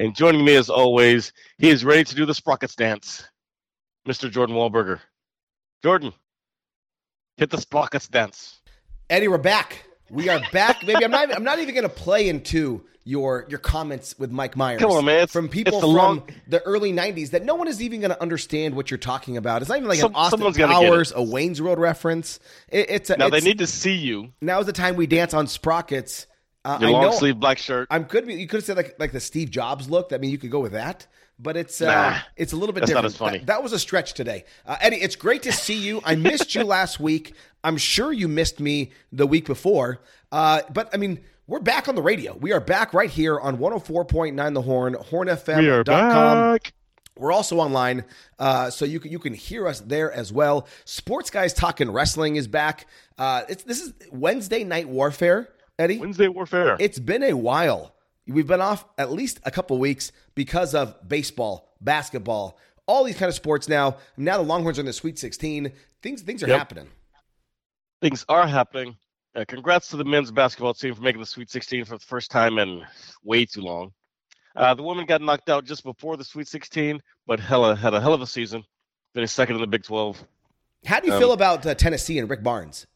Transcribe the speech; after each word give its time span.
And 0.00 0.16
joining 0.16 0.46
me 0.46 0.56
as 0.56 0.70
always, 0.70 1.30
he 1.58 1.68
is 1.68 1.84
ready 1.84 2.04
to 2.04 2.14
do 2.14 2.24
the 2.24 2.32
sprockets 2.32 2.74
dance, 2.74 3.22
Mr. 4.08 4.30
Jordan 4.30 4.56
Wahlberger. 4.56 4.98
Jordan, 5.82 6.14
hit 7.36 7.50
the 7.50 7.60
sprockets 7.60 8.08
dance. 8.08 8.62
Eddie, 9.10 9.28
we're 9.28 9.36
back. 9.36 9.84
We 10.08 10.30
are 10.30 10.40
back. 10.52 10.82
Maybe 10.86 11.04
I'm 11.04 11.10
not. 11.10 11.36
I'm 11.36 11.44
not 11.44 11.58
even 11.58 11.74
going 11.74 11.86
to 11.86 11.94
play 11.94 12.30
into 12.30 12.82
your 13.04 13.44
your 13.50 13.58
comments 13.58 14.18
with 14.18 14.30
Mike 14.30 14.56
Myers. 14.56 14.80
Come 14.80 14.90
on, 14.90 15.04
man. 15.04 15.24
It's, 15.24 15.32
from 15.34 15.50
people 15.50 15.74
it's 15.74 15.82
from 15.82 15.94
long, 15.94 16.22
the 16.48 16.62
early 16.62 16.94
'90s 16.94 17.32
that 17.32 17.44
no 17.44 17.54
one 17.54 17.68
is 17.68 17.82
even 17.82 18.00
going 18.00 18.10
to 18.10 18.22
understand 18.22 18.74
what 18.74 18.90
you're 18.90 18.96
talking 18.96 19.36
about. 19.36 19.60
It's 19.60 19.68
not 19.68 19.76
even 19.76 19.88
like 19.90 19.98
Some- 19.98 20.12
an 20.12 20.16
Austin 20.16 20.38
someone's 20.38 20.56
gonna 20.56 20.80
get 20.80 20.90
Powers, 20.90 21.12
a 21.14 21.22
Wayne's 21.22 21.60
World 21.60 21.78
reference. 21.78 22.40
It, 22.70 22.88
it's 22.88 23.10
a, 23.10 23.18
now 23.18 23.28
they 23.28 23.40
need 23.40 23.58
to 23.58 23.66
see 23.66 23.96
you. 23.96 24.32
Now's 24.40 24.64
the 24.64 24.72
time 24.72 24.96
we 24.96 25.06
dance 25.06 25.34
on 25.34 25.46
sprockets. 25.46 26.26
Uh, 26.64 26.78
Your 26.80 26.90
long 26.90 27.12
sleeve 27.12 27.40
black 27.40 27.58
shirt. 27.58 27.88
I'm 27.90 28.02
good. 28.04 28.30
You 28.30 28.46
could 28.46 28.58
have 28.58 28.64
said 28.64 28.76
like 28.76 28.96
like 28.98 29.12
the 29.12 29.20
Steve 29.20 29.50
Jobs 29.50 29.88
look. 29.88 30.12
I 30.12 30.18
mean, 30.18 30.30
you 30.30 30.38
could 30.38 30.50
go 30.50 30.60
with 30.60 30.72
that, 30.72 31.06
but 31.38 31.56
it's 31.56 31.80
uh, 31.80 31.86
Nah, 31.86 32.18
it's 32.36 32.52
a 32.52 32.56
little 32.56 32.74
bit 32.74 32.84
different. 32.86 33.16
That, 33.18 33.46
that 33.46 33.62
was 33.62 33.72
a 33.72 33.78
stretch 33.78 34.12
today, 34.12 34.44
uh, 34.66 34.76
Eddie. 34.80 34.96
It's 34.96 35.16
great 35.16 35.42
to 35.44 35.52
see 35.52 35.78
you. 35.78 36.02
I 36.04 36.16
missed 36.16 36.54
you 36.54 36.64
last 36.64 37.00
week. 37.00 37.34
I'm 37.64 37.78
sure 37.78 38.12
you 38.12 38.28
missed 38.28 38.60
me 38.60 38.90
the 39.12 39.26
week 39.26 39.46
before. 39.46 40.00
Uh, 40.30 40.60
but 40.72 40.90
I 40.92 40.98
mean, 40.98 41.20
we're 41.46 41.60
back 41.60 41.88
on 41.88 41.94
the 41.94 42.02
radio. 42.02 42.36
We 42.36 42.52
are 42.52 42.60
back 42.60 42.92
right 42.94 43.10
here 43.10 43.40
on 43.40 43.56
104.9 43.58 44.54
The 44.54 44.62
Horn, 44.62 44.94
hornfm.com. 44.94 46.52
we. 46.52 46.58
We're 47.16 47.32
also 47.32 47.58
online, 47.58 48.04
uh, 48.38 48.70
so 48.70 48.84
you 48.86 48.98
can 48.98 49.10
you 49.12 49.18
can 49.18 49.34
hear 49.34 49.66
us 49.68 49.80
there 49.80 50.10
as 50.10 50.32
well. 50.32 50.66
Sports 50.86 51.28
guys 51.28 51.52
talking 51.52 51.90
wrestling 51.90 52.36
is 52.36 52.46
back. 52.48 52.86
Uh, 53.18 53.42
it's 53.48 53.62
this 53.64 53.80
is 53.80 53.92
Wednesday 54.10 54.64
night 54.64 54.88
warfare, 54.88 55.50
Eddie. 55.80 55.98
Wednesday 55.98 56.28
Warfare. 56.28 56.76
It's 56.78 56.98
been 56.98 57.22
a 57.22 57.32
while. 57.32 57.94
We've 58.26 58.46
been 58.46 58.60
off 58.60 58.84
at 58.98 59.10
least 59.10 59.40
a 59.44 59.50
couple 59.50 59.78
weeks 59.78 60.12
because 60.34 60.74
of 60.74 60.94
baseball, 61.08 61.74
basketball, 61.80 62.58
all 62.86 63.02
these 63.02 63.16
kind 63.16 63.28
of 63.28 63.34
sports 63.34 63.68
now. 63.68 63.96
Now 64.16 64.36
the 64.36 64.42
Longhorns 64.44 64.78
are 64.78 64.82
in 64.82 64.86
the 64.86 64.92
Sweet 64.92 65.18
16. 65.18 65.72
Things 66.02 66.22
things 66.22 66.42
are 66.42 66.48
Yep. 66.48 66.58
happening. 66.58 66.88
Things 68.02 68.24
are 68.28 68.46
happening. 68.46 68.96
Uh, 69.34 69.44
congrats 69.46 69.88
to 69.88 69.96
the 69.96 70.04
men's 70.04 70.30
basketball 70.30 70.74
team 70.74 70.94
for 70.94 71.02
making 71.02 71.20
the 71.20 71.26
Sweet 71.26 71.50
16 71.50 71.84
for 71.84 71.98
the 71.98 72.04
first 72.04 72.30
time 72.30 72.58
in 72.58 72.84
way 73.24 73.44
too 73.46 73.62
long. 73.62 73.92
Uh, 74.56 74.74
the 74.74 74.82
women 74.82 75.06
got 75.06 75.20
knocked 75.22 75.48
out 75.48 75.64
just 75.64 75.84
before 75.84 76.16
the 76.16 76.24
Sweet 76.24 76.48
16, 76.48 77.00
but 77.26 77.38
hella 77.40 77.74
had 77.76 77.94
a 77.94 78.00
hell 78.00 78.12
of 78.12 78.20
a 78.22 78.26
season. 78.26 78.64
Finished 79.14 79.34
second 79.34 79.54
in 79.56 79.60
the 79.60 79.66
Big 79.66 79.82
12. 79.84 80.22
How 80.86 80.98
do 81.00 81.06
you 81.08 81.12
Um, 81.14 81.18
feel 81.20 81.32
about 81.32 81.64
uh, 81.66 81.74
Tennessee 81.74 82.18
and 82.18 82.28
Rick 82.28 82.42
Barnes? 82.42 82.86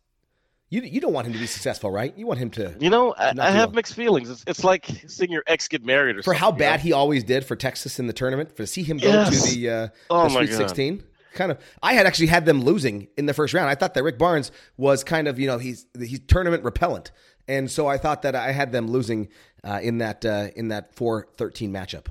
You 0.74 0.82
you 0.82 1.00
don't 1.00 1.12
want 1.12 1.26
him 1.26 1.32
to 1.34 1.38
be 1.38 1.46
successful, 1.46 1.90
right? 1.90 2.12
You 2.16 2.26
want 2.26 2.40
him 2.40 2.50
to 2.52 2.74
You 2.80 2.90
know, 2.90 3.12
I, 3.12 3.32
I 3.38 3.50
have 3.50 3.68
long. 3.68 3.76
mixed 3.76 3.94
feelings. 3.94 4.28
It's, 4.28 4.44
it's 4.46 4.64
like 4.64 4.86
seeing 5.06 5.30
your 5.30 5.44
ex 5.46 5.68
get 5.68 5.84
married 5.84 6.16
or 6.16 6.22
for 6.22 6.34
how 6.34 6.48
you 6.48 6.52
know? 6.54 6.58
bad 6.58 6.80
he 6.80 6.92
always 6.92 7.22
did 7.22 7.44
for 7.44 7.54
Texas 7.56 7.98
in 7.98 8.06
the 8.06 8.12
tournament. 8.12 8.50
For 8.50 8.64
to 8.64 8.66
see 8.66 8.82
him 8.82 8.98
go 8.98 9.08
Yes. 9.08 9.50
to 9.50 9.54
the, 9.54 9.70
uh, 9.70 9.88
Oh 10.10 10.24
the 10.24 10.30
Sweet 10.30 10.50
God. 10.50 10.56
16. 10.58 11.04
Kind 11.34 11.50
of, 11.52 11.58
I 11.82 11.94
had 11.94 12.06
actually 12.06 12.28
had 12.28 12.44
them 12.46 12.62
losing 12.62 13.08
in 13.16 13.26
the 13.26 13.34
first 13.34 13.54
round. 13.54 13.68
I 13.68 13.74
thought 13.74 13.94
that 13.94 14.02
Rick 14.04 14.18
Barnes 14.18 14.50
was 14.76 15.02
kind 15.04 15.26
of, 15.28 15.38
you 15.38 15.46
know, 15.48 15.58
he's 15.58 15.86
he's 15.98 16.20
tournament 16.20 16.62
repellent, 16.62 17.10
and 17.48 17.68
so 17.70 17.86
I 17.88 17.98
thought 17.98 18.22
that 18.22 18.34
I 18.36 18.52
had 18.52 18.70
them 18.70 18.86
losing 18.88 19.28
uh, 19.64 19.80
in 19.82 19.98
that 19.98 20.24
uh, 20.24 20.48
in 20.54 20.68
that 20.68 20.94
4-13 20.94 21.70
matchup. 21.70 22.06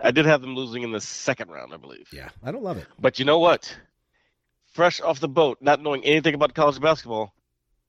I 0.00 0.12
did 0.12 0.26
have 0.26 0.40
them 0.42 0.54
losing 0.54 0.82
in 0.84 0.92
the 0.92 1.00
second 1.00 1.50
round, 1.50 1.74
I 1.74 1.76
believe. 1.76 2.08
Yeah, 2.12 2.28
I 2.42 2.52
don't 2.52 2.62
love 2.62 2.78
it. 2.78 2.86
But 3.00 3.18
you 3.18 3.24
know 3.24 3.40
what? 3.40 3.76
Fresh 4.72 5.00
off 5.00 5.18
the 5.18 5.28
boat, 5.28 5.58
not 5.60 5.82
knowing 5.82 6.04
anything 6.04 6.34
about 6.34 6.54
college 6.54 6.80
basketball, 6.80 7.32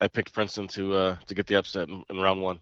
I 0.02 0.08
picked 0.08 0.34
Princeton 0.34 0.68
to 0.70 0.96
uh, 0.96 1.16
to 1.28 1.36
get 1.36 1.48
the 1.48 1.56
upset 1.56 1.90
in, 1.90 2.04
in 2.10 2.18
round 2.18 2.42
one. 2.42 2.60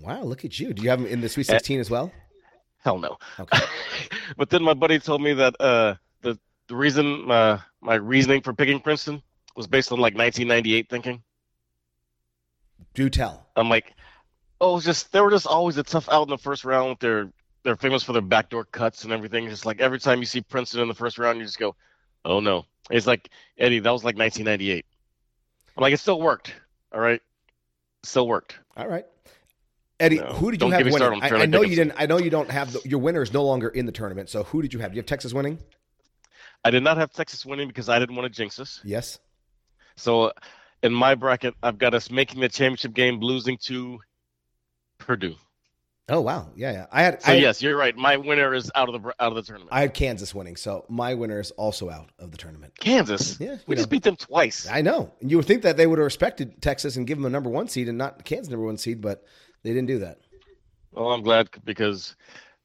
Wow, 0.00 0.22
look 0.22 0.44
at 0.44 0.58
you. 0.58 0.72
Do 0.72 0.82
you 0.82 0.90
have 0.90 1.00
them 1.00 1.08
in 1.08 1.20
the. 1.20 1.28
Sweet 1.28 1.46
16 1.46 1.80
as 1.80 1.90
well? 1.90 2.12
Hell 2.78 2.98
no. 2.98 3.18
Okay. 3.38 3.58
but 4.36 4.50
then 4.50 4.62
my 4.62 4.74
buddy 4.74 4.98
told 4.98 5.22
me 5.22 5.34
that 5.34 5.54
uh, 5.60 5.94
the 6.22 6.38
the 6.68 6.76
reason 6.76 7.30
uh, 7.30 7.58
my 7.80 7.94
reasoning 7.94 8.42
for 8.42 8.52
picking 8.54 8.80
Princeton 8.80 9.22
was 9.56 9.66
based 9.66 9.92
on 9.92 9.98
like 9.98 10.14
1998 10.14 10.88
thinking. 10.88 11.22
Do 12.94 13.08
tell. 13.08 13.46
I'm 13.56 13.68
like, 13.68 13.94
oh, 14.60 14.80
just 14.80 15.12
they 15.12 15.20
were 15.20 15.30
just 15.30 15.46
always 15.46 15.76
a 15.76 15.82
tough 15.82 16.08
out 16.08 16.24
in 16.24 16.30
the 16.30 16.38
first 16.38 16.64
round. 16.64 16.96
They're 17.00 17.30
they're 17.64 17.76
famous 17.76 18.02
for 18.02 18.12
their 18.12 18.22
backdoor 18.22 18.64
cuts 18.64 19.04
and 19.04 19.12
everything. 19.12 19.48
Just 19.48 19.66
like 19.66 19.80
every 19.80 20.00
time 20.00 20.18
you 20.18 20.26
see 20.26 20.40
Princeton 20.40 20.80
in 20.80 20.88
the 20.88 20.94
first 20.94 21.18
round, 21.18 21.38
you 21.38 21.44
just 21.44 21.58
go, 21.58 21.76
oh 22.24 22.40
no. 22.40 22.64
It's 22.90 23.06
like 23.06 23.30
Eddie, 23.58 23.78
that 23.78 23.90
was 23.90 24.04
like 24.04 24.16
1998. 24.16 24.84
I'm 25.76 25.82
like, 25.82 25.94
it 25.94 26.00
still 26.00 26.20
worked. 26.20 26.54
All 26.92 27.00
right, 27.00 27.20
still 28.02 28.26
worked. 28.26 28.58
All 28.76 28.88
right. 28.88 29.06
Eddie, 30.00 30.18
No, 30.18 30.26
who 30.26 30.50
did 30.50 30.60
you 30.60 30.68
have 30.70 30.78
get 30.80 30.86
me 30.86 30.92
started 30.92 31.20
winning? 31.22 31.32
I, 31.32 31.42
I 31.42 31.46
know 31.46 31.62
you 31.62 31.76
didn't. 31.76 31.94
I 31.96 32.06
know 32.06 32.18
you 32.18 32.28
don't 32.30 32.50
have 32.50 32.72
the, 32.72 32.80
your 32.84 32.98
winner 32.98 33.22
is 33.22 33.32
no 33.32 33.44
longer 33.44 33.68
in 33.68 33.86
the 33.86 33.92
tournament. 33.92 34.28
So 34.30 34.42
who 34.42 34.60
did 34.60 34.74
you 34.74 34.80
have? 34.80 34.90
Do 34.90 34.96
you 34.96 35.00
have 35.00 35.06
Texas 35.06 35.32
winning? 35.32 35.58
I 36.64 36.70
did 36.70 36.82
not 36.82 36.96
have 36.96 37.12
Texas 37.12 37.46
winning 37.46 37.68
because 37.68 37.88
I 37.88 38.00
didn't 38.00 38.16
want 38.16 38.32
to 38.32 38.36
jinx 38.36 38.58
us. 38.58 38.80
Yes. 38.84 39.20
So 39.96 40.32
in 40.82 40.92
my 40.92 41.14
bracket, 41.14 41.54
I've 41.62 41.78
got 41.78 41.94
us 41.94 42.10
making 42.10 42.40
the 42.40 42.48
championship 42.48 42.94
game, 42.94 43.20
losing 43.20 43.58
to 43.64 44.00
Purdue. 44.98 45.36
Oh 46.08 46.20
wow, 46.20 46.48
yeah, 46.56 46.72
yeah. 46.72 46.86
I 46.90 47.02
had. 47.02 47.22
So 47.22 47.30
I 47.30 47.34
had, 47.34 47.42
yes, 47.42 47.62
you're 47.62 47.76
right. 47.76 47.96
My 47.96 48.16
winner 48.16 48.54
is 48.54 48.70
out 48.74 48.88
of 48.88 49.00
the 49.00 49.08
out 49.20 49.30
of 49.30 49.34
the 49.36 49.42
tournament. 49.42 49.70
I 49.72 49.82
had 49.82 49.94
Kansas 49.94 50.34
winning, 50.34 50.56
so 50.56 50.84
my 50.88 51.14
winner 51.14 51.38
is 51.38 51.52
also 51.52 51.90
out 51.90 52.10
of 52.18 52.32
the 52.32 52.36
tournament. 52.36 52.72
Kansas. 52.78 53.38
Yeah, 53.38 53.56
we 53.66 53.74
you 53.74 53.76
just 53.76 53.88
beat 53.88 54.02
them 54.02 54.16
twice. 54.16 54.66
I 54.68 54.82
know. 54.82 55.12
And 55.20 55.30
you 55.30 55.36
would 55.36 55.46
think 55.46 55.62
that 55.62 55.76
they 55.76 55.86
would 55.86 55.98
have 55.98 56.04
respected 56.04 56.60
Texas 56.60 56.96
and 56.96 57.06
given 57.06 57.22
them 57.22 57.32
a 57.32 57.32
number 57.32 57.50
one 57.50 57.68
seed 57.68 57.88
and 57.88 57.98
not 57.98 58.24
Kansas 58.24 58.50
number 58.50 58.66
one 58.66 58.78
seed, 58.78 59.00
but 59.00 59.24
they 59.62 59.70
didn't 59.70 59.86
do 59.86 60.00
that. 60.00 60.18
Well, 60.90 61.12
I'm 61.12 61.22
glad 61.22 61.48
because 61.64 62.16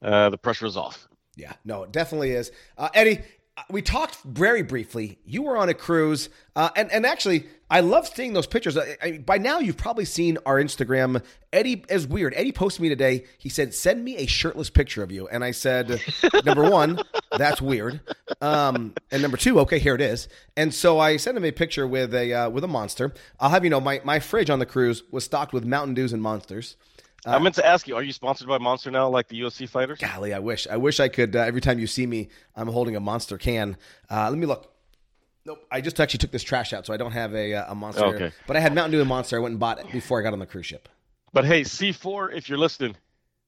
uh, 0.02 0.31
the 0.31 0.38
pressure 0.38 0.66
is 0.66 0.75
off. 0.75 1.08
Yeah, 1.36 1.54
no, 1.64 1.84
it 1.84 1.92
definitely 1.92 2.31
is. 2.31 2.52
Uh, 2.75 2.90
Eddie, 2.96 3.22
we 3.69 3.81
talked 3.81 4.22
very 4.23 4.62
briefly. 4.62 5.19
You 5.25 5.44
were 5.44 5.57
on 5.57 5.69
a 5.69 5.73
cruise, 5.73 6.29
uh, 6.56 6.69
and 6.75 6.91
and 6.91 7.06
actually, 7.06 7.47
I 7.69 7.81
love 7.81 8.07
seeing 8.07 8.34
those 8.34 8.47
pictures. 8.47 8.78
I, 8.78 8.97
I, 9.01 9.18
by 9.18 9.38
now, 9.38 9.59
you've 9.59 9.78
probably 9.78 10.06
seen 10.06 10.38
our 10.45 10.56
Instagram. 10.62 11.23
Eddie 11.51 11.84
is 11.90 12.07
weird. 12.07 12.34
Eddie 12.35 12.51
posted 12.51 12.81
me 12.81 12.90
today. 12.90 13.25
He 13.38 13.50
said, 13.50 13.73
"Send 13.73 14.03
me 14.03 14.18
a 14.18 14.25
shirtless 14.25 14.69
picture 14.69 15.03
of 15.03 15.12
you," 15.12 15.28
and 15.28 15.44
I 15.44 15.51
said, 15.51 16.01
"Number 16.45 16.69
one, 16.69 17.00
that's 17.38 17.62
weird, 17.62 18.00
um, 18.42 18.94
and 19.12 19.21
number 19.21 19.38
two, 19.38 19.60
okay, 19.62 19.80
here 19.80 19.95
it 19.95 20.01
is." 20.01 20.27
And 20.56 20.74
so 20.74 21.00
I 21.00 21.18
sent 21.18 21.38
him 21.38 21.45
a 21.45 21.51
picture 21.51 21.88
with 21.88 22.13
a 22.13 22.33
uh, 22.33 22.50
with 22.50 22.63
a 22.63 22.68
monster. 22.69 23.13
I'll 23.39 23.50
have 23.50 23.63
you 23.63 23.69
know, 23.69 23.81
my 23.81 24.01
my 24.03 24.19
fridge 24.19 24.50
on 24.50 24.60
the 24.60 24.65
cruise 24.65 25.03
was 25.12 25.24
stocked 25.24 25.53
with 25.53 25.65
Mountain 25.65 25.95
Dews 25.95 26.13
and 26.13 26.21
monsters. 26.21 26.75
I 27.25 27.40
meant 27.40 27.56
to 27.56 27.66
ask 27.66 27.88
you: 27.88 27.96
Are 27.96 28.04
you 28.04 28.14
sponsored 28.14 28.48
by 28.48 28.58
Monster 28.58 28.92
now, 28.92 29.10
like 29.10 29.28
the 29.28 29.40
UFC 29.42 29.68
fighters? 29.68 30.00
Golly, 30.00 30.34
I 30.34 30.40
wish. 30.40 30.68
I 30.68 30.78
wish 30.78 31.00
I 31.00 31.08
could. 31.08 31.36
Uh, 31.36 31.40
every 31.40 31.62
time 31.62 31.80
you 31.80 31.88
see 31.88 32.06
me, 32.06 32.30
I'm 32.56 32.68
holding 32.68 32.96
a 32.96 33.00
monster 33.00 33.38
can. 33.38 33.78
Uh, 34.10 34.30
let 34.30 34.38
me 34.38 34.46
look. 34.46 34.74
Nope. 35.46 35.66
I 35.72 35.81
just 35.81 36.00
actually 36.00 36.19
took 36.19 36.31
this 36.31 36.44
trash 36.44 36.74
out, 36.74 36.86
so 36.86 36.94
I 36.94 36.98
don't 36.98 37.14
have 37.14 37.34
a, 37.34 37.54
uh, 37.54 37.72
a 37.72 37.75
monster. 37.75 38.06
Okay. 38.06 38.31
But 38.48 38.58
I 38.58 38.60
had 38.60 38.75
Mountain 38.75 38.92
Dew 38.92 39.00
and 39.00 39.08
Monster. 39.08 39.38
I 39.38 39.40
went 39.40 39.54
and 39.54 39.60
bought 39.60 39.80
it 39.80 39.90
before 39.94 40.19
I 40.19 40.24
got 40.24 40.34
on 40.34 40.40
the 40.40 40.46
cruise 40.46 40.66
ship. 40.66 40.90
But 41.31 41.46
hey, 41.46 41.62
C4, 41.62 42.36
if 42.36 42.50
you're 42.50 42.58
listening, 42.58 42.98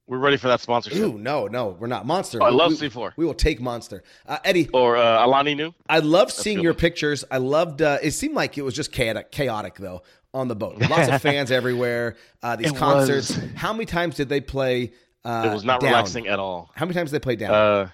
we're 0.08 0.18
ready 0.18 0.38
for 0.38 0.48
that 0.48 0.62
sponsorship. 0.62 1.00
Ooh, 1.00 1.18
no, 1.18 1.48
no, 1.48 1.78
we're 1.80 1.88
not 1.88 2.06
Monster. 2.06 2.42
Oh, 2.42 2.46
I 2.46 2.50
love 2.50 2.72
we, 2.72 2.90
C4. 2.90 3.14
We 3.18 3.26
will 3.26 3.34
take 3.34 3.62
Monster. 3.62 4.04
Uh, 4.26 4.38
Eddie, 4.44 4.70
Or 4.70 4.98
uh, 4.98 5.26
Alani 5.26 5.56
Nu. 5.56 5.74
I 5.90 6.00
loved 6.00 6.32
seeing 6.32 6.62
your 6.62 6.74
pictures. 6.74 7.26
I 7.30 7.38
loved. 7.38 7.82
Uh, 7.82 7.98
it 8.02 8.12
seemed 8.12 8.34
like 8.34 8.58
it 8.58 8.64
was 8.64 8.74
just 8.74 8.92
chaotic, 8.92 9.32
chaotic 9.32 9.76
though 9.76 10.02
on 10.34 10.48
the 10.48 10.56
boat. 10.56 10.78
Lots 10.90 11.10
of 11.10 11.22
fans 11.22 11.52
everywhere. 11.52 12.16
Uh, 12.44 12.56
these 12.56 12.72
It 12.72 12.76
concerts. 12.78 13.36
was. 13.36 13.52
How 13.56 13.74
many 13.74 13.86
times 13.86 14.16
did 14.16 14.30
they 14.30 14.42
play? 14.42 14.94
Uh, 15.26 15.44
It 15.50 15.54
was 15.54 15.64
not 15.64 15.82
down? 15.82 15.90
relaxing 15.92 16.28
at 16.28 16.40
all. 16.40 16.72
How 16.76 16.86
many 16.86 16.94
times 16.96 17.12
did 17.12 17.22
they 17.22 17.24
play 17.24 17.36
down? 17.36 17.54
Uh, 17.54 17.90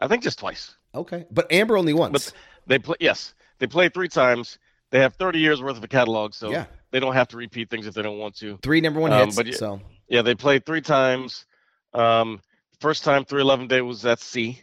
I 0.00 0.08
think 0.08 0.22
just 0.22 0.38
twice. 0.38 0.74
Okay, 0.94 1.26
but 1.30 1.50
Amber 1.52 1.76
only 1.76 1.92
once. 1.92 2.12
But 2.12 2.32
they 2.66 2.78
play. 2.78 2.96
Yes, 3.00 3.34
they 3.58 3.66
play 3.66 3.88
three 3.88 4.08
times. 4.08 4.58
They 4.90 5.00
have 5.00 5.14
30 5.14 5.38
years 5.38 5.62
worth 5.62 5.76
of 5.76 5.84
a 5.84 5.88
catalog, 5.88 6.32
so 6.34 6.50
Yeah. 6.50 6.64
they 6.92 6.98
don't 7.00 7.12
have 7.12 7.28
to 7.28 7.36
repeat 7.36 7.68
things 7.68 7.86
if 7.86 7.94
they 7.94 8.00
don't 8.02 8.18
want 8.18 8.34
to. 8.36 8.58
Three 8.62 8.80
number 8.80 9.00
one 9.00 9.12
Um, 9.12 9.26
hits. 9.26 9.36
but 9.36 9.46
yeah- 9.46 9.54
so 9.56 9.80
Yeah, 10.08 10.22
they 10.22 10.34
played 10.34 10.64
three 10.64 10.80
times. 10.80 11.44
Um, 11.92 12.40
first 12.80 13.04
time 13.04 13.24
311 13.26 13.66
day 13.68 13.82
was 13.82 14.06
at 14.06 14.18
sea, 14.20 14.62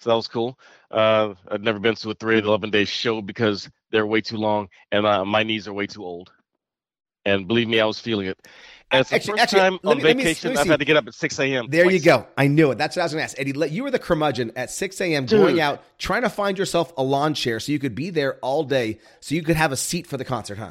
so 0.00 0.10
that 0.10 0.16
was 0.16 0.28
cool. 0.28 0.58
Uh, 0.90 1.34
I'd 1.50 1.62
never 1.64 1.78
been 1.78 1.94
to 1.94 2.10
a 2.10 2.14
311 2.14 2.70
day 2.70 2.84
show 2.84 3.22
because 3.22 3.70
they're 3.90 4.06
way 4.06 4.20
too 4.20 4.36
long 4.36 4.68
and 4.92 5.06
uh, 5.06 5.24
my 5.24 5.42
knees 5.42 5.66
are 5.68 5.72
way 5.72 5.86
too 5.86 6.04
old. 6.04 6.32
And 7.24 7.46
believe 7.46 7.68
me, 7.68 7.80
I 7.80 7.84
was 7.84 7.98
feeling 8.00 8.26
it. 8.28 8.38
And 8.90 9.00
it's 9.02 9.10
the 9.10 9.16
Actually- 9.16 9.32
first 9.32 9.42
actually, 9.42 9.58
time 9.60 9.78
on 9.84 9.98
me- 9.98 10.02
let 10.04 10.16
me- 10.16 10.22
vacation 10.22 10.54
let 10.54 10.56
me 10.56 10.60
I've 10.62 10.66
had 10.68 10.78
to 10.78 10.84
get 10.86 10.96
up 10.96 11.06
at 11.06 11.14
6 11.14 11.38
a.m. 11.40 11.66
there 11.68 11.90
you 11.90 12.00
go. 12.00 12.26
I 12.38 12.46
knew 12.46 12.70
it. 12.70 12.78
That's 12.78 12.96
what 12.96 13.02
I 13.02 13.04
was 13.04 13.12
going 13.12 13.20
to 13.20 13.24
ask. 13.24 13.38
Eddie, 13.38 13.52
you 13.70 13.82
were 13.84 13.90
the 13.90 13.98
curmudgeon 13.98 14.52
at 14.56 14.70
6 14.70 15.00
a.m. 15.02 15.26
Going 15.26 15.60
out, 15.60 15.82
trying 15.98 16.22
to 16.22 16.30
find 16.30 16.56
yourself 16.56 16.92
a 16.96 17.02
lawn 17.02 17.34
chair 17.34 17.60
so 17.60 17.70
you 17.70 17.78
could 17.78 17.94
be 17.94 18.08
there 18.08 18.36
all 18.36 18.64
day 18.64 18.98
so 19.20 19.34
you 19.34 19.42
could 19.42 19.56
have 19.56 19.72
a 19.72 19.76
seat 19.76 20.06
for 20.06 20.16
the 20.16 20.24
concert, 20.24 20.56
huh? 20.58 20.70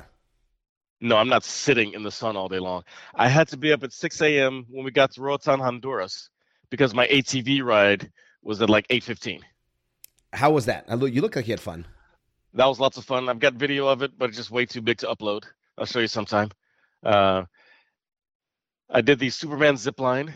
No, 0.99 1.15
I'm 1.17 1.29
not 1.29 1.43
sitting 1.43 1.93
in 1.93 2.01
the 2.01 2.09
sun 2.11 2.35
all 2.35 2.47
day 2.49 2.57
long. 2.57 2.83
I 3.13 3.27
had 3.27 3.49
to 3.49 3.57
be 3.57 3.71
up 3.71 3.83
at 3.83 3.93
6 3.93 4.19
a.m. 4.21 4.65
when 4.71 4.83
we 4.83 4.89
got 4.89 5.11
to 5.11 5.21
Roatan, 5.21 5.59
Honduras, 5.59 6.31
because 6.71 6.95
my 6.95 7.05
ATV 7.07 7.61
ride 7.63 8.11
was 8.41 8.59
at 8.63 8.69
like 8.69 8.87
8:15. 8.87 9.41
How 10.33 10.49
was 10.49 10.65
that? 10.65 10.85
I 10.89 10.95
look, 10.95 11.13
you 11.13 11.21
look 11.21 11.35
like 11.35 11.47
you 11.47 11.53
had 11.53 11.59
fun. 11.59 11.85
That 12.53 12.65
was 12.65 12.79
lots 12.79 12.97
of 12.97 13.05
fun. 13.05 13.29
I've 13.29 13.39
got 13.39 13.53
video 13.53 13.88
of 13.88 14.01
it, 14.01 14.17
but 14.17 14.29
it's 14.29 14.38
just 14.38 14.51
way 14.51 14.65
too 14.65 14.81
big 14.81 14.97
to 14.99 15.07
upload. 15.07 15.44
I'll 15.77 15.85
show 15.85 15.99
you 15.99 16.07
sometime. 16.07 16.49
Uh, 17.03 17.44
I 18.89 19.01
did 19.01 19.19
the 19.19 19.29
Superman 19.29 19.77
zip 19.77 19.99
line 19.99 20.33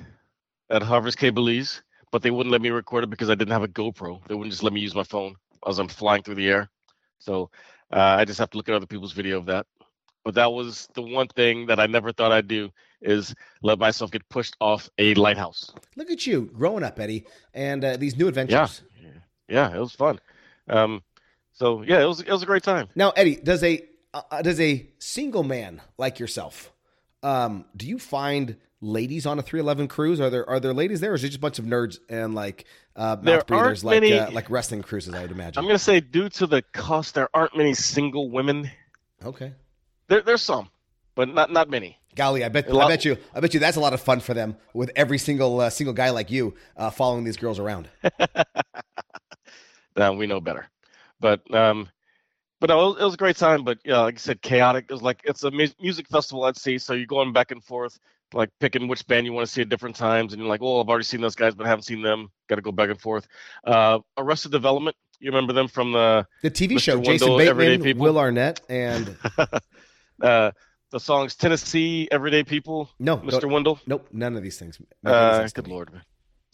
at 0.69 0.83
Harvest 0.83 1.17
Caye 1.17 1.29
Belize, 1.29 1.81
but 2.11 2.21
they 2.21 2.31
wouldn't 2.31 2.51
let 2.51 2.61
me 2.61 2.69
record 2.69 3.03
it 3.03 3.09
because 3.09 3.29
I 3.29 3.35
didn't 3.35 3.53
have 3.53 3.63
a 3.63 3.67
GoPro. 3.67 4.25
They 4.27 4.35
wouldn't 4.35 4.51
just 4.51 4.63
let 4.63 4.73
me 4.73 4.81
use 4.81 4.93
my 4.93 5.03
phone 5.03 5.35
as 5.67 5.79
I'm 5.79 5.87
flying 5.87 6.21
through 6.21 6.35
the 6.35 6.49
air. 6.49 6.69
So 7.19 7.49
uh, 7.91 8.17
I 8.19 8.25
just 8.25 8.39
have 8.39 8.49
to 8.51 8.57
look 8.57 8.69
at 8.69 8.75
other 8.75 8.85
people's 8.85 9.13
video 9.13 9.37
of 9.37 9.45
that. 9.47 9.65
But 10.23 10.35
that 10.35 10.51
was 10.51 10.87
the 10.93 11.01
one 11.01 11.27
thing 11.29 11.65
that 11.67 11.79
I 11.79 11.87
never 11.87 12.11
thought 12.11 12.31
I'd 12.31 12.47
do 12.47 12.69
is 13.01 13.33
let 13.63 13.79
myself 13.79 14.11
get 14.11 14.27
pushed 14.29 14.55
off 14.61 14.87
a 14.99 15.15
lighthouse. 15.15 15.73
Look 15.95 16.11
at 16.11 16.27
you 16.27 16.51
growing 16.53 16.83
up, 16.83 16.99
Eddie, 16.99 17.25
and 17.53 17.83
uh, 17.83 17.97
these 17.97 18.15
new 18.15 18.27
adventures. 18.27 18.83
Yeah, 19.47 19.75
it 19.75 19.79
was 19.79 19.93
fun. 19.93 20.19
Um, 20.69 21.01
so 21.53 21.81
yeah, 21.83 22.01
it 22.01 22.05
was 22.05 22.21
it 22.21 22.29
was 22.31 22.43
a 22.43 22.45
great 22.45 22.63
time. 22.63 22.87
Now, 22.95 23.11
Eddie, 23.11 23.35
does 23.37 23.63
a 23.63 23.83
uh, 24.13 24.41
does 24.41 24.59
a 24.59 24.87
single 24.99 25.43
man 25.43 25.81
like 25.97 26.19
yourself, 26.19 26.71
um, 27.23 27.65
do 27.75 27.87
you 27.87 27.97
find 27.99 28.57
ladies 28.81 29.25
on 29.25 29.37
a 29.39 29.41
311 29.41 29.87
cruise? 29.87 30.19
Are 30.19 30.29
there 30.29 30.47
are 30.49 30.59
there 30.59 30.73
ladies 30.73 30.99
there, 31.01 31.11
or 31.11 31.15
is 31.15 31.23
it 31.23 31.27
just 31.27 31.37
a 31.37 31.41
bunch 31.41 31.59
of 31.59 31.65
nerds 31.65 31.99
and 32.09 32.33
like 32.35 32.65
uh, 32.95 33.15
mouth 33.21 33.45
breathers 33.47 33.83
like 33.83 34.01
many- 34.01 34.17
uh, 34.17 34.31
like 34.31 34.49
wrestling 34.49 34.81
cruises? 34.81 35.13
I 35.13 35.21
would 35.21 35.31
imagine. 35.31 35.59
I'm 35.59 35.65
gonna 35.67 35.79
say 35.79 35.99
due 36.01 36.29
to 36.29 36.47
the 36.47 36.61
cost, 36.61 37.15
there 37.15 37.29
aren't 37.33 37.55
many 37.55 37.73
single 37.73 38.29
women. 38.29 38.69
okay. 39.23 39.53
There, 40.07 40.21
there's 40.21 40.41
some, 40.41 40.69
but 41.15 41.29
not 41.29 41.51
not 41.51 41.69
many. 41.69 41.97
Golly, 42.13 42.43
I 42.43 42.49
bet 42.49 42.69
lot- 42.69 42.87
I 42.87 42.89
bet 42.89 43.05
you 43.05 43.17
I 43.33 43.39
bet 43.39 43.53
you 43.53 43.61
that's 43.61 43.77
a 43.77 43.79
lot 43.79 43.93
of 43.93 44.01
fun 44.01 44.19
for 44.19 44.33
them 44.33 44.57
with 44.73 44.91
every 44.97 45.17
single 45.17 45.61
uh, 45.61 45.69
single 45.69 45.93
guy 45.93 46.09
like 46.09 46.29
you 46.29 46.55
uh, 46.75 46.89
following 46.89 47.23
these 47.23 47.37
girls 47.37 47.59
around. 47.59 47.87
now 49.95 50.13
we 50.13 50.27
know 50.27 50.41
better, 50.41 50.67
but 51.21 51.41
um, 51.55 51.87
but 52.59 52.69
no, 52.69 52.93
it 52.93 53.03
was, 53.03 53.13
a 53.13 53.17
great 53.17 53.37
time. 53.37 53.63
But 53.63 53.79
yeah, 53.85 53.99
like 54.01 54.15
I 54.15 54.17
said, 54.17 54.41
chaotic. 54.41 54.85
It 54.89 54.93
was 54.93 55.01
like 55.01 55.21
it's 55.23 55.43
a 55.43 55.51
mu- 55.51 55.67
music 55.81 56.07
festival 56.09 56.45
at 56.47 56.57
sea, 56.57 56.77
so 56.77 56.93
you're 56.93 57.05
going 57.05 57.31
back 57.33 57.51
and 57.51 57.63
forth, 57.63 57.97
like 58.33 58.49
picking 58.59 58.87
which 58.87 59.07
band 59.07 59.25
you 59.25 59.33
want 59.33 59.47
to 59.47 59.51
see 59.51 59.61
at 59.61 59.69
different 59.69 59.95
times, 59.95 60.33
and 60.33 60.41
you're 60.41 60.49
like, 60.49 60.61
oh, 60.61 60.81
I've 60.81 60.89
already 60.89 61.05
seen 61.05 61.21
those 61.21 61.35
guys, 61.35 61.55
but 61.55 61.65
I 61.65 61.69
haven't 61.69 61.83
seen 61.83 62.01
them. 62.01 62.29
Got 62.49 62.57
to 62.57 62.61
go 62.61 62.71
back 62.71 62.89
and 62.89 62.99
forth. 62.99 63.27
Uh, 63.65 63.99
Arrested 64.17 64.51
Development. 64.51 64.95
You 65.19 65.29
remember 65.31 65.53
them 65.53 65.67
from 65.67 65.91
the 65.93 66.27
The 66.41 66.51
TV 66.51 66.73
Mr. 66.73 66.79
show, 66.79 67.01
Jason 67.01 67.29
Wendell, 67.29 67.49
Everyday 67.49 67.77
Bateman. 67.77 68.03
Will 68.03 68.17
Arnett, 68.19 68.61
and 68.69 69.15
uh, 70.21 70.51
the 70.91 70.99
songs 70.99 71.35
Tennessee, 71.35 72.07
Everyday 72.11 72.43
People, 72.43 72.89
no, 72.99 73.17
Mr. 73.17 73.49
Wendell. 73.49 73.79
nope, 73.87 74.07
none 74.11 74.35
of 74.35 74.43
these 74.43 74.57
things. 74.57 74.79
None 75.03 75.13
these 75.13 75.35
Uh, 75.35 75.39
things 75.39 75.53
good 75.53 75.67
lord. 75.67 75.89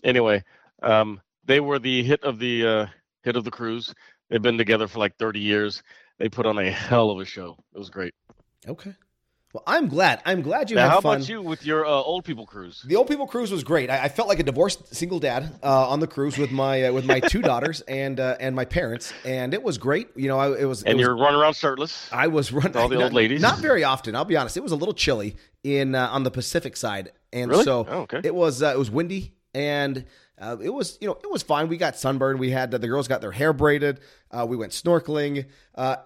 Anyway, 0.04 0.44
um, 0.84 1.22
they 1.46 1.60
were 1.60 1.80
the 1.80 2.04
hit 2.04 2.24
of 2.24 2.40
the 2.40 2.66
uh, 2.68 2.86
hit 3.24 3.36
of 3.36 3.44
the 3.44 3.52
cruise. 3.52 3.94
They've 4.30 4.42
been 4.42 4.58
together 4.58 4.88
for 4.88 5.00
like 5.00 5.18
30 5.18 5.40
years. 5.40 5.84
They 6.20 6.30
put 6.30 6.46
on 6.46 6.58
a 6.58 6.70
hell 6.70 7.12
of 7.12 7.20
a 7.20 7.26
show. 7.26 7.58
It 7.74 7.78
was 7.78 7.90
great. 7.90 8.14
Okay. 8.68 8.94
Well, 9.54 9.64
I'm 9.66 9.88
glad. 9.88 10.22
I'm 10.26 10.42
glad 10.42 10.70
you 10.70 10.76
now, 10.76 10.84
had 10.84 10.90
how 10.92 11.02
fun. 11.02 11.18
about 11.18 11.30
you 11.30 11.42
with 11.42 11.66
your 11.66 11.86
uh, 11.86 11.90
old 11.90 12.26
people 12.26 12.46
cruise? 12.46 12.84
The 12.86 12.98
old 12.98 13.08
people 13.08 13.26
cruise 13.26 13.50
was 13.50 13.64
great. 13.64 13.90
I, 13.90 14.04
I 14.04 14.10
felt 14.10 14.28
like 14.28 14.40
a 14.40 14.44
divorced 14.44 14.94
single 14.94 15.20
dad 15.20 15.58
uh, 15.64 15.88
on 15.88 16.02
the 16.02 16.06
cruise 16.06 16.38
with 16.38 16.52
my 16.52 16.84
uh, 16.84 16.92
with 16.92 17.06
my 17.06 17.22
two 17.22 17.42
daughters 17.42 17.80
and 17.88 18.20
uh, 18.20 18.36
and 18.42 18.56
my 18.56 18.66
parents, 18.66 19.14
and 19.24 19.54
it 19.54 19.64
was 19.64 19.78
great. 19.78 20.10
You 20.18 20.28
know, 20.28 20.38
I, 20.38 20.60
it 20.60 20.66
was. 20.66 20.84
And 20.84 21.00
you're 21.00 21.16
running 21.16 21.40
around 21.40 21.56
shirtless. 21.56 22.10
I 22.12 22.28
was 22.28 22.52
running 22.52 22.76
all 22.76 22.90
the 22.90 22.96
old 22.98 23.04
not, 23.06 23.14
ladies? 23.14 23.42
Not 23.42 23.60
very 23.60 23.86
often. 23.86 24.16
I'll 24.16 24.26
be 24.26 24.36
honest. 24.36 24.58
It 24.58 24.64
was 24.64 24.74
a 24.74 24.76
little 24.76 24.94
chilly 24.94 25.38
in 25.64 25.96
uh, 25.96 26.10
on 26.12 26.24
the 26.24 26.32
Pacific 26.32 26.76
side, 26.76 27.14
and 27.32 27.50
Really? 27.50 27.64
so 27.64 27.88
Oh, 27.90 28.02
okay. 28.02 28.20
it 28.24 28.36
was 28.36 28.62
uh, 28.62 28.74
it 28.76 28.78
was 28.78 28.92
windy 28.92 29.34
and. 29.54 30.04
Uh, 30.40 30.58
it 30.62 30.70
was, 30.70 30.98
you 31.02 31.08
know, 31.08 31.18
it 31.24 31.30
was 31.32 31.42
fine. 31.42 31.68
We 31.68 31.78
got 31.78 31.98
sunburned. 31.98 32.40
We 32.40 32.52
had 32.52 32.72
the 32.72 32.80
girls 32.80 33.08
got 33.08 33.22
their 33.22 33.32
hair 33.32 33.54
braided. 33.54 34.00
Uh, 34.30 34.46
we 34.48 34.56
went 34.56 34.72
snorkeling. 34.72 35.46
Uh, 35.74 35.98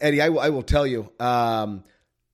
Eddie, 0.00 0.20
I 0.20 0.28
will, 0.28 0.62
tell 0.62 0.86
you, 0.86 1.10
um, 1.20 1.84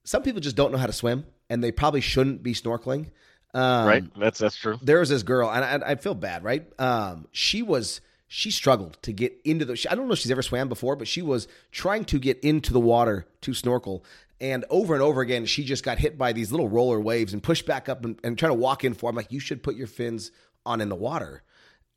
some 0.05 0.23
people 0.23 0.41
just 0.41 0.57
don't 0.57 0.73
know 0.73 0.79
how 0.79 0.87
to 0.87 0.93
swim, 0.93 1.27
and 1.49 1.63
they 1.63 1.73
probably 1.73 2.01
shouldn't 2.01 2.43
be 2.43 2.55
snorkeling. 2.55 3.11
Um, 3.55 3.87
right? 3.87 4.05
That's 4.19 4.39
that's 4.39 4.57
true. 4.57 4.79
there 4.83 5.01
was 5.01 5.11
this 5.11 5.23
girl, 5.23 5.51
and 5.51 5.85
I, 5.85 5.91
I 5.91 5.95
feel 5.97 6.15
bad, 6.15 6.43
right? 6.43 6.65
Um, 6.81 7.29
she 7.33 7.63
was 7.63 8.01
she 8.27 8.51
struggled 8.51 8.99
to 9.03 9.13
get 9.13 9.39
into 9.45 9.65
the. 9.65 9.87
I 9.91 9.95
don't 9.95 10.07
know 10.07 10.15
if 10.15 10.21
she's 10.21 10.31
ever 10.31 10.43
swam 10.43 10.69
before, 10.69 10.97
but 10.97 11.07
she 11.07 11.23
was 11.23 11.49
trying 11.71 12.05
to 12.07 12.19
get 12.19 12.41
into 12.41 12.73
the 12.73 12.81
water 12.81 13.27
to 13.43 13.53
snorkel, 13.53 14.05
and 14.41 14.65
over 14.71 14.95
and 14.95 15.03
over 15.03 15.21
again, 15.21 15.45
she 15.45 15.65
just 15.65 15.85
got 15.85 15.99
hit 15.99 16.17
by 16.17 16.33
these 16.33 16.51
little 16.51 16.69
roller 16.69 16.99
waves 16.99 17.33
and 17.33 17.43
pushed 17.43 17.67
back 17.67 17.89
up 17.89 18.05
and, 18.05 18.19
and 18.25 18.39
trying 18.39 18.51
to 18.51 18.59
walk 18.59 18.85
in 18.85 18.95
for. 18.95 19.11
I'm 19.11 19.17
like, 19.17 19.31
you 19.31 19.39
should 19.39 19.63
put 19.63 19.77
your 19.77 19.87
fins 19.87 20.31
on 20.67 20.81
in 20.81 20.89
the 20.89 20.95
water. 20.97 21.43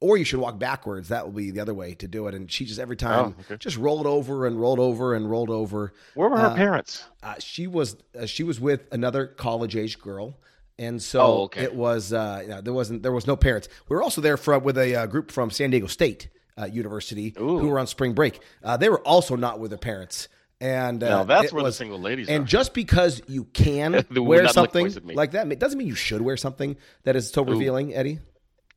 Or 0.01 0.17
you 0.17 0.25
should 0.25 0.39
walk 0.41 0.59
backwards. 0.59 1.07
That 1.07 1.25
would 1.25 1.35
be 1.35 1.51
the 1.51 1.61
other 1.61 1.73
way 1.73 1.93
to 1.95 2.07
do 2.07 2.27
it. 2.27 2.35
And 2.35 2.51
she 2.51 2.65
just 2.65 2.79
every 2.79 2.97
time 2.97 3.35
Oh, 3.37 3.41
okay. 3.41 3.57
just 3.57 3.77
rolled 3.77 4.05
over 4.05 4.45
and 4.45 4.59
rolled 4.59 4.79
over 4.79 5.15
and 5.15 5.29
rolled 5.31 5.49
over. 5.49 5.93
Where 6.15 6.29
were 6.29 6.37
her 6.37 6.53
parents? 6.55 7.03
Uh, 7.23 7.35
she 7.39 7.65
was 7.65 7.95
uh, 8.19 8.25
she 8.25 8.43
was 8.43 8.59
with 8.59 8.81
another 8.91 9.25
college 9.25 9.75
age 9.75 9.97
girl, 9.99 10.37
and 10.77 11.01
so 11.01 11.21
Oh, 11.21 11.41
okay. 11.43 11.63
it 11.63 11.73
was 11.73 12.11
uh, 12.11 12.39
you 12.43 12.49
know, 12.49 12.61
there 12.61 12.73
wasn't 12.73 13.03
there 13.03 13.13
was 13.13 13.25
no 13.25 13.35
parents. 13.37 13.69
We 13.87 13.95
were 13.95 14.03
also 14.03 14.19
there 14.21 14.35
for 14.37 14.59
with 14.59 14.77
a 14.77 14.95
uh, 14.95 15.05
group 15.07 15.31
from 15.31 15.49
San 15.49 15.69
Diego 15.71 15.87
State 15.87 16.27
uh, 16.59 16.65
University 16.65 17.33
Ooh. 17.39 17.57
who 17.59 17.69
were 17.69 17.79
on 17.79 17.87
spring 17.87 18.13
break. 18.13 18.41
Uh, 18.63 18.75
they 18.77 18.89
were 18.89 19.01
also 19.01 19.37
not 19.37 19.59
with 19.59 19.71
their 19.71 19.77
parents, 19.77 20.27
and 20.59 21.01
uh, 21.03 21.09
Now, 21.09 21.23
that's 21.23 21.53
where 21.53 21.63
the 21.63 21.71
single 21.71 21.99
ladies 22.01 22.27
And 22.27 22.43
are. 22.43 22.47
just 22.47 22.73
because 22.73 23.21
you 23.27 23.45
can 23.53 24.05
wear 24.11 24.47
something 24.49 24.85
twice 24.87 24.97
at 24.97 25.05
me. 25.05 25.15
like 25.15 25.31
that 25.31 25.49
it 25.51 25.57
doesn't 25.59 25.79
mean 25.79 25.87
you 25.87 25.95
should 25.95 26.21
wear 26.21 26.35
something 26.37 26.75
that 27.05 27.15
is 27.15 27.31
so 27.31 27.43
revealing, 27.43 27.95
Eddie. 27.95 28.19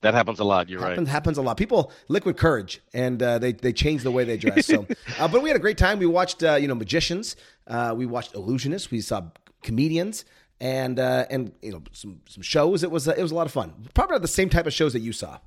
That 0.01 0.15
happens 0.15 0.39
a 0.39 0.45
lot. 0.45 0.69
You're 0.69 0.81
Happens, 0.81 1.09
right. 1.09 1.13
happens 1.13 1.39
a 1.39 1.43
lot. 1.43 1.57
People 1.57 1.93
liquid 2.09 2.37
courage, 2.37 2.81
and 2.95 3.21
uh, 3.23 3.39
they 3.39 3.53
they 3.53 3.73
change 3.73 4.03
the 4.05 4.13
way 4.13 4.23
they 4.25 4.37
dress. 4.37 4.67
So, 4.67 4.87
uh, 5.19 5.27
but 5.29 5.43
we 5.43 5.49
had 5.49 5.57
a 5.57 5.61
great 5.61 5.77
time. 5.79 5.99
We 5.99 6.07
watched 6.07 6.43
uh, 6.45 6.55
you 6.55 6.69
know 6.69 6.77
magicians. 6.77 7.35
Uh, 7.67 7.95
we 7.97 8.07
watched 8.07 8.35
illusionists. 8.35 8.91
We 8.93 9.01
saw 9.01 9.23
comedians, 9.63 10.25
and 10.61 11.01
uh, 11.01 11.27
and 11.31 11.53
you 11.63 11.73
know 11.73 11.83
some 11.93 12.21
some 12.29 12.43
shows. 12.43 12.85
It 12.85 12.91
was 12.93 13.09
uh, 13.09 13.15
it 13.19 13.23
was 13.23 13.33
a 13.33 13.35
lot 13.35 13.47
of 13.47 13.53
fun. 13.53 13.75
Probably 13.95 14.15
not 14.15 14.23
the 14.23 14.29
same 14.29 14.49
type 14.49 14.67
of 14.67 14.73
shows 14.73 14.93
that 14.93 15.01
you 15.01 15.13
saw. 15.13 15.39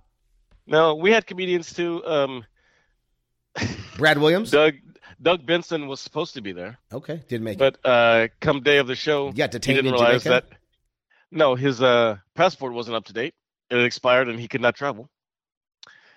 No, 0.68 0.96
we 0.96 1.12
had 1.12 1.26
comedians 1.26 1.74
too. 1.74 2.06
Um, 2.06 2.44
Brad 3.98 4.18
Williams. 4.18 4.52
Doug 4.52 4.74
Doug 5.22 5.46
Benson 5.46 5.88
was 5.88 6.00
supposed 6.00 6.34
to 6.34 6.42
be 6.42 6.52
there. 6.52 6.78
Okay, 6.92 7.22
didn't 7.30 7.44
make 7.46 7.60
it. 7.62 7.78
But 7.84 7.90
uh, 7.90 8.28
come 8.40 8.62
day 8.64 8.78
of 8.80 8.88
the 8.88 8.96
show, 8.96 9.28
You 9.28 9.34
got 9.34 9.54
he 9.54 9.60
detained 9.60 9.78
didn't 9.78 9.88
in 9.88 9.94
realize 9.94 10.24
Jamaica? 10.24 10.46
that. 10.50 10.58
No, 11.32 11.56
his 11.56 11.82
uh, 11.82 12.18
passport 12.36 12.74
wasn't 12.74 12.96
up 12.98 13.06
to 13.06 13.14
date. 13.14 13.34
It 13.72 13.84
expired, 13.84 14.28
and 14.28 14.40
he 14.40 14.48
could 14.48 14.62
not 14.62 14.76
travel. 14.76 15.10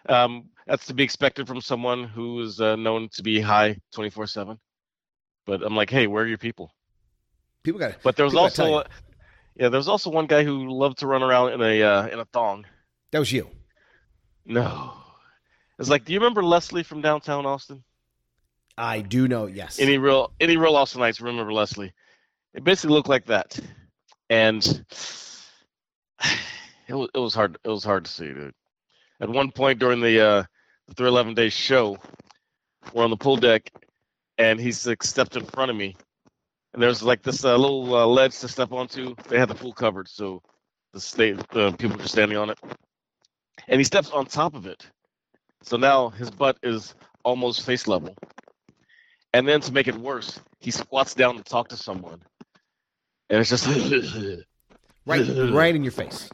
Um, 0.09 0.51
that's 0.67 0.87
to 0.87 0.95
be 0.95 1.05
expected 1.05 1.47
from 1.47 1.61
someone 1.61 2.05
who 2.05 2.43
is 2.43 2.61
uh, 2.61 2.77
known 2.77 3.09
to 3.13 3.23
be 3.23 3.41
high 3.41 3.79
twenty 3.93 4.11
four 4.11 4.27
seven. 4.27 4.59
But 5.47 5.63
I'm 5.63 5.77
like, 5.77 5.89
hey, 5.89 6.07
where 6.07 6.25
are 6.25 6.27
your 6.27 6.37
people? 6.37 6.73
People 7.63 7.79
got. 7.79 8.03
But 8.03 8.17
there 8.17 8.25
was 8.25 8.35
also, 8.35 8.83
yeah, 9.55 9.69
there 9.69 9.79
was 9.79 9.89
also 9.89 10.11
one 10.11 10.27
guy 10.27 10.43
who 10.43 10.69
loved 10.69 10.99
to 10.99 11.07
run 11.07 11.23
around 11.23 11.53
in 11.53 11.63
a 11.63 11.83
uh, 11.83 12.07
in 12.09 12.19
a 12.19 12.25
thong. 12.27 12.67
That 13.13 13.21
was 13.21 13.33
you. 13.33 13.49
No, 14.45 14.93
it's 15.79 15.89
like, 15.89 16.05
do 16.05 16.13
you 16.13 16.19
remember 16.19 16.43
Leslie 16.43 16.83
from 16.83 17.01
downtown 17.01 17.47
Austin? 17.47 17.85
I 18.77 19.01
do 19.01 19.29
know. 19.29 19.47
Yes. 19.47 19.79
Any 19.79 19.97
real 19.99 20.33
any 20.41 20.57
real 20.57 20.75
Austinites 20.75 21.23
remember 21.23 21.53
Leslie? 21.53 21.93
It 22.53 22.65
basically 22.65 22.95
looked 22.95 23.09
like 23.09 23.27
that, 23.27 23.59
and 24.29 24.85
it 26.89 26.95
was 26.95 27.09
it 27.15 27.19
was 27.19 27.35
hard 27.35 27.59
it 27.65 27.69
was 27.69 27.85
hard 27.85 28.05
to 28.05 28.11
see, 28.11 28.27
dude. 28.27 28.55
At 29.21 29.29
one 29.29 29.51
point 29.51 29.79
during 29.79 30.01
the 30.01 30.21
uh, 30.21 30.43
the 30.89 30.95
311 30.95 31.35
day 31.35 31.49
show, 31.49 31.97
we're 32.93 33.05
on 33.05 33.11
the 33.11 33.17
pool 33.17 33.37
deck, 33.37 33.71
and 34.39 34.61
he's 34.61 34.87
like 34.87 35.03
stepped 35.03 35.37
in 35.37 35.45
front 35.47 35.71
of 35.71 35.77
me, 35.77 35.97
and 36.73 36.83
there's 36.83 37.03
like 37.03 37.23
this 37.23 37.45
uh, 37.45 37.57
little 37.57 37.95
uh, 37.95 38.07
ledge 38.07 38.39
to 38.41 38.49
step 38.49 38.73
onto. 38.73 39.15
They 39.29 39.39
had 39.39 39.49
the 39.49 39.55
pool 39.55 39.73
covered, 39.73 40.09
so 40.09 40.43
the 40.93 41.01
state 41.01 41.39
uh, 41.57 41.73
people 41.73 41.97
were 41.97 42.07
standing 42.07 42.37
on 42.39 42.51
it, 42.51 42.59
and 43.69 43.81
he 43.81 43.85
steps 43.85 44.11
on 44.11 44.27
top 44.27 44.55
of 44.55 44.67
it, 44.67 44.87
So 45.63 45.77
now 45.77 46.11
his 46.11 46.31
butt 46.31 46.59
is 46.63 46.95
almost 47.25 47.65
face 47.65 47.87
level. 47.87 48.15
And 49.33 49.49
then 49.49 49.61
to 49.63 49.73
make 49.73 49.89
it 49.89 49.97
worse, 49.97 50.41
he 50.61 50.71
squats 50.71 51.15
down 51.15 51.37
to 51.37 51.43
talk 51.43 51.69
to 51.69 51.77
someone. 51.77 52.23
And 53.31 53.41
it's 53.41 53.51
just 53.51 53.67
Right, 55.07 55.27
right 55.29 55.75
in 55.75 55.83
your 55.83 55.93
face. 55.93 56.31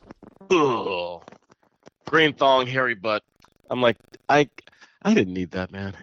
Ugh. 0.51 1.23
green 2.07 2.33
thong, 2.35 2.67
hairy 2.67 2.95
butt. 2.95 3.23
I'm 3.71 3.81
like, 3.81 3.97
I, 4.29 4.49
I 5.03 5.15
didn't 5.15 5.35
need 5.35 5.53
that, 5.53 5.71
man. 5.71 5.95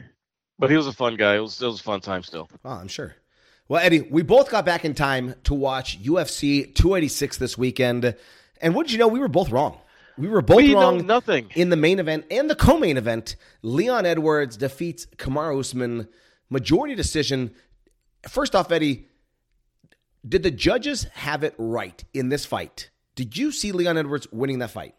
But 0.59 0.69
he 0.69 0.77
was 0.77 0.87
a 0.87 0.93
fun 0.93 1.15
guy. 1.17 1.35
It 1.35 1.39
was, 1.39 1.61
it 1.61 1.65
was 1.65 1.79
a 1.79 1.83
fun 1.83 1.99
time 2.01 2.23
still. 2.23 2.49
Oh, 2.65 2.69
I'm 2.71 2.87
sure. 2.87 3.15
Well, 3.67 3.81
Eddie, 3.83 4.01
we 4.01 4.21
both 4.21 4.49
got 4.49 4.65
back 4.65 4.85
in 4.85 4.93
time 4.95 5.35
to 5.43 5.53
watch 5.53 6.01
UFC 6.01 6.73
286 6.73 7.37
this 7.37 7.57
weekend. 7.57 8.15
And 8.61 8.73
what 8.73 8.87
did 8.87 8.93
you 8.93 8.99
know? 8.99 9.09
We 9.09 9.19
were 9.19 9.27
both 9.27 9.49
wrong. 9.51 9.77
We 10.17 10.29
were 10.29 10.41
both 10.41 10.57
We 10.57 10.73
wrong. 10.73 11.05
nothing. 11.05 11.51
In 11.53 11.69
the 11.69 11.75
main 11.75 11.99
event 11.99 12.25
and 12.31 12.49
the 12.49 12.55
co 12.55 12.79
main 12.79 12.97
event, 12.97 13.35
Leon 13.61 14.05
Edwards 14.05 14.57
defeats 14.57 15.05
Kamaru 15.17 15.59
Usman. 15.59 16.07
Majority 16.49 16.95
decision. 16.95 17.53
First 18.27 18.55
off, 18.55 18.71
Eddie, 18.71 19.09
did 20.27 20.41
the 20.43 20.49
judges 20.51 21.03
have 21.13 21.43
it 21.43 21.53
right 21.57 22.03
in 22.13 22.29
this 22.29 22.45
fight? 22.45 22.89
Did 23.17 23.35
you 23.35 23.51
see 23.51 23.71
Leon 23.71 23.97
Edwards 23.97 24.27
winning 24.31 24.59
that 24.59 24.69
fight? 24.69 24.93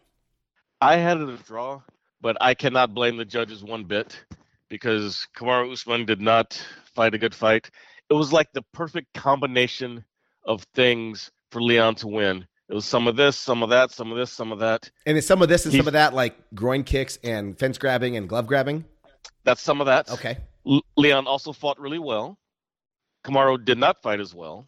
I 0.81 0.97
had 0.97 1.21
it 1.21 1.29
a 1.29 1.37
draw, 1.37 1.81
but 2.19 2.35
I 2.41 2.53
cannot 2.53 2.93
blame 2.93 3.15
the 3.15 3.23
judges 3.23 3.63
one 3.63 3.85
bit 3.85 4.21
because 4.67 5.25
Kamaru 5.37 5.71
Usman 5.71 6.03
did 6.05 6.19
not 6.19 6.61
fight 6.93 7.13
a 7.13 7.17
good 7.17 7.33
fight. 7.33 7.71
It 8.09 8.13
was 8.15 8.33
like 8.33 8.51
the 8.51 8.61
perfect 8.73 9.13
combination 9.13 10.03
of 10.43 10.63
things 10.75 11.31
for 11.49 11.61
Leon 11.61 11.95
to 11.95 12.07
win. 12.09 12.45
It 12.67 12.73
was 12.73 12.83
some 12.83 13.07
of 13.07 13.15
this, 13.15 13.37
some 13.37 13.63
of 13.63 13.69
that, 13.69 13.91
some 13.91 14.11
of 14.11 14.17
this, 14.17 14.33
some 14.33 14.51
of 14.51 14.59
that. 14.59 14.91
And 15.05 15.17
is 15.17 15.25
some 15.25 15.41
of 15.41 15.47
this 15.47 15.63
and 15.63 15.71
He's- 15.71 15.81
some 15.81 15.87
of 15.87 15.93
that 15.93 16.13
like 16.13 16.35
groin 16.53 16.83
kicks 16.83 17.17
and 17.23 17.57
fence 17.57 17.77
grabbing 17.77 18.17
and 18.17 18.27
glove 18.27 18.47
grabbing? 18.47 18.83
That's 19.45 19.61
some 19.61 19.79
of 19.79 19.87
that. 19.87 20.11
Okay. 20.11 20.39
Leon 20.97 21.25
also 21.25 21.53
fought 21.53 21.79
really 21.79 21.99
well. 21.99 22.37
Kamaru 23.23 23.63
did 23.63 23.77
not 23.77 24.01
fight 24.01 24.19
as 24.19 24.35
well. 24.35 24.65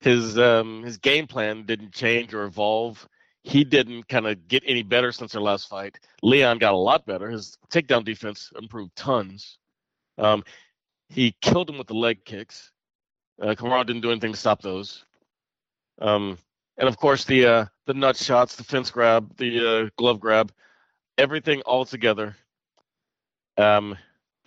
His 0.00 0.38
um, 0.38 0.82
his 0.82 0.98
game 0.98 1.26
plan 1.26 1.64
didn't 1.64 1.92
change 1.92 2.32
or 2.32 2.44
evolve. 2.44 3.08
He 3.42 3.64
didn't 3.64 4.08
kind 4.08 4.26
of 4.26 4.46
get 4.46 4.62
any 4.66 4.82
better 4.82 5.10
since 5.10 5.32
their 5.32 5.40
last 5.40 5.68
fight. 5.68 5.98
Leon 6.22 6.58
got 6.58 6.74
a 6.74 6.76
lot 6.76 7.06
better. 7.06 7.30
His 7.30 7.56
takedown 7.70 8.04
defense 8.04 8.52
improved 8.60 8.94
tons. 8.94 9.58
Um, 10.18 10.44
he 11.08 11.34
killed 11.40 11.70
him 11.70 11.78
with 11.78 11.86
the 11.86 11.94
leg 11.94 12.24
kicks. 12.24 12.70
Uh, 13.40 13.54
Kamaru 13.54 13.86
didn't 13.86 14.02
do 14.02 14.10
anything 14.10 14.32
to 14.32 14.38
stop 14.38 14.60
those. 14.60 15.04
Um, 16.00 16.38
and 16.76 16.88
of 16.88 16.96
course 16.96 17.24
the 17.24 17.46
uh, 17.46 17.64
the 17.86 17.94
nut 17.94 18.16
shots, 18.16 18.56
the 18.56 18.64
fence 18.64 18.90
grab, 18.90 19.36
the 19.36 19.68
uh, 19.86 19.90
glove 19.96 20.20
grab, 20.20 20.52
everything 21.16 21.60
all 21.62 21.84
together. 21.84 22.36
Um, 23.56 23.96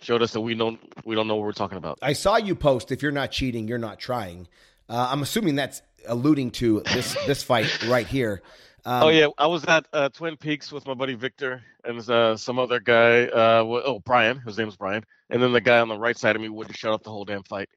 showed 0.00 0.22
us 0.22 0.32
that 0.32 0.40
we 0.40 0.54
don't 0.54 0.80
we 1.04 1.14
don't 1.14 1.28
know 1.28 1.36
what 1.36 1.44
we're 1.44 1.52
talking 1.52 1.78
about. 1.78 1.98
I 2.02 2.14
saw 2.14 2.36
you 2.36 2.54
post 2.54 2.90
if 2.90 3.02
you're 3.02 3.12
not 3.12 3.30
cheating, 3.30 3.68
you're 3.68 3.78
not 3.78 3.98
trying. 3.98 4.48
Uh, 4.92 5.08
I'm 5.10 5.22
assuming 5.22 5.54
that's 5.54 5.80
alluding 6.06 6.50
to 6.50 6.82
this 6.92 7.16
this 7.26 7.42
fight 7.42 7.82
right 7.86 8.06
here. 8.06 8.42
Um, 8.84 9.04
oh 9.04 9.08
yeah, 9.08 9.28
I 9.38 9.46
was 9.46 9.64
at 9.64 9.86
uh, 9.90 10.10
Twin 10.10 10.36
Peaks 10.36 10.70
with 10.70 10.86
my 10.86 10.92
buddy 10.92 11.14
Victor 11.14 11.62
and 11.82 11.98
uh, 12.10 12.36
some 12.36 12.58
other 12.58 12.78
guy. 12.78 13.24
Uh, 13.24 13.64
oh 13.64 14.00
Brian, 14.00 14.40
his 14.40 14.58
name's 14.58 14.76
Brian, 14.76 15.02
and 15.30 15.42
then 15.42 15.54
the 15.54 15.62
guy 15.62 15.80
on 15.80 15.88
the 15.88 15.98
right 15.98 16.18
side 16.18 16.36
of 16.36 16.42
me 16.42 16.50
wouldn't 16.50 16.76
shut 16.76 16.92
up 16.92 17.02
the 17.04 17.10
whole 17.10 17.24
damn 17.24 17.42
fight. 17.42 17.70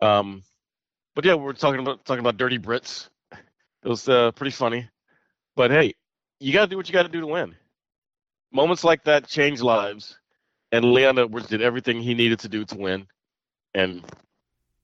Um, 0.00 0.44
but 1.14 1.26
yeah, 1.26 1.34
we're 1.34 1.52
talking 1.52 1.80
about 1.80 2.06
talking 2.06 2.20
about 2.20 2.38
dirty 2.38 2.58
Brits. 2.58 3.10
It 3.32 3.88
was 3.88 4.08
uh, 4.08 4.32
pretty 4.32 4.52
funny. 4.52 4.88
But 5.56 5.70
hey, 5.70 5.94
you 6.40 6.54
got 6.54 6.62
to 6.62 6.70
do 6.70 6.78
what 6.78 6.88
you 6.88 6.94
got 6.94 7.02
to 7.02 7.10
do 7.10 7.20
to 7.20 7.26
win. 7.26 7.54
Moments 8.50 8.82
like 8.82 9.04
that 9.04 9.28
change 9.28 9.60
lives, 9.60 10.18
and 10.72 10.86
Leon 10.86 11.18
Edwards 11.18 11.48
did 11.48 11.60
everything 11.60 12.00
he 12.00 12.14
needed 12.14 12.38
to 12.38 12.48
do 12.48 12.64
to 12.64 12.76
win, 12.78 13.08
and 13.74 14.02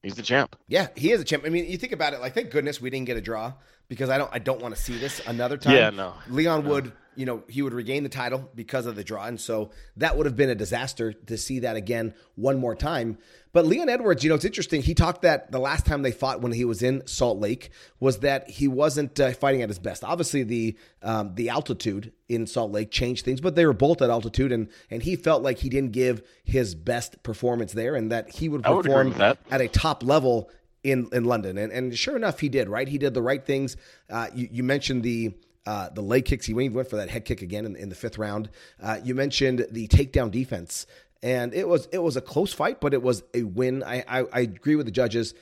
he's 0.03 0.15
the 0.15 0.23
champ. 0.23 0.57
Yeah, 0.69 0.89
he 0.97 1.13
is 1.13 1.21
a 1.21 1.25
champ. 1.25 1.45
I 1.47 1.49
mean, 1.49 1.67
you 1.71 1.79
think 1.79 1.93
about 1.93 2.13
it. 2.15 2.21
Like, 2.21 2.35
thank 2.35 2.51
goodness 2.51 2.81
we 2.81 2.91
didn't 2.91 3.07
get 3.07 3.17
a 3.17 3.21
draw 3.21 3.55
because 3.93 4.09
I 4.09 4.17
don't. 4.17 4.31
I 4.33 4.39
don't 4.39 4.63
want 4.63 4.75
to 4.75 4.81
see 4.81 4.97
this 4.97 5.21
another 5.27 5.59
time. 5.59 5.77
Yeah, 5.77 5.91
no. 5.91 6.15
Leon 6.31 6.65
would, 6.65 6.93
you 7.15 7.27
know, 7.27 7.43
he 7.47 7.61
would 7.61 7.75
regain 7.75 8.05
the 8.05 8.09
title 8.09 8.51
because 8.55 8.87
of 8.87 8.97
the 8.97 9.05
draw, 9.05 9.27
and 9.27 9.39
so 9.39 9.71
that 9.99 10.17
would 10.17 10.25
have 10.25 10.35
been 10.35 10.49
a 10.49 10.55
disaster 10.55 11.13
to 11.13 11.37
see 11.37 11.59
that 11.59 11.77
again 11.77 12.15
one 12.35 12.59
more 12.59 12.75
time. 12.75 13.19
But 13.53 13.67
Leon 13.67 13.91
Edwards, 13.91 14.25
you 14.25 14.31
know, 14.31 14.35
it's 14.35 14.47
interesting. 14.47 14.81
He 14.81 14.95
talked 14.95 15.21
that 15.23 15.53
the 15.53 15.59
last 15.59 15.85
time 15.85 16.01
they 16.01 16.11
fought 16.11 16.41
when 16.41 16.53
he 16.53 16.65
was 16.65 16.83
in 16.83 17.07
Salt 17.07 17.39
Lake 17.39 17.69
was 18.01 18.21
that 18.21 18.49
he 18.49 18.67
wasn't 18.67 19.21
uh, 19.21 19.33
fighting 19.33 19.61
at 19.61 19.69
his 19.69 19.79
best. 19.79 20.03
Obviously, 20.05 20.43
the 20.43 20.75
um, 21.03 21.35
the 21.35 21.51
altitude 21.51 22.15
in 22.31 22.47
Salt 22.47 22.73
Lake 22.73 22.91
changed 22.91 23.27
things, 23.27 23.43
but 23.43 23.57
they 23.57 23.67
were 23.67 23.75
both 23.75 24.01
at 24.01 24.09
altitude, 24.09 24.53
and 24.53 24.71
and 24.91 25.03
he 25.03 25.17
felt 25.17 25.43
like 25.43 25.59
he 25.59 25.69
didn't 25.69 25.93
give 25.93 26.23
his 26.45 26.75
best 26.75 27.23
performance 27.23 27.75
there, 27.75 27.95
and 27.95 28.11
that 28.11 28.31
he 28.31 28.49
would 28.49 28.65
I 28.65 28.71
would 28.71 28.87
perform 28.87 29.13
at 29.51 29.61
a 29.61 29.69
top 29.69 30.03
level 30.03 30.49
in 30.83 31.09
in 31.13 31.25
London. 31.25 31.59
And 31.59 31.73
and 31.73 31.97
sure 31.97 32.17
enough, 32.17 32.41
he 32.41 32.49
did. 32.49 32.69
Right, 32.69 32.89
he 32.89 32.99
did 32.99 33.15
the 33.15 33.23
right 33.23 33.45
things. 33.45 33.77
Uh, 34.11 34.29
you, 34.35 34.49
you 34.51 34.63
mentioned 34.63 35.03
the. 35.03 35.35
Uh, 35.65 35.89
the 35.91 36.01
leg 36.01 36.25
kicks, 36.25 36.45
he 36.45 36.55
went 36.55 36.91
for 36.91 36.97
that 36.97 37.09
head 37.09 37.25
kick 37.25 37.41
again 37.41 37.65
in, 37.65 37.77
in 37.77 37.89
the 37.89 37.95
fifth 37.95 38.19
round. 38.19 38.51
Uh, 38.83 38.99
you 39.05 39.15
mentioned 39.15 39.65
the 39.71 39.87
takedown 39.87 40.29
defense, 40.29 40.89
and 41.23 41.55
it 41.55 41.69
was 41.69 41.87
it 41.93 42.03
was 42.03 42.17
a 42.17 42.21
close 42.21 42.53
fight, 42.53 42.81
but 42.81 42.93
it 42.93 43.01
was 43.01 43.23
a 43.33 43.45
win. 43.45 43.85
I, 43.85 44.03
I, 44.09 44.25
I 44.33 44.41
agree 44.41 44.75
with 44.75 44.87
the 44.87 44.91
judges. 44.93 45.35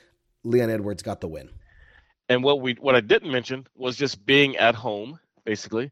Leon 0.44 0.68
Edwards 0.68 1.02
got 1.02 1.22
the 1.22 1.28
win. 1.28 1.48
And 2.28 2.44
what 2.44 2.60
we 2.60 2.74
what 2.74 2.94
I 2.94 3.00
didn't 3.00 3.32
mention 3.32 3.66
was 3.74 3.96
just 3.96 4.26
being 4.26 4.58
at 4.58 4.74
home, 4.74 5.18
basically. 5.46 5.90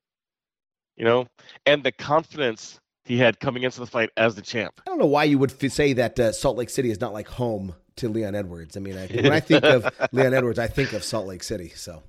You 0.98 1.06
know, 1.06 1.26
and 1.64 1.82
the 1.82 1.92
confidence 1.92 2.80
he 3.06 3.16
had 3.16 3.40
coming 3.40 3.62
into 3.62 3.80
the 3.80 3.86
fight 3.86 4.10
as 4.18 4.34
the 4.34 4.42
champ. 4.42 4.78
I 4.86 4.90
don't 4.90 4.98
know 4.98 5.06
why 5.06 5.24
you 5.24 5.38
would 5.38 5.52
f- 5.52 5.72
say 5.72 5.94
that 5.94 6.20
uh, 6.20 6.32
Salt 6.32 6.58
Lake 6.58 6.68
City 6.68 6.90
is 6.90 7.00
not 7.00 7.14
like 7.14 7.28
home 7.28 7.74
to 7.98 8.08
Leon 8.08 8.34
Edwards. 8.34 8.76
I 8.76 8.80
mean, 8.80 8.96
I, 8.96 9.06
when 9.06 9.32
I 9.32 9.40
think 9.40 9.64
of 9.64 9.86
Leon 10.12 10.34
Edwards, 10.34 10.58
I 10.58 10.66
think 10.66 10.92
of 10.92 11.04
Salt 11.04 11.26
Lake 11.26 11.42
City. 11.42 11.72
So 11.74 12.02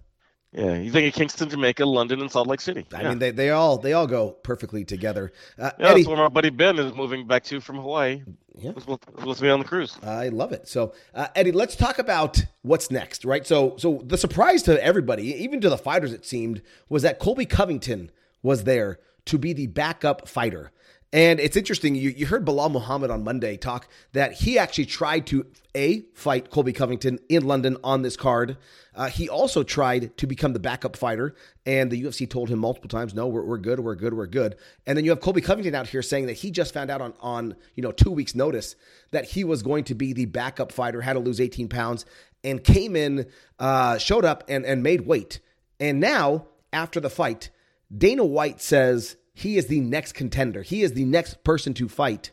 Yeah, 0.51 0.75
you 0.75 0.91
think 0.91 1.13
of 1.13 1.17
Kingston, 1.17 1.49
Jamaica, 1.49 1.85
London, 1.85 2.21
and 2.21 2.31
Salt 2.31 2.47
Lake 2.47 2.61
City. 2.61 2.85
I 2.93 3.01
yeah. 3.01 3.09
mean, 3.09 3.19
they, 3.19 3.31
they 3.31 3.49
all 3.51 3.77
they 3.77 3.93
all 3.93 4.07
go 4.07 4.31
perfectly 4.31 4.85
together. 4.85 5.31
Uh, 5.57 5.71
yeah, 5.79 5.89
Eddie, 5.89 6.01
that's 6.01 6.07
where 6.07 6.17
my 6.17 6.29
buddy 6.29 6.49
Ben 6.49 6.79
is 6.79 6.93
moving 6.93 7.27
back 7.27 7.43
to 7.45 7.59
from 7.59 7.77
Hawaii. 7.77 8.23
Yeah. 8.61 8.73
supposed 8.77 9.37
to 9.37 9.41
be 9.41 9.49
on 9.49 9.59
the 9.59 9.65
cruise. 9.65 9.97
I 10.03 10.29
love 10.29 10.51
it. 10.51 10.67
So, 10.67 10.93
uh, 11.13 11.27
Eddie, 11.33 11.53
let's 11.53 11.75
talk 11.75 11.97
about 11.97 12.43
what's 12.61 12.91
next, 12.91 13.23
right? 13.23 13.47
So, 13.47 13.75
so 13.77 14.01
the 14.03 14.17
surprise 14.17 14.63
to 14.63 14.83
everybody, 14.83 15.33
even 15.41 15.61
to 15.61 15.69
the 15.69 15.77
fighters, 15.77 16.11
it 16.11 16.25
seemed, 16.25 16.61
was 16.89 17.03
that 17.03 17.19
Colby 17.19 17.45
Covington 17.45 18.11
was 18.41 18.65
there 18.65 18.99
to 19.25 19.37
be 19.37 19.53
the 19.53 19.67
backup 19.67 20.27
fighter. 20.27 20.71
And 21.11 21.39
it's 21.39 21.57
interesting. 21.57 21.95
You, 21.95 22.11
you 22.11 22.27
heard 22.27 22.45
Belal 22.45 22.71
Muhammad 22.71 23.09
on 23.09 23.23
Monday 23.23 23.57
talk 23.57 23.87
that 24.13 24.33
he 24.33 24.59
actually 24.59 24.85
tried 24.85 25.25
to 25.27 25.47
a 25.73 26.01
fight 26.13 26.51
Colby 26.51 26.71
Covington 26.71 27.17
in 27.29 27.47
London 27.47 27.77
on 27.83 28.03
this 28.03 28.15
card. 28.15 28.57
Uh, 28.93 29.07
he 29.07 29.27
also 29.27 29.63
tried 29.63 30.15
to 30.17 30.27
become 30.27 30.53
the 30.53 30.59
backup 30.59 30.95
fighter, 30.95 31.33
and 31.65 31.89
the 31.89 32.03
UFC 32.03 32.29
told 32.29 32.49
him 32.49 32.59
multiple 32.59 32.89
times, 32.89 33.15
"No, 33.15 33.27
we're, 33.27 33.43
we're 33.43 33.57
good, 33.57 33.79
we're 33.79 33.95
good, 33.95 34.13
we're 34.13 34.27
good." 34.27 34.55
And 34.85 34.95
then 34.95 35.03
you 35.03 35.09
have 35.09 35.19
Colby 35.19 35.41
Covington 35.41 35.73
out 35.73 35.87
here 35.87 36.03
saying 36.03 36.27
that 36.27 36.33
he 36.33 36.51
just 36.51 36.75
found 36.75 36.91
out 36.91 37.01
on 37.01 37.13
on 37.21 37.55
you 37.75 37.81
know 37.81 37.91
two 37.91 38.11
weeks' 38.11 38.35
notice 38.35 38.75
that 39.09 39.25
he 39.25 39.43
was 39.43 39.63
going 39.63 39.85
to 39.85 39.95
be 39.95 40.13
the 40.13 40.25
backup 40.25 40.71
fighter, 40.71 41.01
had 41.01 41.13
to 41.13 41.19
lose 41.19 41.41
18 41.41 41.69
pounds, 41.69 42.05
and 42.43 42.63
came 42.63 42.95
in, 42.95 43.25
uh, 43.57 43.97
showed 43.97 44.25
up, 44.25 44.43
and 44.47 44.63
and 44.63 44.83
made 44.83 45.07
weight. 45.07 45.39
And 45.79 45.99
now 45.99 46.45
after 46.71 46.99
the 46.99 47.09
fight, 47.09 47.49
Dana 47.95 48.25
White 48.25 48.61
says 48.61 49.15
he 49.39 49.57
is 49.57 49.67
the 49.67 49.79
next 49.79 50.13
contender. 50.13 50.61
He 50.61 50.81
is 50.81 50.93
the 50.93 51.05
next 51.05 51.43
person 51.43 51.73
to 51.75 51.87
fight 51.87 52.31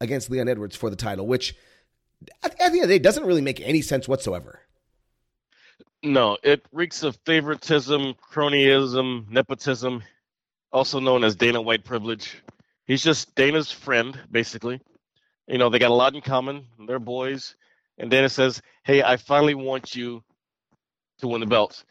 against 0.00 0.30
Leon 0.30 0.48
Edwards 0.48 0.76
for 0.76 0.88
the 0.88 0.96
title, 0.96 1.26
which 1.26 1.56
at 2.42 2.56
the 2.56 2.62
end 2.62 2.74
of 2.76 2.82
the 2.82 2.94
day 2.94 2.98
doesn't 2.98 3.26
really 3.26 3.40
make 3.40 3.60
any 3.60 3.82
sense 3.82 4.06
whatsoever. 4.06 4.60
No, 6.02 6.38
it 6.42 6.64
reeks 6.72 7.02
of 7.02 7.18
favoritism, 7.26 8.14
cronyism, 8.32 9.28
nepotism, 9.28 10.02
also 10.72 11.00
known 11.00 11.24
as 11.24 11.36
Dana 11.36 11.60
White 11.60 11.84
privilege. 11.84 12.42
He's 12.86 13.02
just 13.02 13.34
Dana's 13.34 13.70
friend, 13.70 14.18
basically. 14.30 14.80
You 15.46 15.58
know, 15.58 15.68
they 15.68 15.78
got 15.78 15.90
a 15.90 15.94
lot 15.94 16.14
in 16.14 16.20
common. 16.20 16.66
They're 16.86 16.98
boys. 16.98 17.56
And 17.98 18.10
Dana 18.10 18.28
says, 18.28 18.62
Hey, 18.84 19.02
I 19.02 19.16
finally 19.16 19.54
want 19.54 19.94
you 19.94 20.22
to 21.18 21.28
win 21.28 21.40
the 21.40 21.46
belts. 21.46 21.84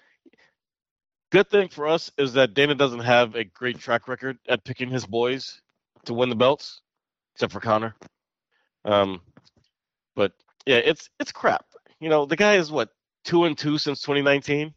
Good 1.31 1.50
thing 1.50 1.67
for 1.67 1.88
us 1.88 2.12
is 2.17 2.33
that 2.33 2.53
Dana 2.53 2.74
doesn't 2.74 3.01
have 3.01 3.36
a 3.36 3.43
great 3.43 3.79
track 3.79 4.07
record 4.07 4.39
at 4.48 4.63
picking 4.63 4.89
his 4.89 5.05
boys 5.05 5.62
to 6.05 6.13
win 6.13 6.29
the 6.29 6.36
belts, 6.36 6.81
except 7.36 7.53
for 7.53 7.59
Conor. 7.59 7.95
Um, 8.83 9.21
but 10.15 10.33
yeah, 10.65 10.77
it's 10.77 11.09
it's 11.19 11.31
crap. 11.31 11.65
You 12.00 12.09
know, 12.09 12.25
the 12.25 12.36
guy 12.36 12.55
is 12.55 12.71
what 12.71 12.89
two 13.24 13.45
and 13.45 13.57
two 13.57 13.77
since 13.77 14.01
2019. 14.01 14.74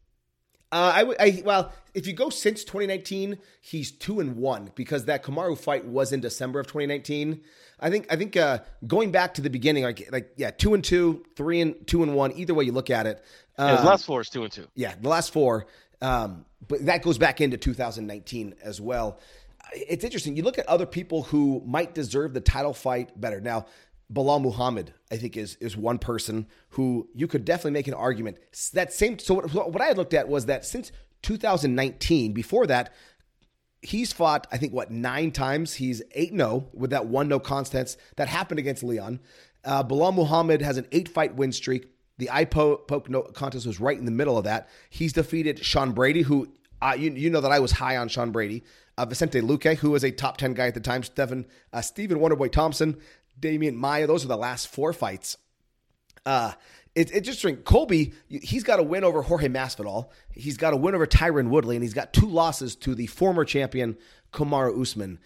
Uh, 0.73 0.75
I 0.75 1.15
I, 1.25 1.43
well, 1.45 1.73
if 1.95 2.07
you 2.07 2.13
go 2.13 2.31
since 2.31 2.65
2019, 2.65 3.39
he's 3.61 3.91
two 3.91 4.21
and 4.21 4.37
one 4.37 4.71
because 4.75 5.05
that 5.05 5.23
Kamaru 5.23 5.57
fight 5.57 5.85
was 5.85 6.13
in 6.13 6.21
December 6.21 6.61
of 6.61 6.67
2019. 6.67 7.43
I 7.81 7.91
think, 7.91 8.07
I 8.11 8.17
think, 8.17 8.37
uh, 8.37 8.61
going 8.87 9.11
back 9.11 9.35
to 9.35 9.43
the 9.43 9.51
beginning, 9.51 9.85
like, 9.85 10.09
like, 10.13 10.33
yeah, 10.37 10.51
two 10.51 10.73
and 10.73 10.83
two, 10.83 11.25
three 11.37 11.61
and 11.61 11.87
two 11.87 12.03
and 12.03 12.15
one, 12.15 12.33
either 12.37 12.55
way 12.55 12.65
you 12.65 12.73
look 12.73 12.91
at 12.91 13.07
it. 13.07 13.23
Yeah, 13.59 13.73
his 13.73 13.81
um, 13.81 13.87
last 13.87 14.07
four 14.07 14.21
is 14.21 14.31
two 14.31 14.45
and 14.45 14.53
two. 14.53 14.67
Yeah, 14.75 14.95
the 14.99 15.09
last 15.09 15.33
four. 15.33 15.67
Um, 16.03 16.45
but 16.69 16.85
that 16.87 17.03
goes 17.03 17.17
back 17.17 17.41
into 17.41 17.57
2019 17.57 18.55
as 18.63 18.81
well. 18.81 19.19
it's 19.73 20.05
interesting. 20.05 20.37
You 20.37 20.43
look 20.43 20.59
at 20.59 20.67
other 20.67 20.85
people 20.85 21.23
who 21.23 21.63
might 21.65 21.95
deserve 21.95 22.35
the 22.35 22.41
title 22.41 22.75
fight 22.75 23.19
better. 23.19 23.41
Now, 23.41 23.67
Belal 24.13 24.43
Muhammad, 24.43 24.93
I 25.11 25.17
think, 25.17 25.37
is 25.37 25.57
is 25.57 25.77
one 25.77 25.99
person 25.99 26.47
who 26.71 27.09
you 27.15 27.27
could 27.27 27.45
definitely 27.45 27.71
make 27.71 27.89
an 27.89 27.95
argument. 27.95 28.37
That 28.75 28.93
same. 28.93 29.19
So 29.19 29.35
what, 29.35 29.73
what 29.73 29.81
I 29.81 29.87
had 29.87 29.97
looked 29.97 30.13
at 30.13 30.29
was 30.29 30.47
that 30.47 30.67
since 30.67 30.93
2019, 31.23 32.33
before 32.33 32.67
that, 32.67 32.93
he's 33.81 34.13
fought, 34.13 34.47
I 34.53 34.59
think, 34.59 34.73
what, 34.73 34.91
nine 34.91 35.31
times. 35.31 35.75
He's 35.75 36.03
8 36.13 36.31
0 36.37 36.69
with 36.75 36.91
that 36.91 37.07
1 37.07 37.29
no 37.29 37.39
contest 37.39 37.99
that 38.17 38.29
happened 38.29 38.59
against 38.59 38.83
Leon. 38.83 39.21
Uh, 39.65 39.85
Belal 39.85 40.15
Muhammad 40.15 40.61
has 40.61 40.77
an 40.77 40.87
eight 40.93 41.09
fight 41.09 41.37
win 41.37 41.53
streak. 41.53 41.87
The 42.19 42.31
eye 42.31 42.45
poke 42.45 43.09
no 43.09 43.23
contest 43.23 43.67
was 43.67 43.81
right 43.81 43.99
in 43.99 44.05
the 44.05 44.11
middle 44.11 44.37
of 44.39 44.45
that. 44.45 44.69
He's 44.91 45.13
defeated 45.13 45.65
Sean 45.65 45.93
Brady, 45.93 46.23
who 46.23 46.49
uh, 46.81 46.95
you, 46.99 47.13
you 47.13 47.31
know 47.31 47.41
that 47.41 47.53
I 47.53 47.61
was 47.61 47.73
high 47.73 47.97
on 47.97 48.09
Sean 48.09 48.31
Brady. 48.31 48.65
Uh, 48.99 49.07
Vicente 49.07 49.41
Luque, 49.41 49.77
who 49.77 49.91
was 49.91 50.05
a 50.05 50.11
top 50.11 50.37
10 50.37 50.53
guy 50.53 50.67
at 50.67 50.75
the 50.75 50.81
time. 50.81 51.03
Stephen, 51.03 51.47
uh, 51.73 51.81
Stephen 51.81 52.19
Wonderboy 52.19 52.53
Thompson, 52.53 52.99
Demian 53.41 53.75
Maya. 53.75 54.07
Those 54.07 54.25
are 54.25 54.29
the 54.29 54.37
last 54.37 54.69
four 54.69 54.93
fights. 54.93 55.39
Uh, 56.27 56.53
it's 56.95 57.11
interesting. 57.11 57.57
Colby, 57.57 58.13
he's 58.29 58.65
got 58.65 58.81
a 58.81 58.83
win 58.83 59.03
over 59.05 59.23
Jorge 59.23 59.49
Masvidal. 59.49 60.11
He's 60.31 60.59
got 60.59 60.75
a 60.75 60.77
win 60.77 60.95
over 60.95 61.07
Tyron 61.07 61.49
Woodley, 61.49 61.77
and 61.77 61.83
he's 61.83 61.95
got 61.95 62.13
two 62.13 62.27
losses 62.27 62.77
to 62.77 62.95
the 62.95 63.07
former 63.07 63.45
champion 63.45 63.97
Kamaru 64.33 64.81
Usman. 64.81 65.19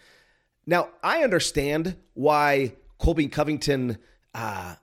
Now, 0.64 0.90
I 1.02 1.24
understand 1.24 1.96
why 2.14 2.74
Colby 2.98 3.28
Covington, 3.28 3.98
uh, 4.34 4.76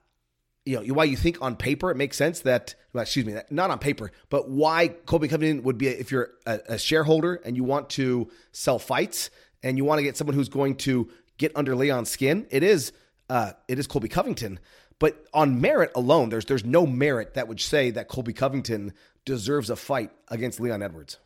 you 0.64 0.80
know, 0.80 0.94
why 0.94 1.04
you 1.04 1.16
think 1.16 1.40
on 1.42 1.56
paper 1.56 1.90
it 1.90 1.96
makes 1.96 2.16
sense 2.16 2.40
that, 2.40 2.74
well, 2.92 3.02
excuse 3.02 3.26
me, 3.26 3.36
not 3.50 3.70
on 3.70 3.78
paper, 3.78 4.10
but 4.30 4.48
why 4.48 4.88
Colby 4.88 5.28
Covington 5.28 5.62
would 5.64 5.76
be, 5.76 5.88
if 5.88 6.10
you're 6.10 6.30
a, 6.46 6.60
a 6.70 6.78
shareholder 6.78 7.34
and 7.44 7.56
you 7.56 7.64
want 7.64 7.90
to 7.90 8.30
sell 8.52 8.78
fights 8.78 9.30
and 9.62 9.76
you 9.76 9.84
want 9.84 9.98
to 9.98 10.02
get 10.02 10.16
someone 10.16 10.34
who's 10.34 10.48
going 10.48 10.76
to 10.76 11.10
get 11.36 11.52
under 11.54 11.76
Leon's 11.76 12.08
skin, 12.08 12.46
it 12.50 12.62
is, 12.62 12.92
uh, 13.28 13.52
it 13.68 13.78
is 13.78 13.86
Colby 13.86 14.08
Covington. 14.08 14.58
But 14.98 15.26
on 15.34 15.60
merit 15.60 15.90
alone, 15.94 16.28
there's 16.28 16.44
there's 16.44 16.64
no 16.64 16.86
merit 16.86 17.34
that 17.34 17.48
would 17.48 17.60
say 17.60 17.90
that 17.90 18.08
Colby 18.08 18.32
Covington 18.32 18.92
deserves 19.24 19.68
a 19.68 19.76
fight 19.76 20.10
against 20.28 20.60
Leon 20.60 20.82
Edwards. 20.82 21.18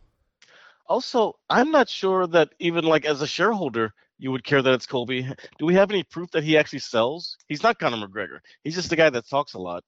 Also, 0.86 1.38
I'm 1.50 1.70
not 1.70 1.88
sure 1.88 2.26
that 2.26 2.54
even 2.58 2.84
like 2.84 3.04
as 3.04 3.20
a 3.20 3.26
shareholder, 3.26 3.92
you 4.18 4.32
would 4.32 4.44
care 4.44 4.62
that 4.62 4.74
it's 4.74 4.86
Colby. 4.86 5.26
Do 5.58 5.66
we 5.66 5.74
have 5.74 5.90
any 5.90 6.02
proof 6.02 6.30
that 6.32 6.44
he 6.44 6.58
actually 6.58 6.80
sells? 6.80 7.36
He's 7.48 7.62
not 7.62 7.78
Conor 7.78 8.06
McGregor. 8.06 8.40
He's 8.64 8.74
just 8.74 8.92
a 8.92 8.96
guy 8.96 9.10
that 9.10 9.28
talks 9.28 9.54
a 9.54 9.58
lot. 9.58 9.84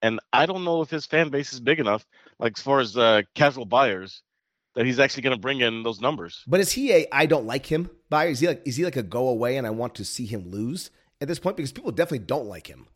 And 0.00 0.20
I 0.32 0.46
don't 0.46 0.64
know 0.64 0.82
if 0.82 0.90
his 0.90 1.06
fan 1.06 1.28
base 1.28 1.52
is 1.52 1.60
big 1.60 1.78
enough, 1.78 2.04
like 2.38 2.54
as 2.58 2.62
far 2.62 2.80
as 2.80 2.96
uh, 2.96 3.22
casual 3.34 3.64
buyers, 3.64 4.22
that 4.74 4.86
he's 4.86 4.98
actually 4.98 5.22
going 5.22 5.36
to 5.36 5.40
bring 5.40 5.60
in 5.60 5.82
those 5.82 6.00
numbers. 6.00 6.42
But 6.46 6.60
is 6.60 6.72
he 6.72 6.92
a 6.92 7.06
I 7.12 7.26
don't 7.26 7.46
like 7.46 7.66
him 7.66 7.90
buyer? 8.08 8.28
Is 8.28 8.40
he 8.40 8.48
like 8.48 8.62
is 8.64 8.76
he 8.76 8.84
like 8.84 8.96
a 8.96 9.02
go 9.02 9.28
away 9.28 9.56
and 9.56 9.66
I 9.66 9.70
want 9.70 9.94
to 9.96 10.04
see 10.04 10.26
him 10.26 10.50
lose 10.50 10.90
at 11.20 11.28
this 11.28 11.38
point? 11.38 11.56
Because 11.56 11.72
people 11.72 11.92
definitely 11.92 12.26
don't 12.26 12.46
like 12.46 12.66
him. 12.66 12.86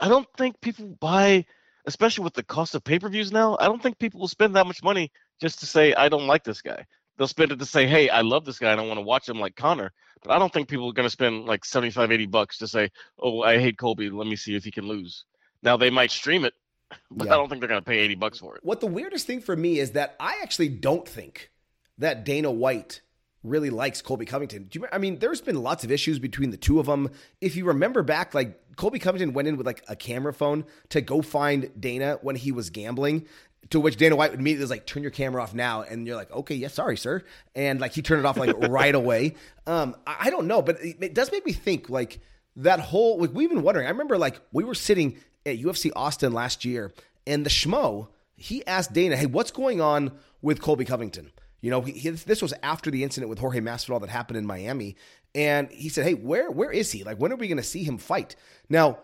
I 0.00 0.08
don't 0.08 0.28
think 0.36 0.60
people 0.60 0.96
buy, 1.00 1.44
especially 1.86 2.24
with 2.24 2.34
the 2.34 2.44
cost 2.44 2.74
of 2.74 2.84
pay 2.84 2.98
per 2.98 3.08
views 3.08 3.32
now. 3.32 3.56
I 3.58 3.66
don't 3.66 3.82
think 3.82 3.98
people 3.98 4.20
will 4.20 4.28
spend 4.28 4.54
that 4.54 4.66
much 4.66 4.82
money 4.82 5.10
just 5.40 5.58
to 5.60 5.66
say 5.66 5.94
I 5.94 6.08
don't 6.08 6.26
like 6.26 6.44
this 6.44 6.62
guy. 6.62 6.86
They'll 7.18 7.28
spend 7.28 7.52
it 7.52 7.58
to 7.58 7.66
say, 7.66 7.86
hey, 7.86 8.08
I 8.08 8.22
love 8.22 8.46
this 8.46 8.58
guy 8.58 8.72
and 8.72 8.80
I 8.80 8.86
want 8.86 8.98
to 8.98 9.02
watch 9.02 9.28
him 9.28 9.38
like 9.38 9.56
Conor." 9.56 9.92
But 10.22 10.32
I 10.32 10.38
don't 10.38 10.52
think 10.52 10.68
people 10.68 10.88
are 10.88 10.92
going 10.92 11.06
to 11.06 11.10
spend 11.10 11.44
like 11.44 11.64
75, 11.64 12.10
80 12.10 12.26
bucks 12.26 12.58
to 12.58 12.68
say, 12.68 12.90
oh, 13.20 13.42
I 13.42 13.58
hate 13.58 13.78
Colby. 13.78 14.10
Let 14.10 14.26
me 14.26 14.36
see 14.36 14.56
if 14.56 14.64
he 14.64 14.70
can 14.70 14.86
lose. 14.86 15.24
Now 15.62 15.76
they 15.76 15.90
might 15.90 16.10
stream 16.10 16.44
it, 16.44 16.54
but 17.10 17.26
yeah. 17.26 17.34
I 17.34 17.36
don't 17.36 17.48
think 17.48 17.60
they're 17.60 17.68
going 17.68 17.82
to 17.82 17.88
pay 17.88 17.98
80 17.98 18.14
bucks 18.16 18.38
for 18.38 18.56
it. 18.56 18.64
What 18.64 18.80
the 18.80 18.86
weirdest 18.86 19.26
thing 19.26 19.40
for 19.40 19.56
me 19.56 19.78
is 19.78 19.92
that 19.92 20.16
I 20.18 20.38
actually 20.42 20.70
don't 20.70 21.06
think 21.06 21.50
that 21.98 22.24
Dana 22.24 22.50
White 22.50 23.00
really 23.44 23.70
likes 23.70 24.02
Colby 24.02 24.24
Covington. 24.24 24.64
Do 24.64 24.80
you, 24.80 24.86
I 24.90 24.98
mean, 24.98 25.18
there's 25.18 25.40
been 25.40 25.62
lots 25.62 25.84
of 25.84 25.92
issues 25.92 26.18
between 26.18 26.50
the 26.50 26.56
two 26.56 26.80
of 26.80 26.86
them. 26.86 27.10
If 27.40 27.56
you 27.56 27.66
remember 27.66 28.02
back, 28.02 28.34
like 28.34 28.76
Colby 28.76 28.98
Covington 28.98 29.32
went 29.32 29.48
in 29.48 29.56
with 29.56 29.66
like 29.66 29.82
a 29.88 29.96
camera 29.96 30.32
phone 30.32 30.64
to 30.90 31.00
go 31.00 31.22
find 31.22 31.70
Dana 31.78 32.18
when 32.22 32.36
he 32.36 32.52
was 32.52 32.70
gambling. 32.70 33.26
To 33.70 33.80
which 33.80 33.96
Dana 33.96 34.16
White 34.16 34.30
would 34.30 34.40
immediately 34.40 34.62
was 34.62 34.70
like, 34.70 34.86
"Turn 34.86 35.02
your 35.02 35.10
camera 35.10 35.42
off 35.42 35.52
now," 35.52 35.82
and 35.82 36.06
you're 36.06 36.16
like, 36.16 36.30
"Okay, 36.30 36.54
yes, 36.54 36.72
yeah, 36.72 36.74
sorry, 36.74 36.96
sir," 36.96 37.22
and 37.54 37.80
like 37.80 37.92
he 37.92 38.00
turned 38.00 38.20
it 38.20 38.26
off 38.26 38.38
like 38.38 38.56
right 38.68 38.94
away. 38.94 39.34
Um, 39.66 39.94
I, 40.06 40.16
I 40.20 40.30
don't 40.30 40.46
know, 40.46 40.62
but 40.62 40.80
it, 40.80 40.96
it 41.00 41.14
does 41.14 41.30
make 41.30 41.44
me 41.44 41.52
think 41.52 41.90
like 41.90 42.20
that 42.56 42.80
whole 42.80 43.18
like 43.18 43.34
we've 43.34 43.50
been 43.50 43.62
wondering. 43.62 43.86
I 43.86 43.90
remember 43.90 44.16
like 44.16 44.40
we 44.52 44.64
were 44.64 44.74
sitting 44.74 45.18
at 45.44 45.58
UFC 45.58 45.90
Austin 45.94 46.32
last 46.32 46.64
year, 46.64 46.92
and 47.26 47.44
the 47.44 47.50
schmo 47.50 48.08
he 48.36 48.64
asked 48.66 48.92
Dana, 48.92 49.16
"Hey, 49.16 49.26
what's 49.26 49.50
going 49.50 49.80
on 49.80 50.12
with 50.40 50.62
Colby 50.62 50.84
Covington?" 50.84 51.30
You 51.60 51.70
know, 51.70 51.80
he, 51.82 51.92
he, 51.92 52.10
this 52.10 52.40
was 52.40 52.54
after 52.62 52.90
the 52.90 53.02
incident 53.02 53.28
with 53.28 53.40
Jorge 53.40 53.60
Masvidal 53.60 54.00
that 54.00 54.10
happened 54.10 54.36
in 54.36 54.46
Miami, 54.46 54.96
and 55.34 55.70
he 55.70 55.88
said, 55.88 56.04
"Hey, 56.04 56.14
where 56.14 56.50
where 56.50 56.70
is 56.70 56.92
he? 56.92 57.04
Like, 57.04 57.18
when 57.18 57.32
are 57.32 57.36
we 57.36 57.48
going 57.48 57.58
to 57.58 57.64
see 57.64 57.82
him 57.82 57.98
fight?" 57.98 58.36
Now, 58.68 58.98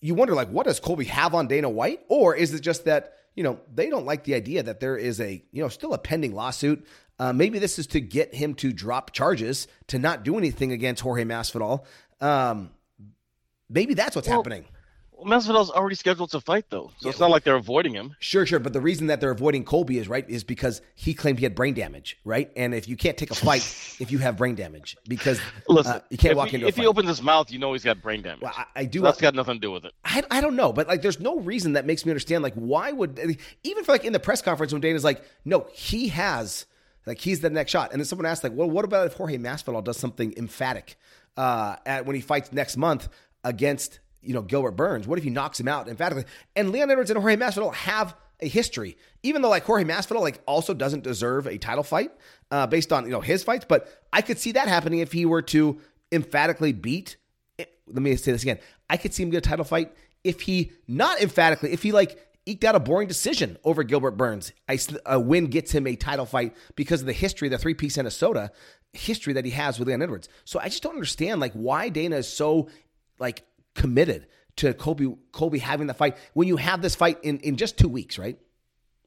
you 0.00 0.14
wonder, 0.14 0.34
like, 0.34 0.48
what 0.48 0.66
does 0.66 0.78
Colby 0.80 1.06
have 1.06 1.34
on 1.34 1.48
Dana 1.48 1.68
White, 1.68 2.00
or 2.08 2.34
is 2.34 2.54
it 2.54 2.60
just 2.60 2.84
that 2.84 3.14
you 3.34 3.42
know 3.42 3.60
they 3.72 3.90
don't 3.90 4.06
like 4.06 4.24
the 4.24 4.34
idea 4.34 4.62
that 4.62 4.80
there 4.80 4.96
is 4.96 5.20
a 5.20 5.44
you 5.52 5.62
know 5.62 5.68
still 5.68 5.94
a 5.94 5.98
pending 5.98 6.34
lawsuit? 6.34 6.86
Uh, 7.18 7.32
maybe 7.32 7.58
this 7.58 7.78
is 7.78 7.86
to 7.86 8.00
get 8.00 8.34
him 8.34 8.54
to 8.54 8.72
drop 8.72 9.12
charges 9.12 9.68
to 9.86 9.98
not 9.98 10.24
do 10.24 10.36
anything 10.36 10.72
against 10.72 11.02
Jorge 11.02 11.24
Masvidal. 11.24 11.84
Um, 12.20 12.70
maybe 13.68 13.94
that's 13.94 14.16
what's 14.16 14.28
well, 14.28 14.38
happening. 14.38 14.64
Well, 15.16 15.26
Masvidal's 15.26 15.70
already 15.70 15.94
scheduled 15.94 16.30
to 16.30 16.40
fight 16.40 16.66
though, 16.70 16.90
so 16.98 17.06
yeah, 17.06 17.10
it's 17.10 17.20
not 17.20 17.30
like 17.30 17.44
they're 17.44 17.54
avoiding 17.54 17.94
him. 17.94 18.16
Sure, 18.18 18.44
sure, 18.44 18.58
but 18.58 18.72
the 18.72 18.80
reason 18.80 19.06
that 19.06 19.20
they're 19.20 19.30
avoiding 19.30 19.64
Colby 19.64 19.98
is 19.98 20.08
right 20.08 20.28
is 20.28 20.42
because 20.44 20.82
he 20.94 21.14
claimed 21.14 21.38
he 21.38 21.44
had 21.44 21.54
brain 21.54 21.74
damage, 21.74 22.18
right? 22.24 22.50
And 22.56 22.74
if 22.74 22.88
you 22.88 22.96
can't 22.96 23.16
take 23.16 23.30
a 23.30 23.34
fight 23.34 23.62
if 24.00 24.10
you 24.10 24.18
have 24.18 24.36
brain 24.36 24.54
damage, 24.54 24.96
because 25.06 25.40
listen, 25.68 25.92
uh, 25.92 26.00
you 26.10 26.18
can't 26.18 26.36
walk 26.36 26.48
he, 26.48 26.56
into. 26.56 26.66
If 26.66 26.76
he 26.76 26.86
opens 26.86 27.08
his 27.08 27.22
mouth, 27.22 27.50
you 27.50 27.58
know 27.58 27.72
he's 27.72 27.84
got 27.84 28.02
brain 28.02 28.22
damage. 28.22 28.42
Well, 28.42 28.52
I, 28.56 28.64
I 28.74 28.84
do. 28.86 29.00
So 29.00 29.04
that's 29.04 29.20
got 29.20 29.34
nothing 29.34 29.54
to 29.54 29.60
do 29.60 29.70
with 29.70 29.84
it. 29.84 29.92
I, 30.04 30.22
I 30.30 30.40
don't 30.40 30.56
know, 30.56 30.72
but 30.72 30.88
like, 30.88 31.02
there's 31.02 31.20
no 31.20 31.38
reason 31.38 31.74
that 31.74 31.86
makes 31.86 32.04
me 32.04 32.10
understand. 32.10 32.42
Like, 32.42 32.54
why 32.54 32.90
would 32.90 33.38
even 33.62 33.84
for 33.84 33.92
like 33.92 34.04
in 34.04 34.12
the 34.12 34.20
press 34.20 34.42
conference 34.42 34.72
when 34.72 34.80
Dana's 34.80 35.04
like, 35.04 35.22
no, 35.44 35.66
he 35.72 36.08
has 36.08 36.66
like 37.06 37.20
he's 37.20 37.40
the 37.40 37.50
next 37.50 37.70
shot, 37.70 37.92
and 37.92 38.00
then 38.00 38.06
someone 38.06 38.26
asked 38.26 38.42
like, 38.42 38.54
well, 38.54 38.68
what 38.68 38.84
about 38.84 39.06
if 39.06 39.14
Jorge 39.14 39.38
Masvidal 39.38 39.84
does 39.84 39.96
something 39.96 40.34
emphatic 40.36 40.96
uh, 41.36 41.76
at 41.86 42.06
when 42.06 42.16
he 42.16 42.22
fights 42.22 42.52
next 42.52 42.76
month 42.76 43.08
against 43.42 44.00
you 44.24 44.34
know, 44.34 44.42
Gilbert 44.42 44.72
Burns? 44.72 45.06
What 45.06 45.18
if 45.18 45.24
he 45.24 45.30
knocks 45.30 45.58
him 45.58 45.68
out 45.68 45.88
emphatically? 45.88 46.24
And 46.56 46.70
Leon 46.70 46.90
Edwards 46.90 47.10
and 47.10 47.18
Jorge 47.18 47.36
Masvidal 47.36 47.74
have 47.74 48.14
a 48.40 48.48
history, 48.48 48.96
even 49.22 49.42
though 49.42 49.48
like 49.48 49.64
Jorge 49.64 49.84
Masvidal 49.84 50.20
like 50.20 50.40
also 50.46 50.74
doesn't 50.74 51.04
deserve 51.04 51.46
a 51.46 51.58
title 51.58 51.84
fight 51.84 52.10
uh, 52.50 52.66
based 52.66 52.92
on 52.92 53.04
you 53.04 53.10
know 53.10 53.20
his 53.20 53.44
fights, 53.44 53.64
but 53.68 53.88
I 54.12 54.22
could 54.22 54.38
see 54.38 54.52
that 54.52 54.68
happening 54.68 55.00
if 55.00 55.12
he 55.12 55.26
were 55.26 55.42
to 55.42 55.80
emphatically 56.12 56.72
beat. 56.72 57.16
Let 57.58 58.02
me 58.02 58.16
say 58.16 58.32
this 58.32 58.42
again: 58.42 58.58
I 58.88 58.96
could 58.96 59.14
see 59.14 59.22
him 59.22 59.30
get 59.30 59.38
a 59.38 59.48
title 59.48 59.64
fight 59.64 59.92
if 60.22 60.40
he 60.42 60.72
not 60.88 61.20
emphatically, 61.20 61.72
if 61.72 61.82
he 61.82 61.92
like 61.92 62.18
eked 62.46 62.64
out 62.64 62.74
a 62.74 62.80
boring 62.80 63.08
decision 63.08 63.56
over 63.64 63.82
Gilbert 63.82 64.12
Burns. 64.12 64.52
I, 64.68 64.78
a 65.06 65.18
win 65.18 65.46
gets 65.46 65.72
him 65.72 65.86
a 65.86 65.96
title 65.96 66.26
fight 66.26 66.54
because 66.76 67.00
of 67.00 67.06
the 67.06 67.12
history, 67.12 67.48
the 67.48 67.58
three 67.58 67.74
piece 67.74 67.96
Minnesota 67.96 68.50
history 68.92 69.32
that 69.34 69.44
he 69.44 69.50
has 69.52 69.78
with 69.78 69.88
Leon 69.88 70.02
Edwards. 70.02 70.28
So 70.44 70.58
I 70.60 70.68
just 70.68 70.82
don't 70.82 70.94
understand 70.94 71.40
like 71.40 71.52
why 71.52 71.88
Dana 71.88 72.16
is 72.16 72.28
so 72.28 72.68
like 73.18 73.44
committed 73.74 74.26
to 74.56 74.74
Kobe 74.74 75.14
Kobe 75.32 75.58
having 75.58 75.86
the 75.86 75.94
fight 75.94 76.16
when 76.32 76.48
you 76.48 76.56
have 76.56 76.82
this 76.82 76.94
fight 76.94 77.18
in, 77.22 77.38
in 77.40 77.56
just 77.56 77.78
two 77.78 77.88
weeks, 77.88 78.18
right? 78.18 78.38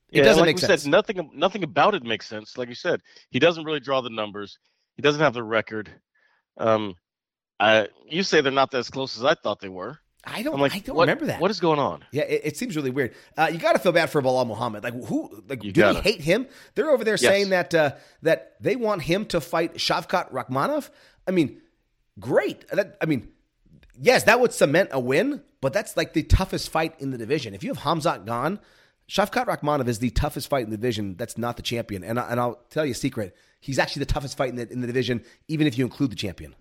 It 0.10 0.20
yeah, 0.20 0.24
doesn't 0.24 0.42
like 0.42 0.48
make 0.48 0.60
sense. 0.60 0.84
Said, 0.84 0.92
nothing 0.92 1.30
nothing 1.34 1.64
about 1.64 1.96
it 1.96 2.04
makes 2.04 2.28
sense. 2.28 2.58
Like 2.58 2.70
you 2.70 2.76
said, 2.76 3.02
he 3.30 3.40
doesn't 3.40 3.66
really 3.66 3.80
draw 3.80 4.02
the 4.02 4.10
numbers. 4.10 4.58
He 4.96 5.02
doesn't 5.02 5.22
have 5.22 5.34
the 5.34 5.44
record. 5.44 5.92
Um, 6.58 6.96
I, 7.60 7.88
you 8.08 8.24
say 8.24 8.42
they're 8.42 8.52
not 8.52 8.74
as 8.74 8.90
close 8.90 9.18
as 9.18 9.24
I 9.24 9.34
thought 9.36 9.60
they 9.60 9.70
were. 9.70 10.00
I 10.24 10.44
don't. 10.44 10.60
Like, 10.60 10.76
I 10.76 10.80
don't 10.80 10.96
what, 10.96 11.04
remember 11.04 11.28
that. 11.28 11.40
What 11.40 11.52
is 11.52 11.60
going 11.60 11.80
on? 11.80 12.04
Yeah, 12.12 12.24
it, 12.24 12.42
it 12.44 12.58
seems 12.58 12.76
really 12.76 12.90
weird. 12.90 13.14
Uh, 13.38 13.50
you 13.52 13.60
got 13.60 13.74
to 13.74 13.80
feel 13.80 13.94
bad 13.94 14.10
for 14.10 14.22
Belal 14.22 14.46
Muhammad. 14.46 14.84
Like 14.84 14.94
who? 15.06 15.44
Like 15.48 15.64
you 15.64 15.72
do 15.72 15.82
gotta. 15.82 16.00
we 16.00 16.02
hate 16.02 16.22
him? 16.22 16.48
They're 16.76 16.90
over 16.90 17.04
there 17.04 17.14
yes. 17.14 17.22
saying 17.22 17.50
that 17.50 17.74
uh, 17.74 17.92
that 18.24 18.56
they 18.60 18.76
want 18.76 19.04
him 19.04 19.26
to 19.28 19.40
fight 19.40 19.76
Shavkat 19.76 20.32
Rakhmonov. 20.32 20.90
I 21.28 21.32
mean, 21.32 21.62
great. 22.20 22.68
That, 22.70 22.98
I 23.02 23.06
mean, 23.06 23.30
yes, 24.00 24.24
that 24.24 24.40
would 24.40 24.54
cement 24.54 24.90
a 24.92 25.00
win, 25.00 25.42
but 25.62 25.74
that's 25.74 25.98
like 25.98 26.14
the 26.14 26.24
toughest 26.24 26.70
fight 26.70 27.00
in 27.00 27.12
the 27.12 27.18
division. 27.18 27.54
If 27.54 27.64
you 27.64 27.74
have 27.74 27.84
Khamzat 27.84 28.26
gone, 28.26 28.60
Shavkat 29.10 29.46
Rakhmonov 29.46 29.88
is 29.88 30.00
the 30.00 30.10
toughest 30.10 30.50
fight 30.50 30.66
in 30.66 30.70
the 30.70 30.78
division. 30.78 31.16
That's 31.16 31.38
not 31.38 31.56
the 31.56 31.64
champion. 31.64 32.04
And, 32.04 32.20
I, 32.20 32.30
and 32.30 32.40
I'll 32.40 32.60
tell 32.70 32.86
you 32.86 32.92
a 32.92 32.96
secret. 32.96 33.36
He's 33.60 33.80
actually 33.80 34.02
the 34.02 34.14
toughest 34.14 34.38
fight 34.38 34.50
in 34.50 34.56
the, 34.56 34.70
in 34.72 34.82
the 34.82 34.88
division, 34.88 35.24
even 35.48 35.66
if 35.66 35.78
you 35.78 35.86
include 35.86 36.12
the 36.12 36.16
champion. 36.16 36.56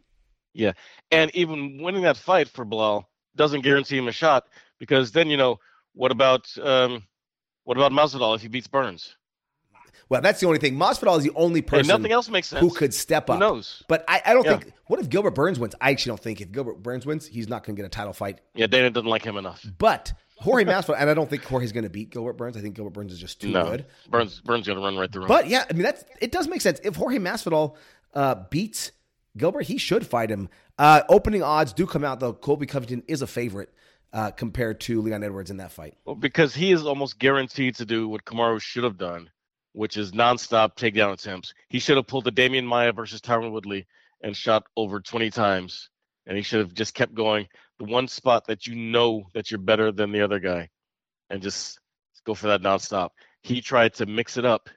Yeah. 0.54 0.72
And 1.10 1.34
even 1.34 1.82
winning 1.82 2.02
that 2.02 2.16
fight 2.16 2.48
for 2.48 2.64
Belal 2.64 3.04
doesn't 3.34 3.60
guarantee 3.62 3.98
him 3.98 4.08
a 4.08 4.12
shot 4.12 4.46
because 4.78 5.12
then, 5.12 5.28
you 5.28 5.36
know, 5.36 5.58
what 5.94 6.12
about 6.12 6.46
um, 6.62 7.02
what 7.64 7.76
about 7.76 7.92
Masvidal 7.92 8.36
if 8.36 8.42
he 8.42 8.48
beats 8.48 8.66
Burns? 8.66 9.16
Well, 10.08 10.20
that's 10.20 10.40
the 10.40 10.46
only 10.46 10.58
thing. 10.58 10.76
Masvidal 10.76 11.18
is 11.18 11.24
the 11.24 11.32
only 11.34 11.62
person. 11.62 11.88
nothing 11.88 12.12
else 12.12 12.28
makes 12.28 12.48
sense. 12.48 12.60
Who 12.60 12.70
could 12.70 12.94
step 12.94 13.28
up? 13.28 13.36
Who 13.36 13.40
knows? 13.40 13.82
But 13.88 14.04
I, 14.08 14.22
I 14.24 14.34
don't 14.34 14.44
yeah. 14.44 14.58
think. 14.58 14.72
What 14.86 15.00
if 15.00 15.08
Gilbert 15.08 15.34
Burns 15.34 15.58
wins? 15.58 15.74
I 15.80 15.90
actually 15.90 16.10
don't 16.10 16.20
think 16.20 16.40
if 16.40 16.52
Gilbert 16.52 16.82
Burns 16.82 17.04
wins, 17.04 17.26
he's 17.26 17.48
not 17.48 17.64
going 17.64 17.76
to 17.76 17.82
get 17.82 17.86
a 17.86 17.90
title 17.90 18.12
fight. 18.12 18.40
Yeah, 18.54 18.66
Dana 18.66 18.90
doesn't 18.90 19.08
like 19.08 19.24
him 19.24 19.36
enough. 19.36 19.66
But 19.78 20.12
Jorge 20.36 20.64
Masvidal, 20.66 20.96
and 20.98 21.10
I 21.10 21.14
don't 21.14 21.28
think 21.28 21.44
Jorge's 21.44 21.72
going 21.72 21.84
to 21.84 21.90
beat 21.90 22.10
Gilbert 22.10 22.34
Burns. 22.34 22.56
I 22.56 22.60
think 22.60 22.76
Gilbert 22.76 22.92
Burns 22.92 23.12
is 23.12 23.18
just 23.18 23.40
too 23.40 23.50
no, 23.50 23.64
good. 23.64 23.86
Burns 24.08 24.40
Burns 24.40 24.66
going 24.66 24.78
to 24.78 24.84
run 24.84 24.96
right 24.96 25.10
through 25.10 25.22
him. 25.22 25.28
But 25.28 25.48
yeah, 25.48 25.64
I 25.68 25.72
mean 25.72 25.82
that's 25.82 26.04
it 26.20 26.32
does 26.32 26.48
make 26.48 26.60
sense. 26.60 26.80
If 26.84 26.96
Jorge 26.96 27.18
Masvidal 27.18 27.76
uh, 28.14 28.36
beats 28.50 28.92
Gilbert, 29.36 29.62
he 29.62 29.78
should 29.78 30.06
fight 30.06 30.30
him. 30.30 30.48
Uh, 30.78 31.02
opening 31.08 31.42
odds 31.42 31.72
do 31.72 31.86
come 31.86 32.04
out 32.04 32.20
though. 32.20 32.32
Colby 32.32 32.66
Covington 32.66 33.02
is 33.08 33.22
a 33.22 33.26
favorite 33.26 33.70
uh, 34.12 34.30
compared 34.30 34.80
to 34.80 35.00
Leon 35.02 35.22
Edwards 35.22 35.50
in 35.50 35.58
that 35.58 35.72
fight. 35.72 35.94
Well, 36.04 36.16
because 36.16 36.54
he 36.54 36.72
is 36.72 36.86
almost 36.86 37.18
guaranteed 37.18 37.76
to 37.76 37.84
do 37.84 38.08
what 38.08 38.24
Kamaru 38.24 38.60
should 38.60 38.84
have 38.84 38.98
done, 38.98 39.30
which 39.76 39.98
is 39.98 40.12
nonstop 40.12 40.74
takedown 40.74 41.12
attempts. 41.12 41.52
He 41.68 41.80
should 41.80 41.98
have 41.98 42.06
pulled 42.06 42.24
the 42.24 42.32
Demian 42.32 42.64
Maya 42.64 42.94
versus 42.94 43.20
Tyron 43.20 43.52
Woodley 43.52 43.86
and 44.22 44.34
shot 44.34 44.64
over 44.74 45.00
20 45.00 45.30
times, 45.30 45.90
and 46.26 46.34
he 46.34 46.42
should 46.42 46.60
have 46.60 46.72
just 46.72 46.94
kept 46.94 47.14
going. 47.14 47.46
The 47.78 47.84
one 47.84 48.08
spot 48.08 48.46
that 48.46 48.66
you 48.66 48.74
know 48.74 49.26
that 49.34 49.50
you're 49.50 49.58
better 49.58 49.92
than 49.92 50.12
the 50.12 50.22
other 50.22 50.40
guy, 50.40 50.70
and 51.28 51.42
just 51.42 51.78
go 52.24 52.32
for 52.32 52.46
that 52.46 52.62
nonstop. 52.62 53.10
He 53.42 53.60
tried 53.60 53.92
to 53.94 54.06
mix 54.06 54.38
it 54.38 54.46
up, 54.46 54.70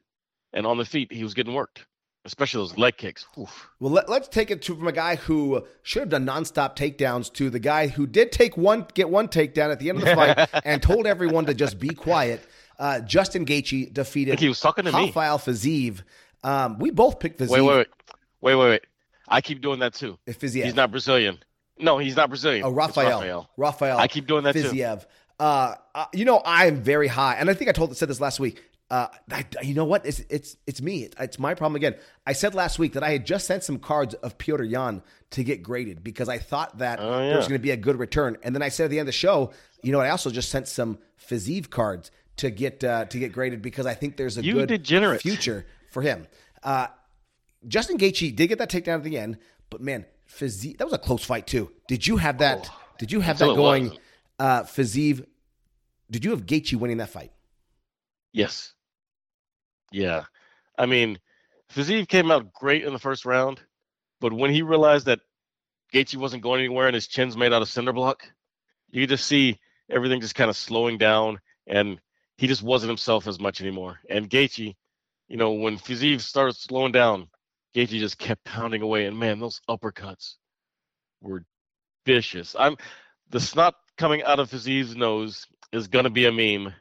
and 0.51 0.67
on 0.67 0.77
the 0.77 0.83
feet 0.83 1.13
he 1.13 1.23
was 1.23 1.33
getting 1.33 1.53
worked 1.53 1.85
especially 2.25 2.59
those 2.61 2.77
leg 2.77 2.97
kicks. 2.97 3.25
Oof. 3.39 3.69
Well, 3.79 3.91
let, 3.91 4.09
us 4.09 4.27
take 4.27 4.51
it 4.51 4.61
to 4.63 4.75
from 4.75 4.87
a 4.87 4.91
guy 4.91 5.15
who 5.15 5.65
should 5.83 6.01
have 6.01 6.09
done 6.09 6.25
nonstop 6.25 6.75
takedowns 6.75 7.31
to 7.33 7.49
the 7.49 7.59
guy 7.59 7.87
who 7.87 8.05
did 8.05 8.31
take 8.31 8.57
one, 8.57 8.85
get 8.93 9.09
one 9.09 9.27
takedown 9.27 9.71
at 9.71 9.79
the 9.79 9.89
end 9.89 9.99
of 9.99 10.05
the 10.05 10.15
fight 10.15 10.49
and 10.65 10.83
told 10.83 11.07
everyone 11.07 11.45
to 11.45 11.53
just 11.53 11.79
be 11.79 11.89
quiet. 11.89 12.45
Uh, 12.79 13.01
Justin 13.01 13.45
Gaethje 13.45 13.93
defeated. 13.93 14.39
he 14.39 14.47
was 14.47 14.59
talking 14.59 14.85
to 14.85 14.91
Rafael. 14.91 15.37
Fiziev. 15.37 16.01
Um, 16.43 16.79
we 16.79 16.91
both 16.91 17.19
picked 17.19 17.39
Fiziev. 17.39 17.49
Wait, 17.49 17.61
wait, 17.61 17.75
wait, 17.75 17.87
wait, 18.41 18.55
wait, 18.55 18.69
wait. 18.69 18.81
I 19.27 19.41
keep 19.41 19.61
doing 19.61 19.79
that 19.79 19.93
too. 19.93 20.17
Fiziev. 20.25 20.63
He's 20.63 20.75
not 20.75 20.89
Brazilian. 20.89 21.39
No, 21.77 21.97
he's 21.97 22.15
not 22.15 22.29
Brazilian. 22.29 22.63
Oh, 22.63 22.71
Rafael. 22.71 23.19
Rafael. 23.19 23.49
Rafael. 23.57 23.97
I 23.97 24.07
keep 24.07 24.27
doing 24.27 24.43
that 24.45 24.55
Fiziev. 24.55 25.01
too. 25.01 25.07
Uh, 25.39 25.75
uh, 25.93 26.05
you 26.13 26.25
know, 26.25 26.37
I 26.37 26.65
am 26.65 26.81
very 26.81 27.07
high, 27.07 27.35
and 27.35 27.49
I 27.49 27.53
think 27.53 27.69
I 27.69 27.73
told 27.73 27.95
said 27.95 28.09
this 28.09 28.21
last 28.21 28.39
week. 28.39 28.63
Uh, 28.89 29.07
I, 29.31 29.45
you 29.61 29.75
know 29.75 29.85
what? 29.85 30.05
It's 30.05 30.21
it's 30.29 30.57
it's 30.65 30.81
me. 30.81 31.03
It's, 31.03 31.15
it's, 31.19 31.39
my 31.39 31.53
problem 31.53 31.75
again. 31.75 31.95
I 32.25 32.33
said 32.33 32.55
last 32.55 32.79
week 32.79 32.93
that 32.93 33.03
I 33.03 33.11
had 33.11 33.25
just 33.25 33.45
sent 33.45 33.63
some 33.63 33.77
cards 33.77 34.15
of 34.15 34.37
Petr 34.39 34.67
Yan 34.67 35.03
to 35.31 35.43
get 35.43 35.61
graded 35.61 36.03
because 36.03 36.27
I 36.27 36.39
thought 36.39 36.79
that 36.79 36.99
oh, 36.99 37.19
yeah. 37.19 37.27
there 37.27 37.37
was 37.37 37.47
going 37.47 37.59
to 37.59 37.63
be 37.63 37.71
a 37.71 37.77
good 37.77 37.99
return. 37.99 38.37
And 38.41 38.55
then 38.55 38.63
I 38.63 38.69
said 38.69 38.85
at 38.85 38.89
the 38.89 38.97
end 38.97 39.07
of 39.07 39.13
the 39.13 39.17
show, 39.17 39.51
you 39.83 39.91
know, 39.91 39.99
I 39.99 40.09
also 40.09 40.31
just 40.31 40.49
sent 40.49 40.67
some 40.67 40.97
Fiziev 41.23 41.69
cards 41.69 42.09
to 42.39 42.49
get 42.49 42.83
uh, 42.83 43.05
to 43.05 43.19
get 43.19 43.31
graded 43.31 43.61
because 43.61 43.85
I 43.85 43.93
think 43.93 44.17
there's 44.17 44.37
a 44.37 44.43
you 44.43 44.53
good 44.53 44.69
degenerate. 44.69 45.21
future 45.21 45.65
for 45.91 46.01
him. 46.01 46.27
Uh, 46.63 46.87
Justin 47.67 47.97
Gaethje 47.97 48.35
did 48.35 48.47
get 48.47 48.57
that 48.59 48.69
takedown 48.69 48.95
at 48.95 49.03
the 49.03 49.17
end, 49.17 49.37
but 49.69 49.81
man, 49.81 50.05
Fiziev 50.29 50.77
that 50.77 50.85
was 50.85 50.93
a 50.93 50.97
close 50.97 51.23
fight 51.23 51.47
too. 51.47 51.71
Did 51.87 52.07
you 52.07 52.17
have 52.17 52.39
that? 52.39 52.69
Oh, 52.71 52.81
did 52.97 53.11
you 53.11 53.19
have 53.21 53.37
that 53.39 53.55
going? 53.55 53.97
Uh, 54.37 54.63
Fiziev, 54.63 55.25
did 56.09 56.23
you 56.23 56.31
have 56.31 56.45
Gaethje 56.45 56.75
winning 56.75 56.97
that 56.97 57.09
fight? 57.09 57.31
Yes. 58.31 58.73
Yeah. 59.91 60.23
I 60.77 60.85
mean, 60.85 61.19
Fiziev 61.73 62.07
came 62.07 62.31
out 62.31 62.53
great 62.53 62.83
in 62.83 62.93
the 62.93 62.99
first 62.99 63.25
round, 63.25 63.59
but 64.21 64.31
when 64.31 64.51
he 64.51 64.61
realized 64.61 65.07
that 65.07 65.19
Gaethje 65.93 66.15
wasn't 66.15 66.43
going 66.43 66.59
anywhere 66.59 66.87
and 66.87 66.95
his 66.95 67.07
chin's 67.07 67.35
made 67.35 67.51
out 67.51 67.61
of 67.61 67.67
cinder 67.67 67.91
block, 67.91 68.31
you 68.91 69.01
could 69.01 69.09
just 69.09 69.27
see 69.27 69.59
everything 69.89 70.21
just 70.21 70.35
kind 70.35 70.49
of 70.49 70.55
slowing 70.55 70.97
down 70.97 71.39
and 71.67 71.99
he 72.39 72.47
just 72.47 72.63
wasn't 72.63 72.89
himself 72.89 73.27
as 73.27 73.37
much 73.37 73.59
anymore. 73.59 73.99
And 74.09 74.29
Gaethje, 74.29 74.73
you 75.27 75.37
know, 75.37 75.51
when 75.51 75.77
Fiziev 75.77 76.21
started 76.21 76.55
slowing 76.55 76.93
down, 76.93 77.27
Gaethje 77.75 77.99
just 77.99 78.17
kept 78.17 78.45
pounding 78.45 78.81
away. 78.81 79.07
And 79.07 79.19
man, 79.19 79.39
those 79.39 79.59
uppercuts 79.69 80.35
were 81.19 81.43
vicious. 82.05 82.55
I'm 82.57 82.77
the 83.29 83.41
snot 83.41 83.75
coming 83.97 84.23
out 84.23 84.39
of 84.39 84.49
Fiziev's 84.49 84.95
nose 84.95 85.47
is 85.73 85.89
gonna 85.89 86.09
be 86.09 86.27
a 86.27 86.31
meme 86.31 86.73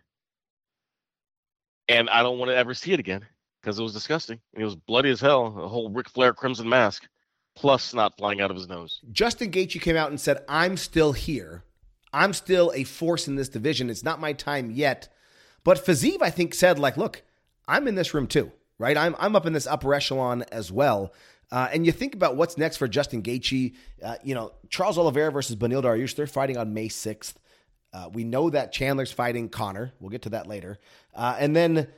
and 1.88 2.08
I 2.08 2.22
don't 2.22 2.38
want 2.38 2.52
to 2.52 2.56
ever 2.56 2.72
see 2.72 2.92
it 2.92 3.00
again 3.00 3.26
because 3.60 3.80
it 3.80 3.82
was 3.82 3.92
disgusting. 3.92 4.38
It 4.54 4.62
was 4.62 4.76
bloody 4.76 5.10
as 5.10 5.20
hell. 5.20 5.46
A 5.58 5.66
whole 5.66 5.90
Ric 5.90 6.08
Flair 6.08 6.32
crimson 6.34 6.68
mask, 6.68 7.08
plus 7.56 7.82
snot 7.82 8.16
flying 8.16 8.40
out 8.40 8.52
of 8.52 8.56
his 8.56 8.68
nose. 8.68 9.00
Justin 9.10 9.50
Gaethje 9.50 9.80
came 9.80 9.96
out 9.96 10.10
and 10.10 10.20
said, 10.20 10.44
"I'm 10.48 10.76
still 10.76 11.14
here. 11.14 11.64
I'm 12.12 12.32
still 12.32 12.70
a 12.76 12.84
force 12.84 13.26
in 13.26 13.34
this 13.34 13.48
division. 13.48 13.90
It's 13.90 14.04
not 14.04 14.20
my 14.20 14.32
time 14.32 14.70
yet." 14.70 15.08
But 15.68 15.84
Fiziev, 15.84 16.22
I 16.22 16.30
think, 16.30 16.54
said, 16.54 16.78
"Like, 16.78 16.96
look, 16.96 17.20
I'm 17.66 17.88
in 17.88 17.94
this 17.94 18.14
room 18.14 18.26
too, 18.26 18.50
right? 18.78 18.96
I'm 18.96 19.14
I'm 19.18 19.36
up 19.36 19.44
in 19.44 19.52
this 19.52 19.66
upper 19.66 19.92
echelon 19.92 20.44
as 20.50 20.72
well." 20.72 21.12
Uh, 21.52 21.68
and 21.70 21.84
you 21.84 21.92
think 21.92 22.14
about 22.14 22.36
what's 22.36 22.56
next 22.56 22.78
for 22.78 22.88
Justin 22.88 23.22
Gaethje. 23.22 23.74
Uh, 24.02 24.14
you 24.24 24.34
know, 24.34 24.52
Charles 24.70 24.96
Oliveira 24.96 25.30
versus 25.30 25.56
Beneil 25.56 25.82
Dariush. 25.82 26.14
They're 26.14 26.26
fighting 26.26 26.56
on 26.56 26.72
May 26.72 26.88
6th. 26.88 27.34
Uh, 27.92 28.08
we 28.10 28.24
know 28.24 28.48
that 28.48 28.72
Chandler's 28.72 29.12
fighting 29.12 29.50
Conor. 29.50 29.92
We'll 30.00 30.08
get 30.08 30.22
to 30.22 30.30
that 30.30 30.46
later. 30.46 30.78
Uh, 31.14 31.36
and 31.38 31.54
then, 31.54 31.88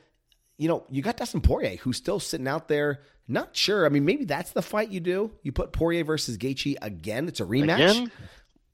you 0.59 0.67
know, 0.67 0.85
you 0.91 1.01
got 1.01 1.17
Dustin 1.17 1.41
Poirier, 1.41 1.77
who's 1.77 1.97
still 1.97 2.19
sitting 2.19 2.49
out 2.49 2.67
there. 2.67 3.03
Not 3.29 3.55
sure. 3.55 3.87
I 3.87 3.89
mean, 3.89 4.05
maybe 4.05 4.25
that's 4.25 4.51
the 4.51 4.63
fight 4.63 4.91
you 4.91 4.99
do. 4.99 5.31
You 5.45 5.53
put 5.53 5.71
Poirier 5.71 6.03
versus 6.03 6.39
Gaethje 6.39 6.75
again. 6.83 7.29
It's 7.29 7.39
a 7.39 7.45
rematch. 7.45 7.75
Again? 7.75 8.13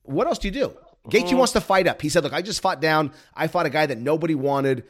What 0.04 0.26
else 0.26 0.38
do 0.38 0.48
you 0.48 0.52
do? 0.52 0.74
Gaethje 1.08 1.34
uh, 1.34 1.36
wants 1.36 1.52
to 1.52 1.60
fight 1.60 1.86
up. 1.86 2.02
He 2.02 2.08
said, 2.08 2.24
"Look, 2.24 2.32
I 2.32 2.42
just 2.42 2.60
fought 2.60 2.80
down. 2.80 3.12
I 3.34 3.46
fought 3.46 3.66
a 3.66 3.70
guy 3.70 3.86
that 3.86 3.98
nobody 3.98 4.34
wanted. 4.34 4.84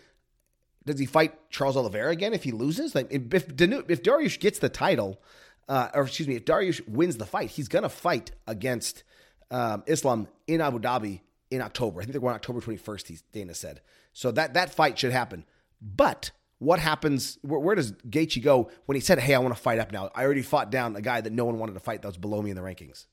Does 0.85 0.98
he 0.98 1.07
fight 1.07 1.50
Charles 1.50 1.76
Oliveira 1.76 2.12
again 2.12 2.33
if 2.33 2.44
he 2.44 2.52
loses? 2.52 2.94
Like 2.94 3.09
if 3.11 3.33
if 3.33 4.02
Dariush 4.02 4.40
gets 4.40 4.59
the 4.59 4.68
title, 4.68 5.20
uh, 5.68 5.88
or 5.94 6.05
excuse 6.05 6.29
me, 6.29 6.37
if 6.37 6.44
Dariush 6.44 6.88
wins 6.88 7.16
the 7.16 7.26
fight, 7.26 7.50
he's 7.50 7.68
gonna 7.68 7.88
fight 7.88 8.33
against 8.46 9.05
um, 9.50 9.83
Islam 9.87 10.29
in 10.46 10.61
Abu 10.61 10.79
Dhabi 10.79 11.20
in 11.50 11.61
October. 11.61 12.00
I 12.00 12.05
think 12.05 12.12
they're 12.12 12.20
going 12.20 12.35
October 12.35 12.61
21st, 12.61 13.07
he, 13.09 13.18
Dana 13.33 13.55
said. 13.55 13.81
So 14.12 14.31
that, 14.33 14.55
that 14.55 14.74
fight 14.74 14.98
should 14.98 15.12
happen. 15.12 15.44
But 15.81 16.31
what 16.59 16.79
happens, 16.79 17.38
where, 17.42 17.61
where 17.61 17.74
does 17.74 17.92
Gaethje 17.92 18.42
go 18.42 18.70
when 18.87 18.96
he 18.96 19.00
said, 19.00 19.18
hey, 19.18 19.35
I 19.35 19.38
want 19.38 19.55
to 19.55 19.61
fight 19.61 19.79
up 19.79 19.92
now? 19.92 20.11
I 20.14 20.24
already 20.24 20.42
fought 20.42 20.70
down 20.70 20.96
a 20.96 21.00
guy 21.00 21.20
that 21.20 21.33
no 21.33 21.44
one 21.44 21.59
wanted 21.59 21.74
to 21.74 21.81
fight 21.81 22.02
that 22.02 22.09
was 22.09 22.16
below 22.16 22.42
me 22.42 22.50
in 22.50 22.57
the 22.57 22.62
rankings. 22.62 23.07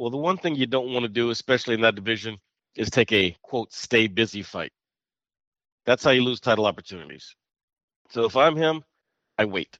Well, 0.00 0.08
the 0.08 0.16
one 0.16 0.38
thing 0.38 0.54
you 0.54 0.64
don't 0.64 0.94
want 0.94 1.02
to 1.02 1.10
do, 1.10 1.28
especially 1.28 1.74
in 1.74 1.82
that 1.82 1.94
division, 1.94 2.38
is 2.74 2.88
take 2.88 3.12
a, 3.12 3.36
quote, 3.42 3.70
stay 3.74 4.06
busy 4.06 4.42
fight. 4.42 4.72
That's 5.84 6.02
how 6.02 6.10
you 6.10 6.24
lose 6.24 6.40
title 6.40 6.64
opportunities. 6.64 7.36
So 8.08 8.24
if 8.24 8.34
I'm 8.34 8.56
him, 8.56 8.82
I 9.36 9.44
wait. 9.44 9.78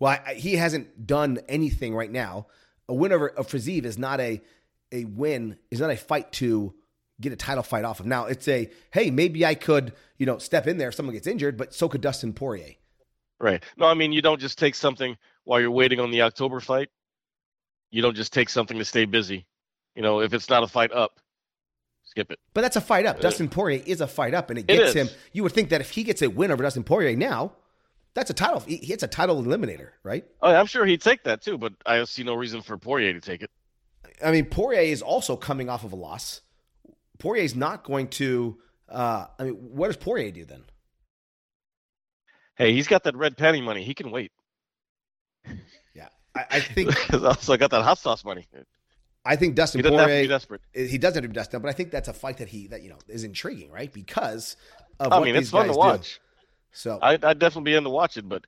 Well, 0.00 0.18
I, 0.26 0.34
he 0.34 0.56
hasn't 0.56 1.06
done 1.06 1.38
anything 1.48 1.94
right 1.94 2.10
now. 2.10 2.48
A 2.88 2.94
win 2.94 3.12
over 3.12 3.28
a 3.28 3.44
Fiziev 3.44 3.84
is 3.84 3.96
not 3.96 4.18
a 4.18 4.42
a 4.90 5.04
win 5.04 5.56
is 5.70 5.78
not 5.78 5.90
a 5.90 5.96
fight 5.96 6.32
to 6.32 6.74
get 7.20 7.32
a 7.32 7.36
title 7.36 7.62
fight 7.62 7.84
off 7.84 8.00
of. 8.00 8.06
Now 8.06 8.24
it's 8.26 8.48
a 8.48 8.68
hey, 8.90 9.12
maybe 9.12 9.46
I 9.46 9.54
could 9.54 9.92
you 10.16 10.26
know 10.26 10.38
step 10.38 10.66
in 10.66 10.78
there 10.78 10.88
if 10.88 10.96
someone 10.96 11.14
gets 11.14 11.28
injured, 11.28 11.56
but 11.56 11.72
so 11.72 11.88
could 11.88 12.00
Dustin 12.00 12.32
Poirier. 12.32 12.74
Right. 13.38 13.62
No, 13.76 13.86
I 13.86 13.94
mean 13.94 14.12
you 14.12 14.20
don't 14.20 14.40
just 14.40 14.58
take 14.58 14.74
something 14.74 15.16
while 15.44 15.60
you're 15.60 15.70
waiting 15.70 16.00
on 16.00 16.10
the 16.10 16.22
October 16.22 16.58
fight. 16.58 16.88
You 17.90 18.02
don't 18.02 18.16
just 18.16 18.32
take 18.32 18.48
something 18.48 18.78
to 18.78 18.84
stay 18.84 19.04
busy. 19.04 19.46
You 19.94 20.02
know, 20.02 20.20
if 20.20 20.32
it's 20.34 20.48
not 20.48 20.62
a 20.62 20.66
fight 20.66 20.92
up, 20.92 21.18
skip 22.04 22.30
it. 22.30 22.38
But 22.54 22.60
that's 22.60 22.76
a 22.76 22.80
fight 22.80 23.06
up. 23.06 23.20
Dustin 23.20 23.48
Poirier 23.48 23.82
is 23.86 24.00
a 24.00 24.06
fight 24.06 24.34
up, 24.34 24.50
and 24.50 24.58
it 24.58 24.66
gets 24.66 24.94
it 24.94 24.98
him. 24.98 25.08
You 25.32 25.42
would 25.42 25.52
think 25.52 25.70
that 25.70 25.80
if 25.80 25.90
he 25.90 26.04
gets 26.04 26.22
a 26.22 26.28
win 26.28 26.50
over 26.50 26.62
Dustin 26.62 26.84
Poirier 26.84 27.16
now, 27.16 27.52
that's 28.14 28.30
a 28.30 28.34
title. 28.34 28.60
He, 28.60 28.76
it's 28.76 29.02
a 29.02 29.08
title 29.08 29.42
eliminator, 29.42 29.90
right? 30.02 30.24
Oh, 30.42 30.54
I'm 30.54 30.66
sure 30.66 30.84
he'd 30.84 31.00
take 31.00 31.24
that 31.24 31.42
too, 31.42 31.58
but 31.58 31.72
I 31.86 32.02
see 32.04 32.24
no 32.24 32.34
reason 32.34 32.62
for 32.62 32.76
Poirier 32.76 33.12
to 33.12 33.20
take 33.20 33.42
it. 33.42 33.50
I 34.24 34.32
mean, 34.32 34.46
Poirier 34.46 34.80
is 34.80 35.02
also 35.02 35.36
coming 35.36 35.68
off 35.68 35.84
of 35.84 35.92
a 35.92 35.96
loss. 35.96 36.40
Poirier 37.18 37.44
is 37.44 37.54
not 37.54 37.84
going 37.84 38.08
to. 38.08 38.58
Uh, 38.88 39.26
I 39.38 39.44
mean, 39.44 39.54
what 39.54 39.88
does 39.88 39.96
Poirier 39.96 40.30
do 40.30 40.44
then? 40.44 40.64
Hey, 42.56 42.72
he's 42.72 42.88
got 42.88 43.04
that 43.04 43.16
red 43.16 43.36
penny 43.36 43.60
money. 43.60 43.84
He 43.84 43.94
can 43.94 44.10
wait. 44.10 44.32
Yeah, 45.94 46.08
I, 46.38 46.56
I 46.56 46.60
think. 46.60 47.12
also 47.24 47.56
got 47.56 47.70
that 47.70 47.82
hot 47.82 47.98
sauce 47.98 48.24
money. 48.24 48.46
I 49.24 49.36
think 49.36 49.54
Dustin 49.54 49.80
he 49.80 49.82
doesn't 49.82 49.98
Poirier. 49.98 50.14
Have 50.14 50.22
to 50.22 50.28
be 50.28 50.28
desperate. 50.28 50.60
He 50.72 50.98
doesn't 50.98 51.16
have 51.16 51.24
to 51.24 51.28
be 51.28 51.34
desperate, 51.34 51.60
but 51.60 51.68
I 51.68 51.72
think 51.72 51.90
that's 51.90 52.08
a 52.08 52.12
fight 52.12 52.38
that 52.38 52.48
he 52.48 52.68
that 52.68 52.82
you 52.82 52.90
know 52.90 52.98
is 53.08 53.24
intriguing, 53.24 53.70
right? 53.70 53.92
Because 53.92 54.56
of 55.00 55.12
I 55.12 55.18
what 55.18 55.24
mean, 55.24 55.36
it's 55.36 55.50
fun 55.50 55.66
to 55.66 55.72
watch. 55.72 56.14
Do. 56.14 56.20
So 56.72 56.98
I, 57.02 57.12
I'd 57.12 57.38
definitely 57.38 57.72
be 57.72 57.76
in 57.76 57.84
to 57.84 57.90
watch 57.90 58.16
it, 58.16 58.28
but 58.28 58.46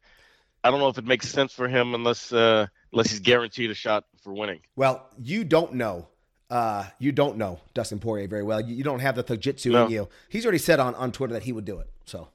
I 0.62 0.70
don't 0.70 0.80
know 0.80 0.88
if 0.88 0.98
it 0.98 1.04
makes 1.04 1.28
sense 1.28 1.52
for 1.52 1.68
him 1.68 1.94
unless 1.94 2.32
uh, 2.32 2.66
unless 2.92 3.10
he's 3.10 3.20
guaranteed 3.20 3.70
a 3.70 3.74
shot 3.74 4.04
for 4.22 4.32
winning. 4.32 4.60
Well, 4.76 5.08
you 5.18 5.44
don't 5.44 5.74
know 5.74 6.08
uh, 6.50 6.84
you 6.98 7.12
don't 7.12 7.36
know 7.36 7.60
Dustin 7.74 8.00
Poirier 8.00 8.26
very 8.26 8.42
well. 8.42 8.60
You, 8.60 8.74
you 8.74 8.84
don't 8.84 8.98
have 8.98 9.14
the 9.14 9.22
Jiu-Jitsu 9.22 9.70
no. 9.70 9.86
in 9.86 9.92
you. 9.92 10.08
He's 10.28 10.44
already 10.44 10.58
said 10.58 10.80
on, 10.80 10.94
on 10.96 11.12
Twitter 11.12 11.32
that 11.34 11.44
he 11.44 11.52
would 11.52 11.64
do 11.64 11.78
it. 11.78 11.88
So, 12.04 12.28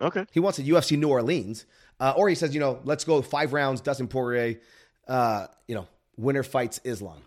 okay, 0.00 0.24
he 0.30 0.38
wants 0.38 0.58
a 0.60 0.62
UFC 0.62 0.96
New 0.96 1.08
Orleans, 1.08 1.66
uh, 2.00 2.14
or 2.16 2.28
he 2.28 2.34
says, 2.34 2.54
you 2.54 2.60
know, 2.60 2.80
let's 2.84 3.04
go 3.04 3.22
five 3.22 3.52
rounds. 3.52 3.80
Dustin 3.80 4.08
Poirier, 4.08 4.60
uh, 5.08 5.46
you 5.66 5.74
know, 5.74 5.86
winner 6.16 6.42
fights 6.42 6.80
Islam. 6.84 7.22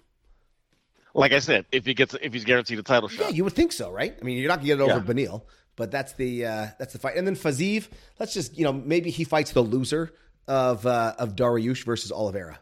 Like 1.14 1.32
I 1.32 1.40
said, 1.40 1.66
if 1.72 1.86
he 1.86 1.94
gets, 1.94 2.16
if 2.22 2.34
he's 2.34 2.46
guaranteed 2.46 2.80
a 2.80 2.84
title 2.84 3.10
shot, 3.10 3.26
yeah, 3.26 3.30
you 3.30 3.44
would 3.44 3.54
think 3.54 3.72
so, 3.72 3.92
right? 3.92 4.16
I 4.20 4.24
mean, 4.24 4.38
you're 4.38 4.48
not 4.48 4.58
gonna 4.58 4.68
get 4.68 4.80
it 4.80 4.84
over 4.84 4.94
yeah. 4.96 5.28
Beneil, 5.28 5.42
but 5.76 5.90
that's 5.92 6.14
the 6.14 6.46
uh, 6.46 6.68
that's 6.78 6.94
the 6.94 7.00
fight. 7.00 7.18
And 7.18 7.26
then 7.26 7.36
Fiziev, 7.36 7.88
let's 8.20 8.34
just, 8.34 8.58
you 8.58 8.64
know, 8.64 8.74
maybe 8.74 9.10
he 9.10 9.24
fights 9.24 9.52
the 9.52 9.62
loser 9.62 10.14
of 10.48 10.86
uh, 10.86 11.16
of 11.18 11.36
Dariush 11.36 11.84
versus 11.84 12.12
Oliveira. 12.12 12.60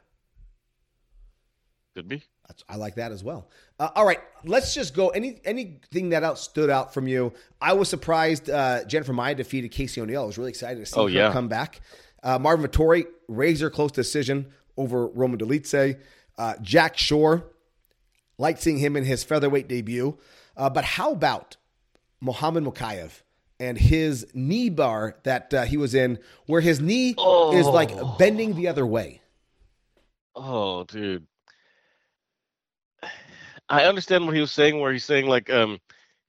Could 1.93 2.08
be. 2.08 2.24
I 2.70 2.78
like 2.78 2.96
that 2.96 3.12
as 3.12 3.24
well. 3.24 3.50
Uh, 3.80 3.90
all 3.96 4.06
right, 4.06 4.20
let's 4.44 4.74
just 4.74 4.96
go. 4.96 5.10
Any 5.10 5.40
anything 5.46 6.10
that 6.10 6.24
out 6.24 6.40
stood 6.40 6.70
out 6.70 6.94
from 6.94 7.08
you? 7.08 7.34
I 7.62 7.74
was 7.74 7.90
surprised. 7.90 8.50
Uh, 8.50 8.84
Jennifer 8.86 9.13
Maia 9.13 9.36
defeated 9.36 9.70
Casey 9.70 10.02
O'Neill. 10.02 10.24
I 10.24 10.26
was 10.26 10.38
really 10.38 10.50
excited 10.50 10.80
to 10.80 10.86
see 10.86 11.00
oh, 11.00 11.04
her 11.04 11.10
yeah. 11.10 11.32
come 11.32 11.48
back. 11.48 11.82
Uh, 12.24 12.40
Marvin 12.40 12.68
Vettori 12.68 13.06
razor 13.28 13.70
close 13.70 13.92
decision 13.92 14.48
over 14.78 15.08
Roman 15.08 15.40
Dolidze. 15.40 16.00
Uh, 16.38 16.54
Jack 16.62 16.98
Shore, 16.98 17.46
like 18.38 18.60
seeing 18.60 18.78
him 18.78 18.96
in 18.96 19.06
his 19.06 19.24
featherweight 19.24 19.68
debut. 19.68 20.18
Uh, 20.56 20.70
but 20.70 20.84
how 20.84 21.12
about 21.12 21.58
Muhammad 22.22 22.63
Mokaev? 22.63 23.22
and 23.60 23.78
his 23.78 24.28
knee 24.34 24.70
bar 24.70 25.18
that 25.24 25.54
uh, 25.54 25.63
he 25.63 25.78
was 25.78 25.96
in, 25.96 26.20
where 26.46 26.62
his 26.62 26.80
knee 26.80 27.16
oh. 27.18 27.58
is 27.58 27.66
like 27.66 27.92
bending 28.18 28.54
the 28.56 28.68
other 28.68 28.86
way? 28.86 29.22
Oh, 30.36 30.84
dude. 30.84 31.26
I 33.70 33.84
understand 33.84 34.26
what 34.26 34.36
he 34.36 34.42
was 34.42 34.52
saying, 34.52 34.80
where 34.80 34.92
he's 34.92 35.06
saying 35.06 35.28
like 35.28 35.50
um 35.50 35.80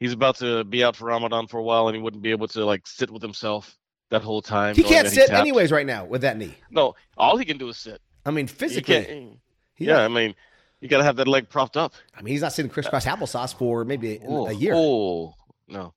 he's 0.00 0.12
about 0.12 0.36
to 0.36 0.64
be 0.64 0.84
out 0.84 0.96
for 0.96 1.06
Ramadan 1.06 1.46
for 1.46 1.58
a 1.58 1.62
while 1.62 1.88
and 1.88 1.96
he 1.96 2.02
wouldn't 2.02 2.22
be 2.22 2.30
able 2.30 2.48
to 2.48 2.64
like 2.64 2.86
sit 2.86 3.10
with 3.10 3.22
himself 3.22 3.76
that 4.10 4.22
whole 4.22 4.42
time. 4.42 4.74
He 4.74 4.82
can't 4.82 5.08
sit 5.08 5.30
anyways 5.30 5.70
right 5.70 5.86
now 5.86 6.04
with 6.04 6.22
that 6.22 6.36
knee. 6.36 6.54
No, 6.70 6.94
all 7.16 7.36
he 7.36 7.44
can 7.44 7.58
do 7.58 7.68
is 7.68 7.78
sit. 7.78 8.00
I 8.24 8.30
mean, 8.30 8.46
physically. 8.46 9.38
yeah, 9.78 9.98
I 9.98 10.08
mean, 10.08 10.34
you 10.80 10.88
got 10.88 10.98
to 10.98 11.04
have 11.04 11.16
that 11.16 11.28
leg 11.28 11.48
propped 11.48 11.76
up. 11.76 11.94
I 12.14 12.22
mean, 12.22 12.32
he's 12.32 12.42
not 12.42 12.52
sitting 12.52 12.70
crisscross 12.70 13.04
applesauce 13.04 13.54
for 13.56 13.84
maybe 13.84 14.20
oh, 14.26 14.46
a 14.46 14.52
year. 14.52 14.74
Oh, 14.74 15.34
no. 15.66 15.94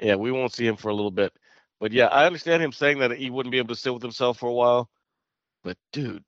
Yeah, 0.00 0.16
we 0.16 0.30
won't 0.30 0.52
see 0.52 0.66
him 0.66 0.76
for 0.76 0.90
a 0.90 0.94
little 0.94 1.10
bit. 1.10 1.32
But 1.80 1.92
yeah, 1.92 2.06
I 2.06 2.26
understand 2.26 2.62
him 2.62 2.72
saying 2.72 2.98
that 3.00 3.12
he 3.12 3.30
wouldn't 3.30 3.52
be 3.52 3.58
able 3.58 3.74
to 3.74 3.80
sit 3.80 3.92
with 3.92 4.02
himself 4.02 4.38
for 4.38 4.48
a 4.48 4.52
while. 4.52 4.88
But 5.62 5.76
dude, 5.92 6.24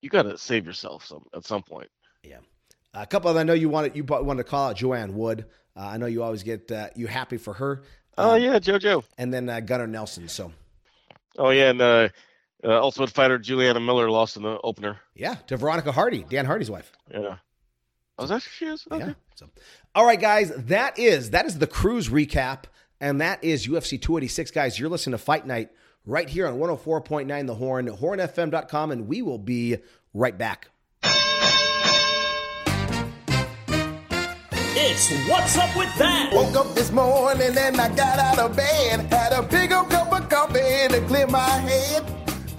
you 0.00 0.10
got 0.10 0.22
to 0.22 0.38
save 0.38 0.66
yourself 0.66 1.04
some 1.04 1.24
at 1.34 1.44
some 1.44 1.62
point. 1.62 1.88
Yeah. 2.22 2.38
A 3.02 3.06
couple 3.06 3.30
of 3.30 3.36
I 3.36 3.42
know 3.42 3.52
you 3.52 3.68
wanted 3.68 3.96
you 3.96 4.04
wanted 4.04 4.42
to 4.42 4.48
call 4.48 4.70
out 4.70 4.76
Joanne 4.76 5.14
Wood. 5.14 5.46
Uh, 5.76 5.80
I 5.80 5.96
know 5.98 6.06
you 6.06 6.22
always 6.22 6.42
get 6.42 6.70
uh, 6.72 6.88
you 6.96 7.06
happy 7.06 7.36
for 7.36 7.54
her. 7.54 7.82
Oh 8.16 8.34
um, 8.34 8.42
yeah, 8.42 8.58
JoJo. 8.58 9.04
And 9.16 9.32
then 9.32 9.48
uh, 9.48 9.60
Gunnar 9.60 9.86
Nelson. 9.86 10.28
So. 10.28 10.52
Oh 11.36 11.50
yeah, 11.50 11.70
and 11.70 11.80
uh, 11.80 12.08
uh, 12.64 12.80
Ultimate 12.80 13.10
Fighter 13.10 13.38
Juliana 13.38 13.80
Miller 13.80 14.10
lost 14.10 14.36
in 14.36 14.42
the 14.42 14.58
opener. 14.62 14.98
Yeah, 15.14 15.36
to 15.46 15.56
Veronica 15.56 15.92
Hardy, 15.92 16.24
Dan 16.28 16.44
Hardy's 16.44 16.70
wife. 16.70 16.90
Yeah. 17.10 17.36
Oh, 18.18 18.26
that 18.26 18.42
she 18.42 18.66
is? 18.66 18.84
Okay. 18.90 19.06
Yeah. 19.06 19.12
So, 19.36 19.48
all 19.94 20.04
right, 20.04 20.20
guys, 20.20 20.50
that 20.56 20.98
is 20.98 21.30
that 21.30 21.46
is 21.46 21.58
the 21.58 21.68
cruise 21.68 22.08
recap, 22.08 22.64
and 23.00 23.20
that 23.20 23.44
is 23.44 23.68
UFC 23.68 24.00
286. 24.00 24.50
Guys, 24.50 24.78
you're 24.78 24.88
listening 24.88 25.12
to 25.12 25.18
Fight 25.18 25.46
Night 25.46 25.70
right 26.04 26.28
here 26.28 26.48
on 26.48 26.58
104.9 26.58 27.46
The 27.46 27.54
Horn, 27.54 27.86
hornfm.com, 27.86 28.90
and 28.90 29.06
we 29.06 29.22
will 29.22 29.38
be 29.38 29.76
right 30.12 30.36
back. 30.36 30.70
It's 34.80 35.10
What's 35.28 35.58
Up 35.58 35.76
With 35.76 35.92
That? 35.98 36.30
Woke 36.32 36.54
up 36.54 36.72
this 36.76 36.92
morning 36.92 37.58
and 37.58 37.80
I 37.80 37.88
got 37.96 38.16
out 38.20 38.38
of 38.38 38.54
bed, 38.54 39.12
had 39.12 39.32
a 39.32 39.42
big 39.42 39.72
old 39.72 39.90
cup 39.90 40.12
of 40.12 40.28
coffee 40.28 40.86
to 40.88 41.00
clear 41.08 41.26
my 41.26 41.50
head. 41.66 42.04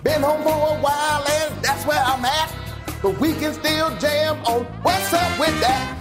Been 0.03 0.21
home 0.21 0.43
for 0.43 0.49
a 0.49 0.75
while 0.81 1.23
and 1.25 1.63
that's 1.63 1.85
where 1.85 2.03
I'm 2.03 2.25
at. 2.25 2.53
But 3.01 3.17
we 3.21 3.31
can 3.31 3.53
still 3.53 3.95
jam 3.99 4.35
on 4.43 4.65
What's 4.83 5.13
Up 5.13 5.39
With 5.39 5.57
That. 5.61 5.95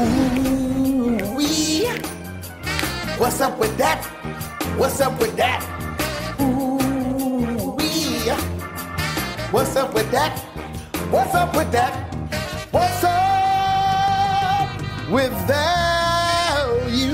Ooh, 0.00 1.34
wee. 1.36 1.88
What's 3.18 3.40
up 3.40 3.58
with 3.58 3.76
that? 3.76 4.04
What's 4.78 5.00
up 5.00 5.18
with 5.18 5.36
that? 5.36 5.60
Ooh, 6.40 7.74
wee. 7.76 8.30
What's 9.50 9.74
up 9.74 9.92
with 9.92 10.08
that? 10.12 10.38
What's 11.10 11.34
up 11.34 11.56
with 11.56 11.72
that? 11.72 12.14
What's 12.70 13.02
up 13.02 13.13
with 15.10 15.32
that? 15.46 16.66
You, 16.90 17.10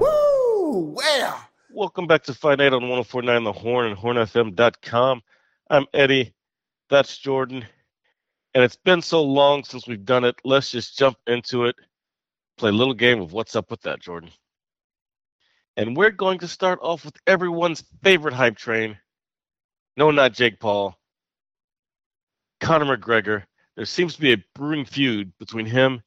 oh, 0.00 0.96
yeah. 1.02 1.38
Welcome 1.70 2.06
back 2.06 2.22
to 2.24 2.34
Fight 2.34 2.58
Night 2.58 2.72
on 2.72 2.82
1049 2.82 3.44
The 3.44 3.52
Horn 3.52 3.86
and 3.86 3.96
hornfm.com. 3.96 5.22
I'm 5.70 5.86
Eddie. 5.92 6.34
That's 6.88 7.18
Jordan. 7.18 7.64
And 8.54 8.62
it's 8.64 8.76
been 8.76 9.02
so 9.02 9.22
long 9.22 9.64
since 9.64 9.86
we've 9.86 10.04
done 10.04 10.24
it. 10.24 10.36
Let's 10.44 10.70
just 10.70 10.96
jump 10.96 11.18
into 11.26 11.64
it. 11.64 11.76
Play 12.56 12.70
a 12.70 12.72
little 12.72 12.94
game 12.94 13.20
of 13.20 13.32
what's 13.32 13.56
up 13.56 13.70
with 13.70 13.82
that, 13.82 14.00
Jordan. 14.00 14.30
And 15.76 15.96
we're 15.96 16.10
going 16.10 16.38
to 16.38 16.48
start 16.48 16.78
off 16.80 17.04
with 17.04 17.16
everyone's 17.26 17.82
favorite 18.02 18.34
hype 18.34 18.56
train. 18.56 18.96
No, 19.96 20.10
not 20.12 20.32
Jake 20.32 20.60
Paul. 20.60 20.96
Conor 22.60 22.96
McGregor. 22.96 23.44
There 23.76 23.84
seems 23.84 24.14
to 24.14 24.20
be 24.20 24.32
a 24.32 24.44
brewing 24.54 24.84
feud 24.84 25.32
between 25.38 25.66
him 25.66 26.02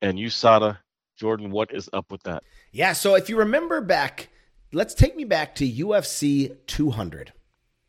and 0.00 0.18
USADA. 0.18 0.78
Jordan, 1.16 1.50
what 1.50 1.72
is 1.72 1.88
up 1.92 2.10
with 2.10 2.22
that? 2.24 2.42
Yeah, 2.72 2.94
so 2.94 3.14
if 3.14 3.28
you 3.28 3.36
remember 3.36 3.80
back 3.80 4.28
let's 4.72 4.94
take 4.94 5.16
me 5.16 5.24
back 5.24 5.54
to 5.56 5.70
UFC 5.70 6.56
200. 6.66 7.32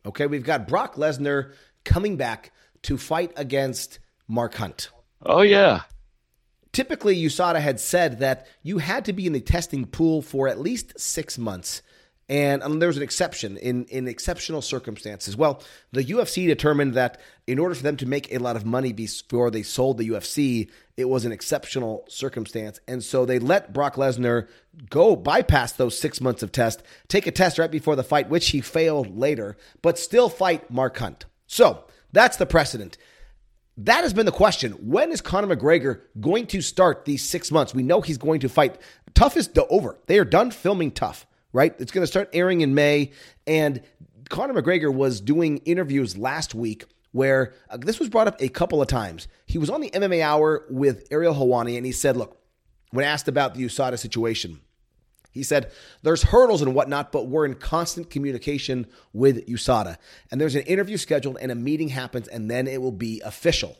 Okay, 0.06 0.26
we've 0.26 0.44
got 0.44 0.68
Brock 0.68 0.96
Lesnar 0.96 1.52
coming 1.84 2.16
back 2.16 2.52
to 2.82 2.98
fight 2.98 3.32
against 3.36 3.98
Mark 4.28 4.54
Hunt. 4.54 4.90
Oh, 5.22 5.40
yeah. 5.40 5.82
Typically, 6.72 7.16
USADA 7.16 7.60
had 7.60 7.80
said 7.80 8.18
that 8.18 8.46
you 8.62 8.78
had 8.78 9.04
to 9.06 9.12
be 9.12 9.26
in 9.26 9.32
the 9.32 9.40
testing 9.40 9.86
pool 9.86 10.20
for 10.20 10.48
at 10.48 10.60
least 10.60 10.98
six 10.98 11.38
months 11.38 11.82
and 12.28 12.62
um, 12.62 12.78
there 12.78 12.88
was 12.88 12.96
an 12.96 13.02
exception 13.02 13.56
in, 13.58 13.84
in 13.86 14.08
exceptional 14.08 14.62
circumstances. 14.62 15.36
Well, 15.36 15.62
the 15.92 16.04
UFC 16.04 16.46
determined 16.46 16.94
that 16.94 17.20
in 17.46 17.58
order 17.58 17.74
for 17.74 17.82
them 17.82 17.98
to 17.98 18.06
make 18.06 18.32
a 18.32 18.38
lot 18.38 18.56
of 18.56 18.64
money 18.64 18.92
before 18.92 19.50
they 19.50 19.62
sold 19.62 19.98
the 19.98 20.08
UFC, 20.08 20.70
it 20.96 21.08
was 21.08 21.26
an 21.26 21.32
exceptional 21.32 22.04
circumstance. 22.08 22.80
And 22.88 23.04
so 23.04 23.26
they 23.26 23.38
let 23.38 23.74
Brock 23.74 23.96
Lesnar 23.96 24.48
go 24.88 25.16
bypass 25.16 25.72
those 25.72 25.98
six 25.98 26.20
months 26.20 26.42
of 26.42 26.50
test, 26.50 26.82
take 27.08 27.26
a 27.26 27.30
test 27.30 27.58
right 27.58 27.70
before 27.70 27.96
the 27.96 28.02
fight, 28.02 28.30
which 28.30 28.48
he 28.50 28.62
failed 28.62 29.18
later, 29.18 29.56
but 29.82 29.98
still 29.98 30.30
fight 30.30 30.70
Mark 30.70 30.96
Hunt. 30.96 31.26
So 31.46 31.84
that's 32.12 32.38
the 32.38 32.46
precedent. 32.46 32.96
That 33.76 34.02
has 34.02 34.14
been 34.14 34.24
the 34.24 34.32
question. 34.32 34.72
When 34.72 35.10
is 35.10 35.20
Conor 35.20 35.54
McGregor 35.54 36.02
going 36.20 36.46
to 36.46 36.62
start 36.62 37.04
these 37.04 37.24
six 37.24 37.50
months? 37.50 37.74
We 37.74 37.82
know 37.82 38.00
he's 38.00 38.18
going 38.18 38.40
to 38.40 38.48
fight. 38.48 38.78
TUF 39.14 39.36
is 39.36 39.50
over. 39.68 39.98
They 40.06 40.18
are 40.18 40.24
done 40.24 40.52
filming 40.52 40.92
TUF 40.92 41.26
right? 41.54 41.74
It's 41.78 41.92
going 41.92 42.02
to 42.02 42.06
start 42.06 42.28
airing 42.34 42.60
in 42.60 42.74
May. 42.74 43.12
And 43.46 43.80
Conor 44.28 44.60
McGregor 44.60 44.92
was 44.92 45.22
doing 45.22 45.58
interviews 45.58 46.18
last 46.18 46.54
week 46.54 46.84
where 47.12 47.54
uh, 47.70 47.78
this 47.78 48.00
was 48.00 48.10
brought 48.10 48.26
up 48.26 48.42
a 48.42 48.48
couple 48.48 48.82
of 48.82 48.88
times. 48.88 49.28
He 49.46 49.56
was 49.56 49.70
on 49.70 49.80
the 49.80 49.88
MMA 49.90 50.20
Hour 50.20 50.66
with 50.68 51.06
Ariel 51.10 51.32
Helwani, 51.32 51.76
and 51.76 51.86
he 51.86 51.92
said, 51.92 52.16
Look, 52.16 52.36
when 52.90 53.04
asked 53.04 53.28
about 53.28 53.54
the 53.54 53.64
USADA 53.64 53.98
situation, 53.98 54.60
he 55.30 55.44
said, 55.44 55.70
There's 56.02 56.24
hurdles 56.24 56.60
and 56.60 56.74
whatnot, 56.74 57.12
but 57.12 57.28
we're 57.28 57.46
in 57.46 57.54
constant 57.54 58.10
communication 58.10 58.88
with 59.12 59.46
USADA. 59.46 59.96
And 60.32 60.40
there's 60.40 60.56
an 60.56 60.62
interview 60.62 60.96
scheduled, 60.96 61.38
and 61.40 61.52
a 61.52 61.54
meeting 61.54 61.88
happens, 61.88 62.26
and 62.26 62.50
then 62.50 62.66
it 62.66 62.82
will 62.82 62.92
be 62.92 63.20
official. 63.24 63.76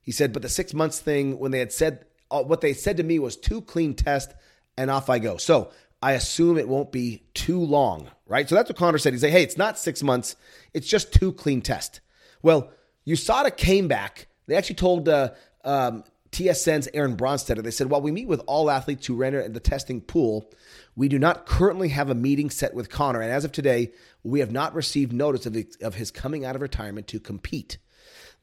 He 0.00 0.12
said, 0.12 0.32
But 0.32 0.42
the 0.42 0.48
six 0.48 0.72
months 0.72 1.00
thing, 1.00 1.40
when 1.40 1.50
they 1.50 1.58
had 1.58 1.72
said, 1.72 2.04
uh, 2.30 2.44
what 2.44 2.60
they 2.60 2.72
said 2.72 2.98
to 2.98 3.02
me 3.02 3.18
was 3.18 3.36
two 3.36 3.62
clean 3.62 3.94
tests, 3.94 4.32
and 4.78 4.90
off 4.90 5.10
I 5.10 5.18
go. 5.18 5.38
So 5.38 5.72
I 6.06 6.12
assume 6.12 6.56
it 6.56 6.68
won't 6.68 6.92
be 6.92 7.24
too 7.34 7.58
long, 7.58 8.08
right? 8.28 8.48
So 8.48 8.54
that's 8.54 8.70
what 8.70 8.78
Conor 8.78 8.98
said. 8.98 9.12
He 9.12 9.18
said, 9.18 9.32
hey, 9.32 9.42
it's 9.42 9.56
not 9.56 9.76
six 9.76 10.04
months, 10.04 10.36
it's 10.72 10.86
just 10.86 11.12
two 11.12 11.32
clean 11.32 11.62
tests. 11.62 11.98
Well, 12.42 12.70
USADA 13.08 13.56
came 13.56 13.88
back. 13.88 14.28
They 14.46 14.54
actually 14.54 14.76
told 14.76 15.08
uh, 15.08 15.30
um, 15.64 16.04
TSN's 16.30 16.88
Aaron 16.94 17.16
Bronsteter, 17.16 17.60
they 17.60 17.72
said, 17.72 17.90
while 17.90 18.02
we 18.02 18.12
meet 18.12 18.28
with 18.28 18.40
all 18.46 18.70
athletes 18.70 19.04
who 19.04 19.16
render 19.16 19.40
in 19.40 19.52
the 19.52 19.58
testing 19.58 20.00
pool, 20.00 20.48
we 20.94 21.08
do 21.08 21.18
not 21.18 21.44
currently 21.44 21.88
have 21.88 22.08
a 22.08 22.14
meeting 22.14 22.50
set 22.50 22.72
with 22.72 22.88
Conor. 22.88 23.20
And 23.20 23.32
as 23.32 23.44
of 23.44 23.50
today, 23.50 23.90
we 24.22 24.38
have 24.38 24.52
not 24.52 24.76
received 24.76 25.12
notice 25.12 25.44
of, 25.44 25.56
of 25.82 25.96
his 25.96 26.12
coming 26.12 26.44
out 26.44 26.54
of 26.54 26.62
retirement 26.62 27.08
to 27.08 27.18
compete. 27.18 27.78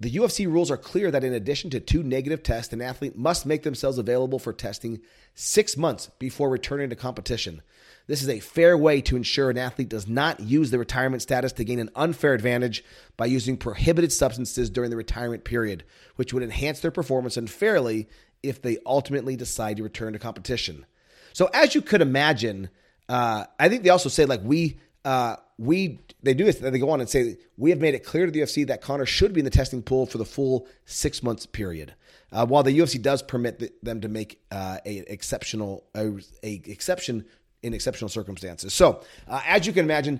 The 0.04 0.12
UFC 0.12 0.46
rules 0.46 0.70
are 0.70 0.76
clear 0.76 1.12
that 1.12 1.24
in 1.24 1.34
addition 1.34 1.70
to 1.70 1.80
two 1.80 2.04
negative 2.04 2.44
tests, 2.44 2.74
an 2.74 2.82
athlete 2.82 3.18
must 3.18 3.46
make 3.46 3.64
themselves 3.64 3.98
available 3.98 4.38
for 4.38 4.52
testing 4.52 5.00
six 5.34 5.78
months 5.78 6.12
before 6.20 6.50
returning 6.50 6.90
to 6.90 6.96
competition. 6.98 7.62
This 8.08 8.22
is 8.22 8.28
a 8.28 8.42
fair 8.42 8.78
way 8.78 9.00
to 9.00 9.16
ensure 9.16 9.50
an 9.50 9.58
athlete 9.58 9.88
does 9.88 10.06
not 10.06 10.42
use 10.42 10.72
the 10.72 10.78
retirement 10.78 11.22
status 11.22 11.54
to 11.54 11.64
gain 11.64 11.80
an 11.80 11.90
unfair 11.96 12.34
advantage 12.34 12.84
by 13.16 13.28
using 13.28 13.56
prohibited 13.56 14.12
substances 14.12 14.70
during 14.70 14.90
the 14.90 14.98
retirement 14.98 15.46
period, 15.46 15.86
which 16.18 16.34
would 16.34 16.44
enhance 16.44 16.82
their 16.82 16.92
performance 16.92 17.38
unfairly 17.38 18.10
if 18.44 18.62
they 18.62 18.80
ultimately 18.86 19.38
decide 19.38 19.78
to 19.78 19.84
return 19.84 20.12
to 20.12 20.20
competition. 20.20 20.86
So, 21.32 21.50
as 21.54 21.76
you 21.76 21.82
could 21.82 22.02
imagine, 22.02 22.70
uh, 23.08 23.46
I 23.58 23.70
think 23.70 23.84
they 23.84 23.90
also 23.90 24.10
say 24.10 24.26
like 24.26 24.42
we 24.44 24.80
uh, 25.06 25.36
we 25.58 26.00
they 26.22 26.34
do 26.34 26.46
this. 26.46 26.58
They 26.58 26.80
go 26.80 26.90
on 26.90 27.02
and 27.02 27.10
say 27.10 27.38
we 27.58 27.70
have 27.70 27.80
made 27.80 27.94
it 27.94 28.06
clear 28.06 28.26
to 28.26 28.32
the 28.32 28.40
UFC 28.40 28.66
that 28.68 28.82
Conor 28.82 29.06
should 29.06 29.34
be 29.34 29.42
in 29.42 29.46
the 29.46 29.52
testing 29.52 29.82
pool 29.82 30.06
for 30.06 30.18
the 30.18 30.26
full 30.26 30.68
six 30.86 31.22
months 31.22 31.46
period. 31.46 31.94
Uh, 32.32 32.46
while 32.46 32.64
the 32.64 32.78
UFC 32.78 33.00
does 33.00 33.22
permit 33.22 33.60
the, 33.60 33.72
them 33.84 34.02
to 34.02 34.08
make 34.08 34.42
uh, 34.52 34.78
a 34.86 34.98
exceptional 35.12 35.84
a, 35.96 36.14
a, 36.44 36.62
exception 36.66 37.26
in 37.62 37.74
exceptional 37.74 38.10
circumstances. 38.10 38.74
So 38.74 39.04
uh, 39.28 39.42
as 39.46 39.68
you 39.68 39.74
can 39.74 39.86
imagine, 39.86 40.20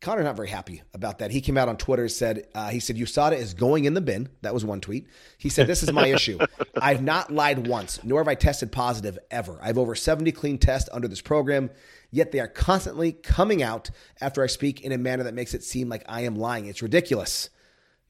Conor 0.00 0.22
not 0.22 0.36
very 0.36 0.48
happy 0.48 0.82
about 0.94 1.18
that. 1.18 1.30
He 1.30 1.42
came 1.42 1.58
out 1.58 1.68
on 1.68 1.76
Twitter 1.76 2.08
said 2.08 2.46
uh, 2.54 2.70
he 2.70 2.80
said 2.80 2.96
USADA 2.96 3.36
is 3.36 3.52
going 3.52 3.84
in 3.84 3.92
the 3.92 4.00
bin. 4.00 4.30
That 4.40 4.54
was 4.54 4.64
one 4.64 4.80
tweet. 4.80 5.06
He 5.36 5.50
said 5.50 5.66
this 5.66 5.82
is 5.82 5.92
my 5.92 6.06
issue. 6.14 6.38
I've 6.80 7.02
not 7.02 7.30
lied 7.30 7.66
once, 7.66 8.02
nor 8.02 8.20
have 8.20 8.28
I 8.28 8.34
tested 8.34 8.72
positive 8.72 9.18
ever. 9.30 9.58
I 9.60 9.66
have 9.66 9.76
over 9.76 9.94
70 9.94 10.32
clean 10.32 10.56
tests 10.56 10.88
under 10.90 11.06
this 11.06 11.20
program, 11.20 11.70
yet 12.10 12.32
they 12.32 12.40
are 12.40 12.48
constantly 12.48 13.12
coming 13.12 13.62
out 13.62 13.90
after 14.22 14.42
I 14.42 14.46
speak 14.46 14.80
in 14.80 14.92
a 14.92 14.98
manner 14.98 15.24
that 15.24 15.34
makes 15.34 15.52
it 15.52 15.62
seem 15.62 15.90
like 15.90 16.04
I 16.08 16.22
am 16.22 16.34
lying. 16.34 16.64
It's 16.64 16.82
ridiculous. 16.82 17.50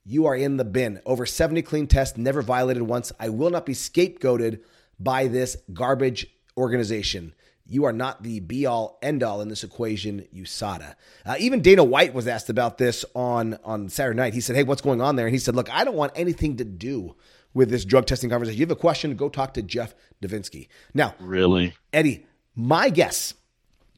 You 0.04 0.26
are 0.26 0.36
in 0.36 0.58
the 0.58 0.64
bin. 0.64 1.00
Over 1.04 1.26
70 1.26 1.62
clean 1.62 1.88
tests, 1.88 2.16
never 2.16 2.40
violated 2.40 2.84
once. 2.84 3.10
I 3.18 3.30
will 3.30 3.50
not 3.50 3.66
be 3.66 3.74
scapegoated 3.74 4.60
by 5.00 5.26
this 5.26 5.56
garbage 5.72 6.28
organization. 6.56 7.34
You 7.70 7.84
are 7.84 7.92
not 7.92 8.24
the 8.24 8.40
be 8.40 8.66
all 8.66 8.98
end 9.00 9.22
all 9.22 9.40
in 9.40 9.48
this 9.48 9.62
equation, 9.62 10.26
USADA. 10.34 10.96
Uh, 11.24 11.36
even 11.38 11.62
Dana 11.62 11.84
White 11.84 12.12
was 12.12 12.26
asked 12.26 12.50
about 12.50 12.78
this 12.78 13.04
on, 13.14 13.58
on 13.64 13.88
Saturday 13.88 14.16
night. 14.16 14.34
He 14.34 14.40
said, 14.40 14.56
Hey, 14.56 14.64
what's 14.64 14.82
going 14.82 15.00
on 15.00 15.14
there? 15.14 15.26
And 15.26 15.32
he 15.34 15.38
said, 15.38 15.54
Look, 15.54 15.72
I 15.72 15.84
don't 15.84 15.94
want 15.94 16.12
anything 16.16 16.56
to 16.56 16.64
do 16.64 17.14
with 17.54 17.70
this 17.70 17.84
drug 17.84 18.06
testing 18.06 18.28
conversation. 18.28 18.58
You 18.58 18.66
have 18.66 18.72
a 18.72 18.76
question, 18.76 19.14
go 19.14 19.28
talk 19.28 19.54
to 19.54 19.62
Jeff 19.62 19.94
Davinsky. 20.20 20.66
Now, 20.94 21.14
Really? 21.20 21.74
Eddie, 21.92 22.26
my 22.56 22.90
guess, 22.90 23.34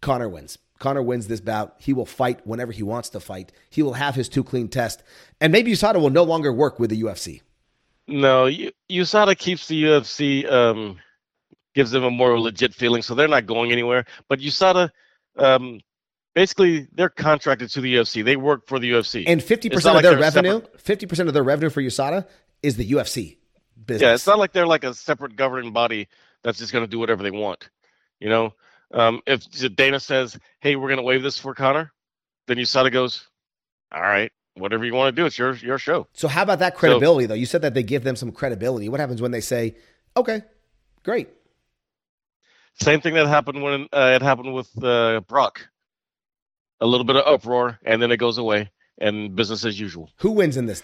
Conor 0.02 0.28
wins. 0.28 0.58
Conor 0.78 1.02
wins 1.02 1.28
this 1.28 1.40
bout. 1.40 1.76
He 1.78 1.94
will 1.94 2.04
fight 2.04 2.46
whenever 2.46 2.72
he 2.72 2.82
wants 2.82 3.08
to 3.10 3.20
fight. 3.20 3.52
He 3.70 3.82
will 3.82 3.94
have 3.94 4.16
his 4.16 4.28
two 4.28 4.44
clean 4.44 4.68
test. 4.68 5.02
And 5.40 5.50
maybe 5.50 5.72
USADA 5.72 5.98
will 6.00 6.10
no 6.10 6.24
longer 6.24 6.52
work 6.52 6.78
with 6.78 6.90
the 6.90 7.00
UFC. 7.00 7.40
No, 8.08 8.50
USADA 8.90 9.38
keeps 9.38 9.68
the 9.68 9.82
UFC, 9.84 10.50
um, 10.50 10.98
gives 11.74 11.90
them 11.90 12.04
a 12.04 12.10
more 12.10 12.38
legit 12.38 12.74
feeling, 12.74 13.02
so 13.02 13.14
they're 13.14 13.28
not 13.28 13.46
going 13.46 13.72
anywhere. 13.72 14.04
But 14.28 14.40
USADA, 14.40 14.90
um, 15.36 15.80
basically, 16.34 16.88
they're 16.92 17.08
contracted 17.08 17.70
to 17.70 17.80
the 17.80 17.94
UFC. 17.94 18.24
They 18.24 18.36
work 18.36 18.66
for 18.66 18.78
the 18.78 18.90
UFC. 18.90 19.24
And 19.26 19.40
50% 19.40 19.74
of 19.74 19.84
like 19.84 20.02
their 20.02 20.18
revenue, 20.18 20.60
separate. 20.60 21.08
50% 21.08 21.28
of 21.28 21.34
their 21.34 21.42
revenue 21.42 21.70
for 21.70 21.82
USADA 21.82 22.26
is 22.62 22.76
the 22.76 22.90
UFC 22.90 23.36
business. 23.86 24.06
Yeah, 24.06 24.14
it's 24.14 24.26
not 24.26 24.38
like 24.38 24.52
they're 24.52 24.66
like 24.66 24.84
a 24.84 24.94
separate 24.94 25.36
governing 25.36 25.72
body 25.72 26.08
that's 26.42 26.58
just 26.58 26.72
going 26.72 26.84
to 26.84 26.90
do 26.90 26.98
whatever 26.98 27.22
they 27.22 27.30
want. 27.30 27.68
You 28.20 28.28
know, 28.28 28.54
um, 28.92 29.20
if 29.26 29.44
Dana 29.74 30.00
says, 30.00 30.38
"Hey, 30.60 30.76
we're 30.76 30.88
going 30.88 30.98
to 30.98 31.02
waive 31.02 31.22
this 31.22 31.38
for 31.38 31.54
Conor," 31.54 31.92
then 32.46 32.56
USADA 32.58 32.92
goes, 32.92 33.26
"All 33.92 34.00
right, 34.00 34.30
whatever 34.54 34.84
you 34.84 34.94
want 34.94 35.14
to 35.14 35.20
do, 35.20 35.26
it's 35.26 35.38
your 35.38 35.54
your 35.56 35.78
show." 35.78 36.06
So 36.12 36.28
how 36.28 36.42
about 36.42 36.60
that 36.60 36.76
credibility 36.76 37.26
though? 37.26 37.34
You 37.34 37.46
said 37.46 37.62
that 37.62 37.74
they 37.74 37.82
give 37.82 38.04
them 38.04 38.16
some 38.16 38.30
credibility. 38.30 38.88
What 38.88 39.00
happens 39.00 39.20
when 39.20 39.32
they 39.32 39.40
say, 39.40 39.76
"Okay, 40.16 40.42
great." 41.02 41.28
Same 42.80 43.00
thing 43.00 43.14
that 43.14 43.26
happened 43.26 43.62
when 43.62 43.88
uh, 43.92 44.12
it 44.16 44.22
happened 44.22 44.54
with 44.54 44.70
uh, 44.82 45.20
Brock. 45.20 45.68
A 46.80 46.86
little 46.86 47.04
bit 47.04 47.16
of 47.16 47.26
uproar, 47.26 47.78
and 47.84 48.02
then 48.02 48.10
it 48.10 48.16
goes 48.16 48.38
away, 48.38 48.70
and 48.98 49.36
business 49.36 49.64
as 49.64 49.78
usual. 49.78 50.10
Who 50.16 50.32
wins 50.32 50.56
in 50.56 50.66
this? 50.66 50.82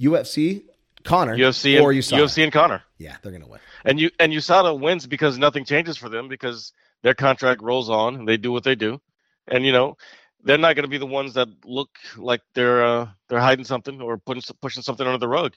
UFC, 0.00 0.62
Conor, 1.02 1.36
UFC 1.36 1.82
or 1.82 1.90
and 1.90 2.00
USADA? 2.00 2.18
UFC 2.22 2.42
and 2.44 2.52
Conor, 2.52 2.82
Yeah, 2.98 3.16
they're 3.22 3.32
going 3.32 3.42
to 3.42 3.48
win. 3.48 3.60
and 3.84 3.98
you 3.98 4.10
and 4.20 4.32
USADA 4.32 4.78
wins 4.78 5.06
because 5.06 5.38
nothing 5.38 5.64
changes 5.64 5.96
for 5.96 6.08
them 6.08 6.28
because 6.28 6.72
their 7.02 7.14
contract 7.14 7.60
rolls 7.60 7.90
on, 7.90 8.14
and 8.14 8.28
they 8.28 8.36
do 8.36 8.52
what 8.52 8.62
they 8.62 8.76
do, 8.76 9.00
and 9.48 9.66
you 9.66 9.72
know 9.72 9.96
they're 10.44 10.58
not 10.58 10.76
going 10.76 10.84
to 10.84 10.88
be 10.88 10.98
the 10.98 11.06
ones 11.06 11.34
that 11.34 11.48
look 11.64 11.90
like 12.16 12.42
they're 12.54 12.84
uh, 12.84 13.08
they're 13.28 13.40
hiding 13.40 13.64
something 13.64 14.00
or 14.00 14.18
putting 14.18 14.42
pushing 14.60 14.84
something 14.84 15.06
under 15.06 15.18
the 15.18 15.28
rug. 15.28 15.54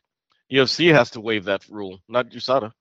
UFC 0.51 0.91
has 0.93 1.11
to 1.11 1.21
waive 1.21 1.45
that 1.45 1.67
rule, 1.69 1.99
not 2.07 2.29
USADA. 2.31 2.71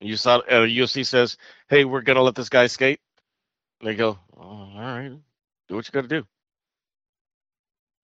And 0.00 0.08
saw 0.16 0.38
uh, 0.38 0.66
UFC 0.66 1.04
says, 1.04 1.36
"Hey, 1.68 1.84
we're 1.84 2.02
to 2.16 2.22
let 2.22 2.34
this 2.34 2.48
guy 2.48 2.66
skate." 2.66 3.00
And 3.80 3.88
they 3.88 3.94
go, 3.94 4.18
oh, 4.36 4.42
"All 4.42 4.74
right, 4.76 5.12
do 5.68 5.74
what 5.74 5.86
you 5.86 5.92
got 5.92 6.02
to 6.02 6.08
do." 6.08 6.26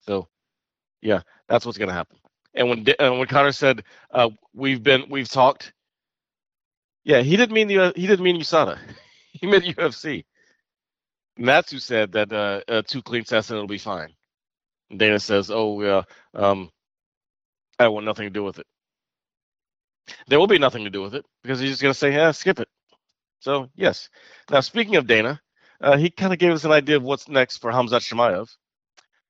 So, 0.00 0.28
yeah, 1.02 1.22
that's 1.48 1.64
what's 1.64 1.78
to 1.88 1.94
happen. 1.94 2.18
And 2.54 2.68
when 2.68 2.84
uh, 2.98 3.12
when 3.12 3.26
Conor 3.26 3.52
said, 3.52 3.84
uh, 4.10 4.30
"We've 4.54 4.82
been 4.82 5.06
we've 5.08 5.28
talked," 5.28 5.72
yeah, 7.04 7.20
he 7.20 7.36
didn't 7.36 7.54
mean 7.54 7.68
the 7.68 7.78
uh, 7.78 7.92
he 7.94 8.06
didn't 8.06 8.24
mean 8.24 8.40
USADA. 8.40 8.78
he 9.32 9.46
meant 9.46 9.64
UFC. 9.64 10.24
And 11.36 11.48
that's 11.48 11.72
who 11.72 11.78
said 11.78 12.12
that 12.12 12.32
uh, 12.32 12.60
uh, 12.68 12.82
two 12.86 13.02
clean 13.02 13.24
tests 13.24 13.50
and 13.50 13.56
it'll 13.56 13.66
be 13.68 13.78
fine. 13.78 14.14
And 14.90 14.98
Dana 14.98 15.18
says, 15.18 15.50
"Oh, 15.50 15.80
yeah, 15.82 16.02
um, 16.34 16.70
I 17.78 17.88
want 17.88 18.06
nothing 18.06 18.26
to 18.26 18.30
do 18.30 18.44
with 18.44 18.58
it." 18.60 18.66
There 20.28 20.38
will 20.38 20.46
be 20.46 20.58
nothing 20.58 20.84
to 20.84 20.90
do 20.90 21.02
with 21.02 21.14
it 21.14 21.24
because 21.42 21.60
he's 21.60 21.70
just 21.70 21.82
going 21.82 21.92
to 21.92 21.98
say, 21.98 22.12
"Yeah, 22.12 22.30
skip 22.32 22.60
it." 22.60 22.68
So 23.40 23.68
yes. 23.74 24.08
Now 24.50 24.60
speaking 24.60 24.96
of 24.96 25.06
Dana, 25.06 25.40
uh, 25.80 25.96
he 25.96 26.10
kind 26.10 26.32
of 26.32 26.38
gave 26.38 26.52
us 26.52 26.64
an 26.64 26.72
idea 26.72 26.96
of 26.96 27.02
what's 27.02 27.28
next 27.28 27.58
for 27.58 27.70
Khamzat 27.70 28.00
Chimaev. 28.00 28.48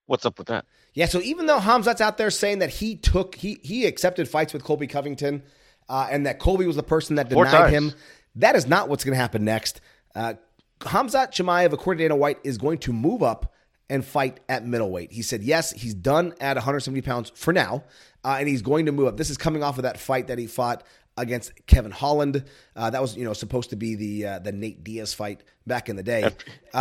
What's 0.07 0.27
up 0.27 0.39
with 0.39 0.49
that? 0.49 0.67
Yeah, 0.93 1.07
so 1.07 1.21
even 1.21 1.47
though 1.47 1.59
Khamzat's 1.59 2.01
out 2.01 2.19
there 2.19 2.31
saying 2.31 2.61
that 2.61 2.71
he 2.71 2.97
took 2.97 3.35
he 3.35 3.59
he 3.63 3.87
accepted 3.87 4.29
fights 4.29 4.53
with 4.53 4.63
Colby 4.63 4.87
Covington, 4.87 5.43
uh, 5.89 6.09
and 6.11 6.27
that 6.27 6.39
Colby 6.39 6.67
was 6.67 6.77
the 6.77 6.83
person 6.83 7.17
that 7.17 7.29
denied 7.29 7.71
him, 7.71 7.93
that 8.37 8.55
is 8.55 8.67
not 8.67 8.89
what's 8.89 9.05
going 9.05 9.15
to 9.15 9.21
happen 9.21 9.45
next. 9.45 9.81
Uh, 10.15 10.35
Khamzat 10.81 11.33
Chimaev, 11.33 11.73
according 11.73 11.99
to 11.99 12.05
Dana 12.05 12.17
White, 12.17 12.39
is 12.45 12.59
going 12.59 12.79
to 12.79 12.93
move 12.93 13.23
up 13.23 13.54
and 13.91 14.05
fight 14.05 14.41
at 14.49 14.67
middleweight. 14.67 15.13
He 15.13 15.23
said 15.23 15.43
yes, 15.43 15.71
he's 15.73 15.95
done 15.95 16.35
at 16.41 16.57
170 16.57 17.03
pounds 17.03 17.33
for 17.35 17.53
now, 17.53 17.85
uh, 18.25 18.37
and 18.39 18.49
he's 18.49 18.63
going 18.63 18.87
to 18.87 18.93
move 18.93 19.09
up. 19.09 19.17
This 19.17 19.31
is 19.31 19.37
coming 19.37 19.63
off 19.63 19.77
of 19.79 19.83
that 19.83 19.99
fight 19.99 20.29
that 20.29 20.39
he 20.39 20.47
fought 20.47 20.83
against 21.17 21.53
Kevin 21.67 21.91
Holland. 21.93 22.45
Uh, 22.75 22.91
that 22.91 23.01
was 23.03 23.17
you 23.17 23.25
know 23.25 23.33
supposed 23.35 23.71
to 23.71 23.77
be 23.77 23.95
the 23.95 24.27
uh, 24.27 24.39
the 24.41 24.53
Nate 24.53 24.83
Diaz 24.85 25.13
fight 25.15 25.43
back 25.67 25.89
in 25.89 25.97
the 25.97 26.03
day. 26.03 26.29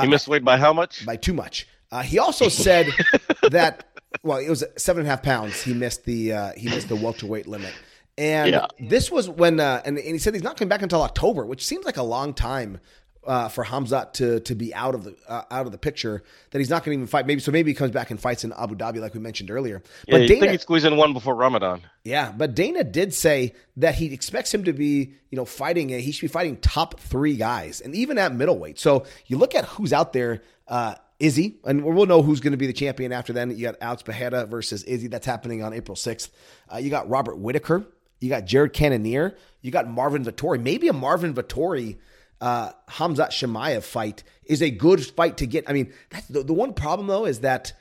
he 0.02 0.08
missed 0.08 0.28
weight 0.28 0.44
by 0.44 0.58
how 0.58 0.74
much? 0.74 1.06
by 1.06 1.16
too 1.16 1.34
much. 1.34 1.68
Uh, 1.92 2.02
he 2.02 2.18
also 2.20 2.50
said 2.50 2.88
that 3.52 3.86
well, 4.24 4.38
it 4.40 4.50
was 4.50 4.64
seven 4.78 5.02
and 5.02 5.08
a 5.08 5.12
half 5.12 5.22
pounds. 5.24 5.62
He 5.62 5.74
missed 5.74 6.06
the 6.06 6.34
uh, 6.34 6.52
he 6.58 6.70
missed 6.70 6.88
the 6.90 6.96
welterweight 6.96 7.48
limit, 7.48 7.74
and 8.18 8.52
Yeah. 8.52 8.68
this 8.80 9.12
was 9.12 9.30
when 9.30 9.60
uh, 9.60 9.82
and, 9.86 9.98
and 9.98 10.08
he 10.08 10.18
said 10.18 10.34
he's 10.34 10.44
not 10.44 10.58
coming 10.58 10.70
back 10.70 10.82
until 10.82 11.02
October, 11.04 11.46
which 11.46 11.66
seems 11.66 11.86
like 11.86 11.98
a 11.98 12.04
long 12.04 12.34
time. 12.34 12.80
Uh, 13.26 13.48
for 13.48 13.64
Khamzat 13.64 14.14
to 14.14 14.42
to 14.42 14.54
be 14.56 14.74
out 14.74 14.96
of 14.96 15.06
the 15.06 15.16
uh, 15.28 15.44
out 15.50 15.66
of 15.66 15.72
the 15.72 15.78
picture, 15.78 16.24
that 16.52 16.60
he's 16.60 16.70
not 16.70 16.84
going 16.84 16.98
to 16.98 17.00
even 17.02 17.08
fight. 17.08 17.26
Maybe 17.26 17.40
so. 17.40 17.52
Maybe 17.52 17.72
he 17.72 17.76
comes 17.76 17.92
back 17.92 18.12
and 18.12 18.20
fights 18.20 18.44
in 18.44 18.52
Abu 18.52 18.76
Dhabi, 18.76 18.98
like 19.00 19.14
we 19.14 19.22
mentioned 19.22 19.50
earlier. 19.50 19.82
Yeah, 20.08 20.12
But 20.16 20.22
you 20.24 20.28
Dana, 20.28 20.40
think 20.42 20.52
he'd 20.52 20.62
squeeze 20.62 20.84
in 20.84 20.98
one 20.98 21.14
before 21.14 21.34
Ramadan? 21.36 21.82
yeah, 22.04 22.34
but 22.36 22.54
Dana 22.54 22.84
did 22.84 23.14
say 23.14 23.54
that 23.78 23.96
he 23.96 24.14
expects 24.14 24.54
him 24.54 24.66
to 24.66 24.74
be, 24.74 25.14
you 25.30 25.38
know, 25.38 25.46
fighting. 25.46 25.92
A, 25.94 26.02
he 26.02 26.12
should 26.12 26.22
be 26.22 26.28
fighting 26.28 26.58
top 26.58 27.00
three 27.00 27.38
guys, 27.38 27.80
and 27.80 27.96
even 27.96 28.18
at 28.18 28.36
middleweight. 28.36 28.78
So 28.78 29.06
you 29.28 29.38
look 29.38 29.56
at 29.56 29.66
who's 29.66 29.94
out 29.94 30.14
there. 30.14 30.42
Uh, 30.68 30.96
Izzy, 31.20 31.60
and 31.64 31.86
we'll 31.86 32.06
know 32.08 32.22
who's 32.22 32.42
going 32.42 32.52
to 32.52 32.58
be 32.58 32.68
the 32.68 32.74
champion 32.74 33.14
after 33.14 33.32
then. 33.32 33.52
You 33.52 33.64
got 33.68 33.76
Alex 33.80 34.02
Pereira 34.02 34.46
versus 34.46 34.84
Izzy. 34.84 35.08
That's 35.08 35.26
happening 35.26 35.64
on 35.64 35.72
April 35.72 35.96
sixth. 35.96 36.30
Uh, 36.74 36.78
you 36.78 36.90
got 36.90 37.08
Robert 37.08 37.38
Whitaker. 37.38 37.86
You 38.20 38.28
got 38.30 38.44
Jared 38.46 38.74
Cannonier. 38.74 39.38
You 39.62 39.72
got 39.72 39.88
Marvin 39.88 40.26
Vettori. 40.26 40.62
Maybe 40.62 40.90
a 40.90 40.94
Marvin 40.94 41.34
Vettori. 41.34 41.98
Uh, 42.44 42.74
Khamzat 42.90 43.30
Chimaev 43.30 43.84
fight 43.84 44.24
is 44.44 44.62
a 44.62 44.70
good 44.70 45.06
fight 45.06 45.38
to 45.38 45.46
get. 45.48 45.70
I 45.70 45.74
mean, 45.74 45.94
that's 46.10 46.28
the, 46.28 46.44
the 46.44 46.52
one 46.54 46.74
problem 46.74 47.08
though 47.08 47.26
is 47.26 47.40
that 47.40 47.72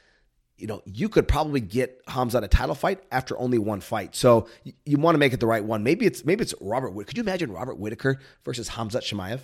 you 0.57 0.69
know, 0.69 0.81
you 0.85 1.09
could 1.09 1.27
probably 1.27 1.59
get 1.59 2.07
Khamzat 2.07 2.45
a 2.45 2.47
title 2.49 2.77
fight 2.77 3.03
after 3.11 3.37
only 3.37 3.59
one 3.59 3.81
fight. 3.81 4.15
So 4.15 4.47
you, 4.63 4.73
you 4.87 4.97
want 4.99 5.17
to 5.17 5.19
make 5.19 5.33
it 5.33 5.41
the 5.41 5.47
right 5.49 5.65
one. 5.65 5.83
Maybe 5.83 6.07
it's 6.07 6.25
maybe 6.25 6.43
it's 6.43 6.55
Robert. 6.61 6.95
Could 7.09 7.17
you 7.17 7.25
imagine 7.25 7.51
Robert 7.51 7.77
Whitaker 7.77 8.21
versus 8.45 8.71
Khamzat 8.71 9.03
Chimaev? 9.03 9.41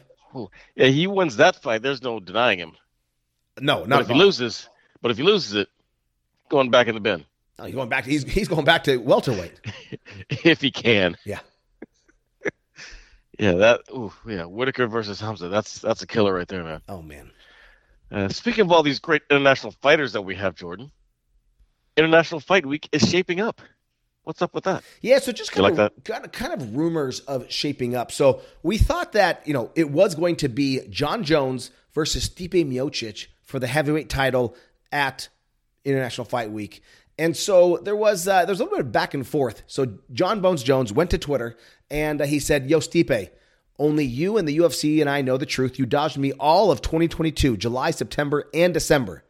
Yeah, 0.77 0.87
he 0.87 1.09
wins 1.09 1.37
that 1.39 1.57
fight. 1.57 1.83
There's 1.83 2.01
no 2.01 2.21
denying 2.21 2.61
him. 2.61 2.73
No, 3.61 3.81
But 3.81 3.89
not 3.89 4.01
if 4.03 4.11
at 4.11 4.15
he 4.15 4.23
loses, 4.23 4.69
but 5.03 5.11
if 5.11 5.17
he 5.17 5.25
loses 5.25 5.55
it, 5.55 5.69
going 6.49 6.71
back 6.71 6.87
in 6.87 6.95
the 6.95 7.01
bin 7.01 7.25
No, 7.59 7.65
he's 7.65 7.75
going 7.75 7.89
back. 7.89 8.05
He's 8.05 8.23
he's 8.23 8.47
going 8.47 8.65
back 8.65 8.85
to 8.85 8.99
welterweight. 8.99 9.61
if 10.31 10.61
he 10.61 10.71
can. 10.71 11.17
Yeah. 11.25 11.41
Yeah, 13.39 13.53
that. 13.53 13.83
Ooh, 13.91 14.13
yeah. 14.27 14.45
Whitaker 14.45 14.87
versus 14.87 15.21
Hamza. 15.21 15.49
That's 15.49 15.79
that's 15.81 16.03
a 16.03 16.07
killer 16.07 16.35
right 16.35 16.49
there, 16.49 16.65
man. 16.65 16.81
Oh 16.89 17.03
man. 17.03 17.31
Uh, 18.11 18.29
speaking 18.29 18.63
of 18.63 18.73
all 18.73 18.83
these 18.83 18.99
great 18.99 19.23
international 19.31 19.73
fighters 19.83 20.13
that 20.15 20.23
we 20.23 20.35
have, 20.35 20.55
Jordan, 20.55 20.91
International 21.97 22.41
Fight 22.41 22.65
Week 22.65 22.89
is 22.93 23.03
shaping 23.03 23.41
up. 23.41 23.61
What's 24.25 24.43
up 24.43 24.55
with 24.55 24.65
that? 24.65 24.83
Yeah, 25.01 25.19
so 25.21 25.33
just 25.33 25.55
You 25.57 25.63
kind 25.63 25.77
like 25.77 25.93
of 25.93 26.05
kind 26.05 26.25
of 26.25 26.33
kind 26.33 26.53
of 26.53 26.77
rumors 26.77 27.21
of 27.21 27.51
shaping 27.51 27.95
up. 27.95 28.13
So 28.13 28.43
we 28.63 28.77
thought 28.77 29.13
that 29.13 29.43
you 29.47 29.55
know 29.55 29.71
it 29.75 29.91
was 29.91 30.15
going 30.15 30.37
to 30.37 30.49
be 30.49 30.81
Jon 30.91 31.25
Jones 31.25 31.71
versus 31.95 32.29
Stipe 32.29 32.51
Miocic 32.51 33.27
for 33.43 33.59
the 33.59 33.67
heavyweight 33.67 34.11
title 34.11 34.55
at 34.93 35.29
International 35.85 36.25
Fight 36.25 36.51
Week, 36.51 36.83
and 37.19 37.37
so 37.37 37.79
there 37.83 37.97
was 37.97 38.29
uh, 38.29 38.45
a 38.47 38.51
little 38.51 38.69
bit 38.69 38.81
of 38.81 38.93
back 38.93 39.13
and 39.13 39.27
forth. 39.27 39.63
So 39.67 39.99
Jon 40.13 40.41
Bones 40.41 40.63
Jones 40.63 40.93
went 40.93 41.11
to 41.11 41.19
Twitter 41.19 41.57
and 41.91 42.21
uh, 42.21 42.27
he 42.27 42.39
said, 42.39 42.71
"Yo, 42.71 42.81
Stipe." 42.81 43.31
Only 43.81 44.05
you 44.05 44.37
and 44.39 44.49
the 44.49 44.59
UFC 44.59 45.01
and 45.01 45.09
I 45.09 45.23
know 45.23 45.37
the 45.37 45.47
truth. 45.47 45.79
You 45.79 45.87
dodged 45.87 46.19
me 46.19 46.33
all 46.33 46.73
of 46.73 46.83
2022, 46.83 47.57
July, 47.57 47.93
September, 47.93 48.49
and 48.53 48.75
December. 48.75 49.23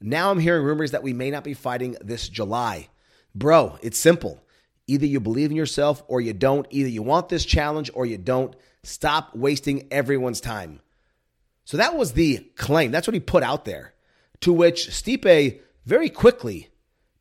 Now 0.00 0.30
I'm 0.30 0.38
hearing 0.38 0.64
rumors 0.64 0.92
that 0.92 1.02
we 1.02 1.12
may 1.12 1.30
not 1.30 1.42
be 1.42 1.54
fighting 1.54 1.96
this 2.00 2.28
July. 2.28 2.88
Bro, 3.34 3.78
it's 3.82 3.98
simple. 3.98 4.44
Either 4.86 5.06
you 5.06 5.18
believe 5.18 5.50
in 5.50 5.56
yourself 5.56 6.04
or 6.06 6.20
you 6.20 6.32
don't. 6.32 6.66
Either 6.70 6.88
you 6.88 7.02
want 7.02 7.28
this 7.28 7.44
challenge 7.44 7.90
or 7.94 8.06
you 8.06 8.16
don't. 8.16 8.54
Stop 8.84 9.34
wasting 9.34 9.88
everyone's 9.90 10.40
time. 10.40 10.80
So 11.64 11.76
that 11.76 11.96
was 11.96 12.12
the 12.12 12.48
claim. 12.54 12.92
That's 12.92 13.08
what 13.08 13.14
he 13.14 13.20
put 13.20 13.42
out 13.42 13.64
there. 13.64 13.92
To 14.42 14.52
which 14.52 14.88
Stipe 14.90 15.60
very 15.84 16.08
quickly 16.08 16.68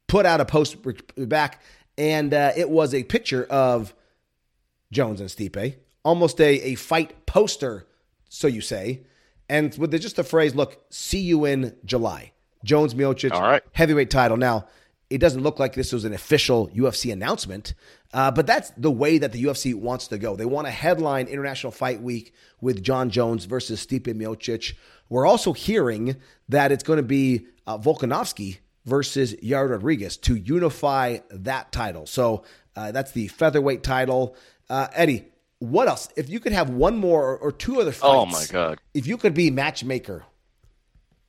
put 0.07 0.25
out 0.25 0.41
a 0.41 0.45
post 0.45 0.77
back, 1.17 1.61
and 1.97 2.33
uh, 2.33 2.51
it 2.55 2.69
was 2.69 2.93
a 2.93 3.03
picture 3.03 3.45
of 3.45 3.93
Jones 4.91 5.19
and 5.21 5.29
Stipe, 5.29 5.75
almost 6.03 6.39
a, 6.39 6.61
a 6.61 6.75
fight 6.75 7.25
poster, 7.25 7.85
so 8.29 8.47
you 8.47 8.61
say, 8.61 9.01
and 9.49 9.75
with 9.77 9.91
the, 9.91 9.99
just 9.99 10.15
the 10.15 10.23
phrase, 10.23 10.55
"Look, 10.55 10.83
see 10.89 11.19
you 11.19 11.45
in 11.45 11.75
July." 11.85 12.31
Jones 12.63 12.95
Miocic, 12.95 13.31
All 13.31 13.43
right. 13.43 13.61
heavyweight 13.73 14.09
title. 14.09 14.37
Now, 14.37 14.65
it 15.09 15.19
doesn't 15.19 15.43
look 15.43 15.59
like 15.59 15.75
this 15.75 15.93
was 15.93 16.03
an 16.03 16.13
official 16.13 16.67
UFC 16.69 17.13
announcement, 17.13 17.75
uh, 18.11 18.31
but 18.31 18.47
that's 18.47 18.71
the 18.71 18.89
way 18.89 19.19
that 19.19 19.31
the 19.31 19.43
UFC 19.43 19.75
wants 19.75 20.07
to 20.07 20.17
go. 20.17 20.35
They 20.35 20.45
want 20.45 20.65
to 20.65 20.71
headline 20.71 21.27
International 21.27 21.71
Fight 21.71 22.01
Week 22.01 22.33
with 22.59 22.81
Jon 22.81 23.11
Jones 23.11 23.45
versus 23.45 23.85
Stipe 23.85 24.07
Miocic. 24.07 24.73
We're 25.09 25.27
also 25.27 25.53
hearing 25.53 26.15
that 26.49 26.71
it's 26.71 26.83
going 26.83 26.97
to 26.97 27.03
be 27.03 27.45
uh, 27.67 27.77
Volkanovski 27.77 28.57
versus 28.85 29.33
Yair 29.35 29.69
Rodriguez 29.69 30.17
to 30.17 30.35
unify 30.35 31.19
that 31.29 31.71
title. 31.71 32.05
So 32.05 32.43
uh, 32.75 32.91
that's 32.91 33.11
the 33.11 33.27
featherweight 33.27 33.83
title. 33.83 34.35
Uh, 34.69 34.87
Eddie, 34.93 35.31
what 35.59 35.87
else? 35.87 36.09
If 36.15 36.29
you 36.29 36.39
could 36.39 36.51
have 36.51 36.69
one 36.69 36.97
more 36.97 37.37
or, 37.37 37.51
two 37.51 37.81
other 37.81 37.91
fights, 37.91 38.03
Oh, 38.03 38.25
my 38.25 38.45
God. 38.49 38.79
If 38.93 39.07
you 39.07 39.17
could 39.17 39.33
be 39.33 39.51
matchmaker, 39.51 40.25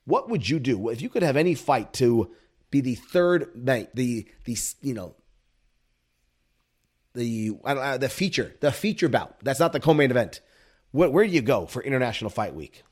what 0.05 0.29
would 0.29 0.49
you 0.49 0.59
do 0.59 0.89
if 0.91 1.01
you 1.03 1.09
could 1.09 1.23
have 1.23 1.37
any 1.37 1.55
fight 1.55 1.93
to 1.95 2.31
be 2.71 2.81
the 2.81 2.95
third 2.95 3.51
night, 3.57 3.91
the 3.95 4.27
the 4.45 4.57
you 4.81 4.95
know 4.95 5.15
the 7.15 7.51
know, 7.65 7.99
the 7.99 8.09
feature, 8.09 8.55
the 8.61 8.73
feature 8.73 9.09
bout. 9.09 9.37
That's 9.43 9.61
not 9.61 9.73
the 9.73 9.81
co-main 9.81 10.11
event. 10.11 10.41
Where, 10.93 11.11
where 11.11 11.27
do 11.27 11.33
you 11.33 11.43
go 11.43 11.67
for 11.67 11.83
International 11.83 12.31
Fight 12.31 12.55
Week? 12.55 12.83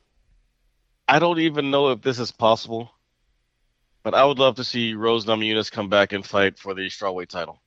I 1.07 1.19
don't 1.19 1.39
even 1.39 1.71
know 1.71 1.89
if 1.89 2.01
this 2.01 2.19
is 2.19 2.31
possible, 2.31 2.91
but 4.05 4.13
I 4.13 4.23
would 4.23 4.37
love 4.37 4.55
to 4.57 4.63
see 4.63 4.93
Rose 4.93 5.25
Namajunas 5.25 5.71
come 5.71 5.89
back 5.89 6.13
and 6.13 6.23
fight 6.23 6.59
for 6.59 6.75
the 6.75 6.83
strawweight 6.83 7.27
title 7.27 7.59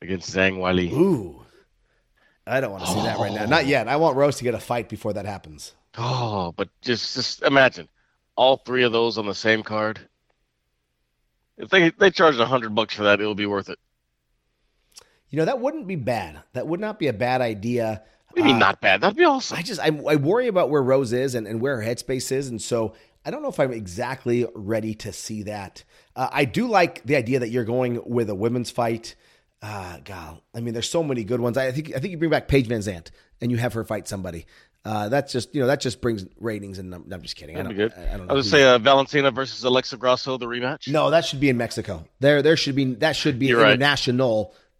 against 0.00 0.32
Zhang 0.34 0.58
Weili. 0.58 0.92
Ooh, 0.92 1.44
I 2.46 2.60
don't 2.60 2.70
want 2.70 2.84
to 2.84 2.90
see 2.92 3.02
that 3.02 3.18
right 3.18 3.32
now. 3.32 3.46
Not 3.46 3.66
yet. 3.66 3.88
I 3.88 3.96
want 3.96 4.16
Rose 4.16 4.36
to 4.36 4.44
get 4.44 4.54
a 4.54 4.60
fight 4.60 4.88
before 4.88 5.12
that 5.14 5.26
happens. 5.26 5.74
Oh, 5.98 6.54
but 6.56 6.68
just 6.82 7.14
just 7.14 7.42
imagine 7.42 7.88
all 8.36 8.58
three 8.58 8.84
of 8.84 8.92
those 8.92 9.18
on 9.18 9.26
the 9.26 9.34
same 9.34 9.64
card. 9.64 9.98
If 11.58 11.68
they 11.68 11.90
they 11.90 12.12
charged 12.12 12.38
a 12.38 12.46
hundred 12.46 12.72
bucks 12.76 12.94
for 12.94 13.02
that, 13.02 13.20
it 13.20 13.26
would 13.26 13.36
be 13.36 13.46
worth 13.46 13.68
it. 13.68 13.80
You 15.30 15.38
know 15.38 15.46
that 15.46 15.58
wouldn't 15.58 15.88
be 15.88 15.96
bad. 15.96 16.40
That 16.52 16.68
would 16.68 16.78
not 16.78 17.00
be 17.00 17.08
a 17.08 17.12
bad 17.12 17.40
idea. 17.40 18.02
What 18.28 18.36
do 18.36 18.40
you 18.42 18.46
mean 18.46 18.56
Uh, 18.56 18.66
not 18.66 18.80
bad? 18.80 19.00
That'd 19.00 19.16
be 19.16 19.24
awesome. 19.24 19.58
I 19.58 19.62
just 19.62 19.80
I, 19.80 19.86
I 19.86 20.14
worry 20.14 20.46
about 20.46 20.70
where 20.70 20.82
Rose 20.82 21.12
is 21.12 21.34
and, 21.34 21.44
and 21.48 21.60
where 21.60 21.80
her 21.80 21.82
headspace 21.82 22.30
is, 22.30 22.46
and 22.46 22.62
so 22.62 22.94
I 23.26 23.30
don't 23.30 23.42
know 23.42 23.48
if 23.48 23.58
I'm 23.58 23.72
exactly 23.72 24.46
ready 24.54 24.94
to 24.94 25.12
see 25.12 25.42
that. 25.42 25.82
Uh, 26.14 26.28
I 26.30 26.44
do 26.44 26.68
like 26.68 27.02
the 27.04 27.16
idea 27.16 27.40
that 27.40 27.50
you're 27.50 27.64
going 27.64 28.00
with 28.06 28.30
a 28.30 28.34
women's 28.36 28.70
fight. 28.70 29.16
Uh, 29.60 29.98
God, 30.04 30.40
I 30.54 30.60
mean, 30.60 30.74
there's 30.74 30.88
so 30.88 31.02
many 31.02 31.24
good 31.24 31.40
ones. 31.40 31.58
I 31.58 31.72
think 31.72 31.94
I 31.94 31.98
think 31.98 32.12
you 32.12 32.18
bring 32.18 32.30
back 32.30 32.46
Paige 32.46 32.68
VanZant 32.68 33.10
and 33.40 33.50
you 33.50 33.56
have 33.56 33.72
her 33.72 33.82
fight 33.82 34.06
somebody. 34.06 34.46
Uh, 34.84 35.08
that's 35.08 35.32
just 35.32 35.52
you 35.52 35.60
know 35.60 35.66
that 35.66 35.80
just 35.80 36.00
brings 36.00 36.24
ratings, 36.38 36.78
and 36.78 36.94
I'm, 36.94 37.04
I'm 37.10 37.22
just 37.22 37.34
kidding. 37.34 37.56
That'd 37.56 37.72
I 37.72 37.74
be 37.74 37.78
don't, 37.80 37.88
good. 37.88 37.98
I, 37.98 38.14
I 38.14 38.16
don't 38.16 38.30
I 38.30 38.34
would 38.34 38.44
say 38.44 38.62
uh, 38.62 38.78
Valentina 38.78 39.32
versus 39.32 39.64
Alexa 39.64 39.96
Grasso, 39.96 40.38
the 40.38 40.46
rematch. 40.46 40.86
no, 40.86 41.10
that 41.10 41.24
should 41.24 41.40
be 41.40 41.48
in 41.48 41.56
Mexico. 41.56 42.06
There, 42.20 42.42
there 42.42 42.56
should 42.56 42.76
be 42.76 42.94
that 42.94 43.16
should 43.16 43.40
be 43.40 43.46
You're 43.46 43.60
right. 43.60 43.78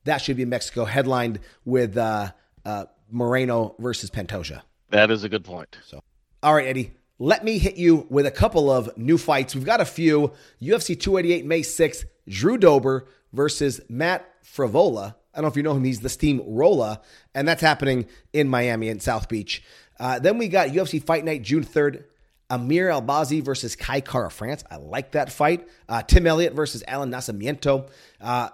That 0.04 0.18
should 0.18 0.36
be 0.36 0.44
in 0.44 0.48
Mexico, 0.48 0.84
headlined 0.84 1.40
with 1.64 1.96
uh, 1.96 2.30
uh, 2.64 2.84
Moreno 3.10 3.74
versus 3.80 4.08
Pantoja. 4.08 4.62
That 4.90 5.10
is 5.10 5.24
a 5.24 5.28
good 5.28 5.42
point. 5.42 5.76
So, 5.84 6.00
All 6.44 6.54
right, 6.54 6.68
Eddie, 6.68 6.92
let 7.18 7.44
me 7.44 7.58
hit 7.58 7.76
you 7.76 8.06
with 8.10 8.26
a 8.26 8.30
couple 8.30 8.70
of 8.70 8.96
new 8.96 9.18
fights. 9.18 9.54
We've 9.54 9.64
got 9.64 9.80
a 9.80 9.86
few. 9.86 10.32
UFC 10.60 10.98
288 10.98 11.46
May 11.46 11.60
6th, 11.60 12.04
Drew 12.28 12.58
Dober 12.58 13.08
versus 13.32 13.80
Matt 13.88 14.28
Frevola. 14.44 15.14
I 15.32 15.38
don't 15.38 15.42
know 15.42 15.48
if 15.48 15.56
you 15.56 15.62
know 15.62 15.74
him. 15.74 15.84
He's 15.84 16.00
the 16.00 16.08
Steam 16.08 16.42
Rolla, 16.46 17.00
and 17.34 17.46
that's 17.46 17.60
happening 17.60 18.06
in 18.32 18.48
Miami 18.48 18.88
in 18.88 19.00
South 19.00 19.28
Beach. 19.28 19.62
Uh, 20.00 20.18
then 20.18 20.38
we 20.38 20.48
got 20.48 20.70
UFC 20.70 21.02
Fight 21.02 21.24
Night 21.24 21.42
June 21.42 21.64
3rd. 21.64 22.04
Amir 22.48 22.90
Al 22.90 23.02
Albazi 23.02 23.42
versus 23.42 23.74
Kai 23.74 24.00
Kara 24.00 24.30
France. 24.30 24.62
I 24.70 24.76
like 24.76 25.12
that 25.12 25.32
fight. 25.32 25.68
Uh, 25.88 26.02
Tim 26.02 26.26
Elliott 26.26 26.52
versus 26.52 26.84
Alan 26.86 27.10
Nascimento. 27.10 27.88
Uh, 28.20 28.50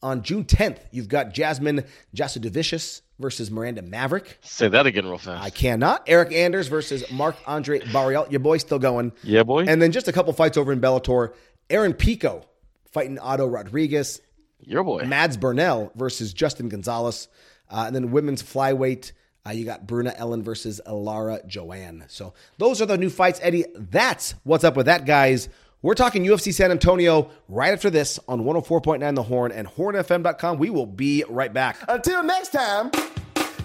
on 0.00 0.22
June 0.22 0.44
10th, 0.44 0.78
you've 0.90 1.08
got 1.08 1.34
Jasmine 1.34 1.84
Jasudavicius 2.14 3.02
versus 3.22 3.50
Miranda 3.50 3.80
Maverick. 3.80 4.38
Say 4.42 4.68
that 4.68 4.84
again 4.84 5.06
real 5.06 5.16
fast. 5.16 5.42
I 5.42 5.48
cannot. 5.48 6.04
Eryk 6.06 6.34
Anders 6.34 6.68
versus 6.68 7.10
Mark 7.10 7.36
Andre 7.46 7.80
Barriel. 7.80 8.26
Your 8.30 8.40
boy's 8.40 8.60
still 8.60 8.78
going. 8.78 9.12
Yeah, 9.22 9.44
boy. 9.44 9.64
And 9.66 9.80
then 9.80 9.92
just 9.92 10.08
a 10.08 10.12
couple 10.12 10.32
fights 10.34 10.58
over 10.58 10.72
in 10.72 10.80
Bellator. 10.80 11.32
Aaron 11.70 11.94
Pico 11.94 12.44
fighting 12.90 13.18
Otto 13.18 13.46
Rodriguez. 13.46 14.20
Your 14.60 14.84
boy. 14.84 15.04
Mads 15.04 15.36
Burnell 15.36 15.90
versus 15.94 16.32
Justin 16.34 16.68
Gonzalez. 16.68 17.28
Uh, 17.70 17.84
and 17.86 17.96
then 17.96 18.10
women's 18.10 18.42
flyweight, 18.42 19.12
uh, 19.46 19.50
you 19.50 19.64
got 19.64 19.86
Bruna 19.86 20.12
Ellen 20.16 20.42
versus 20.42 20.80
Alara 20.86 21.44
Joanne. 21.46 22.04
So 22.08 22.34
those 22.58 22.82
are 22.82 22.86
the 22.86 22.98
new 22.98 23.08
fights, 23.08 23.40
Eddie. 23.42 23.64
That's 23.74 24.34
what's 24.44 24.62
up 24.64 24.76
with 24.76 24.86
that, 24.86 25.06
guys. 25.06 25.48
We're 25.82 25.94
talking 25.94 26.24
UFC 26.24 26.54
San 26.54 26.70
Antonio 26.70 27.28
right 27.48 27.72
after 27.72 27.90
this 27.90 28.20
on 28.28 28.44
104.9 28.44 29.16
The 29.16 29.22
Horn 29.24 29.50
and 29.50 29.66
hornfm.com. 29.66 30.58
We 30.58 30.70
will 30.70 30.86
be 30.86 31.24
right 31.28 31.52
back. 31.52 31.76
Until 31.88 32.22
next 32.22 32.50
time, 32.50 32.92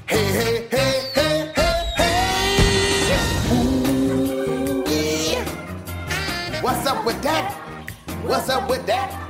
hey, 0.08 0.26
hey, 0.26 0.68
hey, 0.72 1.12
hey, 1.14 1.54
hey. 1.96 3.18
Ooh. 3.54 4.84
What's 6.64 6.88
up 6.88 7.06
with 7.06 7.22
that? 7.22 7.54
What's 8.24 8.50
up 8.50 8.68
with 8.68 8.84
that? 8.88 9.27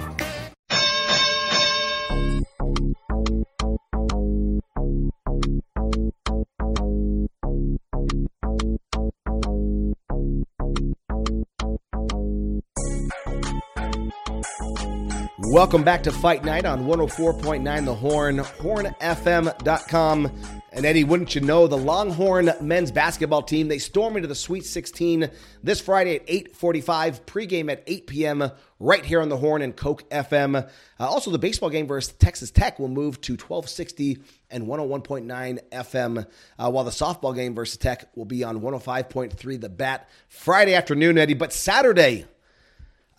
Welcome 15.58 15.84
back 15.84 16.04
to 16.04 16.12
Fight 16.12 16.46
Night 16.46 16.66
on 16.66 16.86
104.9 16.86 17.86
The 17.86 17.96
Horn, 17.96 18.38
hornfm.com. 18.38 20.32
And 20.72 20.86
Eddie, 20.86 21.04
wouldn't 21.04 21.34
you 21.34 21.42
know, 21.42 21.66
the 21.66 21.76
Longhorn 21.76 22.52
men's 22.62 22.92
basketball 22.92 23.42
team, 23.42 23.68
they 23.68 23.80
storm 23.80 24.18
into 24.18 24.28
the 24.28 24.36
Sweet 24.36 24.68
16 24.68 25.32
this 25.64 25.82
Friday 25.82 26.18
at 26.18 26.28
8.45, 26.28 27.22
pregame 27.22 27.72
at 27.72 27.82
8 27.88 28.06
p.m. 28.06 28.52
right 28.80 29.04
here 29.04 29.20
on 29.20 29.30
The 29.30 29.38
Horn 29.38 29.64
and 29.64 29.76
Coke 29.76 30.08
FM. 30.12 30.58
Uh, 30.58 30.70
also, 31.00 31.32
the 31.32 31.40
baseball 31.40 31.72
game 31.72 31.88
versus 31.88 32.14
Texas 32.14 32.52
Tech 32.52 32.78
will 32.78 32.88
move 32.88 33.20
to 33.22 33.34
1260 33.34 34.20
and 34.52 34.68
101.9 34.68 35.60
FM, 35.72 36.28
uh, 36.60 36.70
while 36.70 36.84
the 36.84 36.92
softball 36.92 37.34
game 37.34 37.56
versus 37.56 37.78
Tech 37.78 38.12
will 38.16 38.26
be 38.26 38.44
on 38.44 38.62
105.3 38.62 39.60
The 39.60 39.70
Bat 39.70 40.08
Friday 40.30 40.76
afternoon, 40.76 41.18
Eddie. 41.18 41.34
But 41.34 41.52
Saturday, 41.52 42.28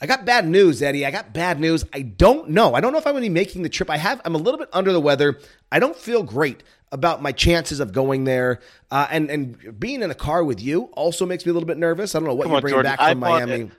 I 0.01 0.07
got 0.07 0.25
bad 0.25 0.47
news, 0.47 0.81
Eddie. 0.81 1.05
I 1.05 1.11
got 1.11 1.33
bad 1.33 1.59
news. 1.59 1.85
I 1.93 2.03
don't 2.03 2.51
know. 2.51 2.75
I 2.75 2.81
don't 2.81 2.93
know 2.93 2.99
if 2.99 3.07
I'm 3.07 3.15
going 3.15 3.25
to 3.25 3.29
be 3.29 3.35
making 3.35 3.63
the 3.63 3.69
trip. 3.69 3.91
I 3.91 3.97
have. 3.97 4.21
I'm 4.25 4.35
a 4.35 4.39
little 4.39 4.59
bit 4.59 4.69
under 4.73 4.93
the 4.93 5.01
weather. 5.01 5.39
I 5.73 5.81
don't 5.81 5.97
feel 5.97 6.23
great 6.23 6.63
about 6.93 7.21
my 7.21 7.33
chances 7.33 7.81
of 7.81 7.93
going 7.93 8.25
there. 8.25 8.61
Uh, 8.91 9.07
and 9.11 9.31
and 9.31 9.79
being 9.81 10.03
in 10.03 10.11
a 10.11 10.15
car 10.15 10.45
with 10.45 10.63
you 10.63 10.85
also 10.93 11.27
makes 11.27 11.45
me 11.45 11.51
a 11.51 11.53
little 11.53 11.67
bit 11.67 11.79
nervous. 11.79 12.15
I 12.15 12.21
don't 12.21 12.29
know 12.29 12.35
what 12.35 12.45
Come 12.45 12.53
you're 12.53 12.57
on, 12.57 12.63
bringing 12.63 12.77
Jordan. 12.77 12.93
back 12.97 13.09
from 13.11 13.21
bought 13.21 13.47
Miami. 13.47 13.65
it. 13.65 13.71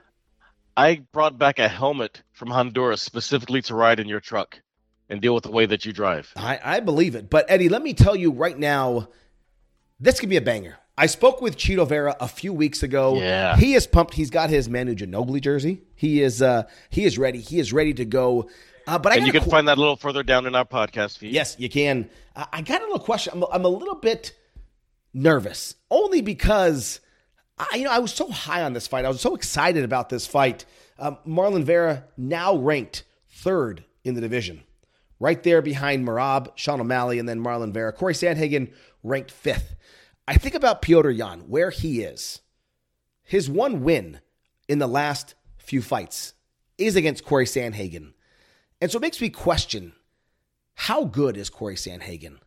I 0.75 1.01
brought 1.11 1.37
back 1.37 1.59
a 1.59 1.67
helmet 1.67 2.21
from 2.33 2.49
Honduras 2.49 3.01
specifically 3.01 3.61
to 3.63 3.75
ride 3.75 3.99
in 3.99 4.07
your 4.07 4.19
truck 4.19 4.61
and 5.09 5.21
deal 5.21 5.33
with 5.35 5.43
the 5.43 5.51
way 5.51 5.65
that 5.65 5.85
you 5.85 5.91
drive. 5.91 6.31
I, 6.35 6.59
I 6.63 6.79
believe 6.79 7.15
it. 7.15 7.29
But 7.29 7.45
Eddie, 7.49 7.67
let 7.69 7.81
me 7.81 7.93
tell 7.93 8.15
you 8.15 8.31
right 8.31 8.57
now, 8.57 9.09
this 9.99 10.19
could 10.19 10.29
be 10.29 10.37
a 10.37 10.41
banger. 10.41 10.77
I 10.99 11.05
spoke 11.05 11.41
with 11.41 11.55
Chito 11.55 11.87
Vera 11.87 12.13
a 12.19 12.27
few 12.27 12.51
weeks 12.51 12.83
ago. 12.83 13.15
Yeah. 13.21 13.55
He 13.55 13.73
is 13.73 13.87
pumped. 13.87 14.13
He's 14.13 14.29
got 14.29 14.49
his 14.49 14.67
Manu 14.67 14.95
Ginobili 14.95 15.39
jersey. 15.41 15.81
He 15.95 16.21
is 16.21 16.41
uh 16.41 16.63
he 16.89 17.05
is 17.05 17.17
ready. 17.17 17.39
He 17.39 17.57
is 17.57 17.71
ready 17.71 17.93
to 17.93 18.03
go. 18.03 18.49
Uh, 18.85 18.99
but 18.99 19.13
I 19.13 19.15
And 19.15 19.25
you 19.25 19.31
can 19.31 19.43
qu- 19.43 19.49
find 19.49 19.67
that 19.69 19.77
a 19.77 19.81
little 19.81 19.95
further 19.95 20.23
down 20.23 20.45
in 20.45 20.55
our 20.55 20.65
podcast 20.65 21.17
feed. 21.17 21.31
Yes, 21.31 21.55
you 21.57 21.69
can. 21.69 22.09
I 22.35 22.47
I 22.51 22.61
got 22.61 22.81
a 22.81 22.85
little 22.85 22.99
question. 22.99 23.31
I'm, 23.33 23.45
I'm 23.51 23.63
a 23.65 23.69
little 23.69 23.95
bit 23.95 24.33
nervous, 25.13 25.75
only 25.89 26.21
because 26.21 26.99
I, 27.57 27.77
you 27.77 27.85
know 27.85 27.91
I 27.91 27.99
was 27.99 28.11
so 28.13 28.29
high 28.29 28.63
on 28.63 28.73
this 28.73 28.87
fight. 28.87 29.05
I 29.05 29.09
was 29.09 29.21
so 29.21 29.35
excited 29.35 29.85
about 29.85 30.09
this 30.09 30.27
fight. 30.27 30.65
Um, 30.97 31.17
Marlon 31.25 31.63
Vera 31.63 32.03
now 32.17 32.57
ranked 32.57 33.03
third 33.29 33.85
in 34.03 34.15
the 34.15 34.21
division, 34.21 34.63
right 35.19 35.41
there 35.43 35.61
behind 35.61 36.05
Merab, 36.05 36.49
Sean 36.55 36.81
O'Malley, 36.81 37.19
and 37.19 37.29
then 37.29 37.39
Marlon 37.41 37.71
Vera. 37.73 37.93
Cory 37.93 38.13
Sandhagen 38.13 38.71
ranked 39.01 39.31
fifth. 39.31 39.75
I 40.29 40.35
think 40.35 40.53
about 40.53 40.83
Petr 40.83 41.17
Yan, 41.17 41.39
where 41.47 41.71
he 41.71 42.01
is. 42.01 42.41
His 43.23 43.49
one 43.49 43.81
win 43.81 44.19
in 44.67 44.77
the 44.77 44.85
last 44.85 45.33
few 45.57 45.81
fights 45.81 46.35
is 46.77 46.95
against 46.95 47.25
Cory 47.25 47.45
Sandhagen. 47.45 48.13
And 48.79 48.91
so 48.91 48.99
it 48.99 49.01
makes 49.01 49.19
me 49.19 49.31
question 49.31 49.93
how 50.75 51.05
good 51.05 51.35
is 51.35 51.49
Cory 51.49 51.73
Sandhagen? 51.73 52.37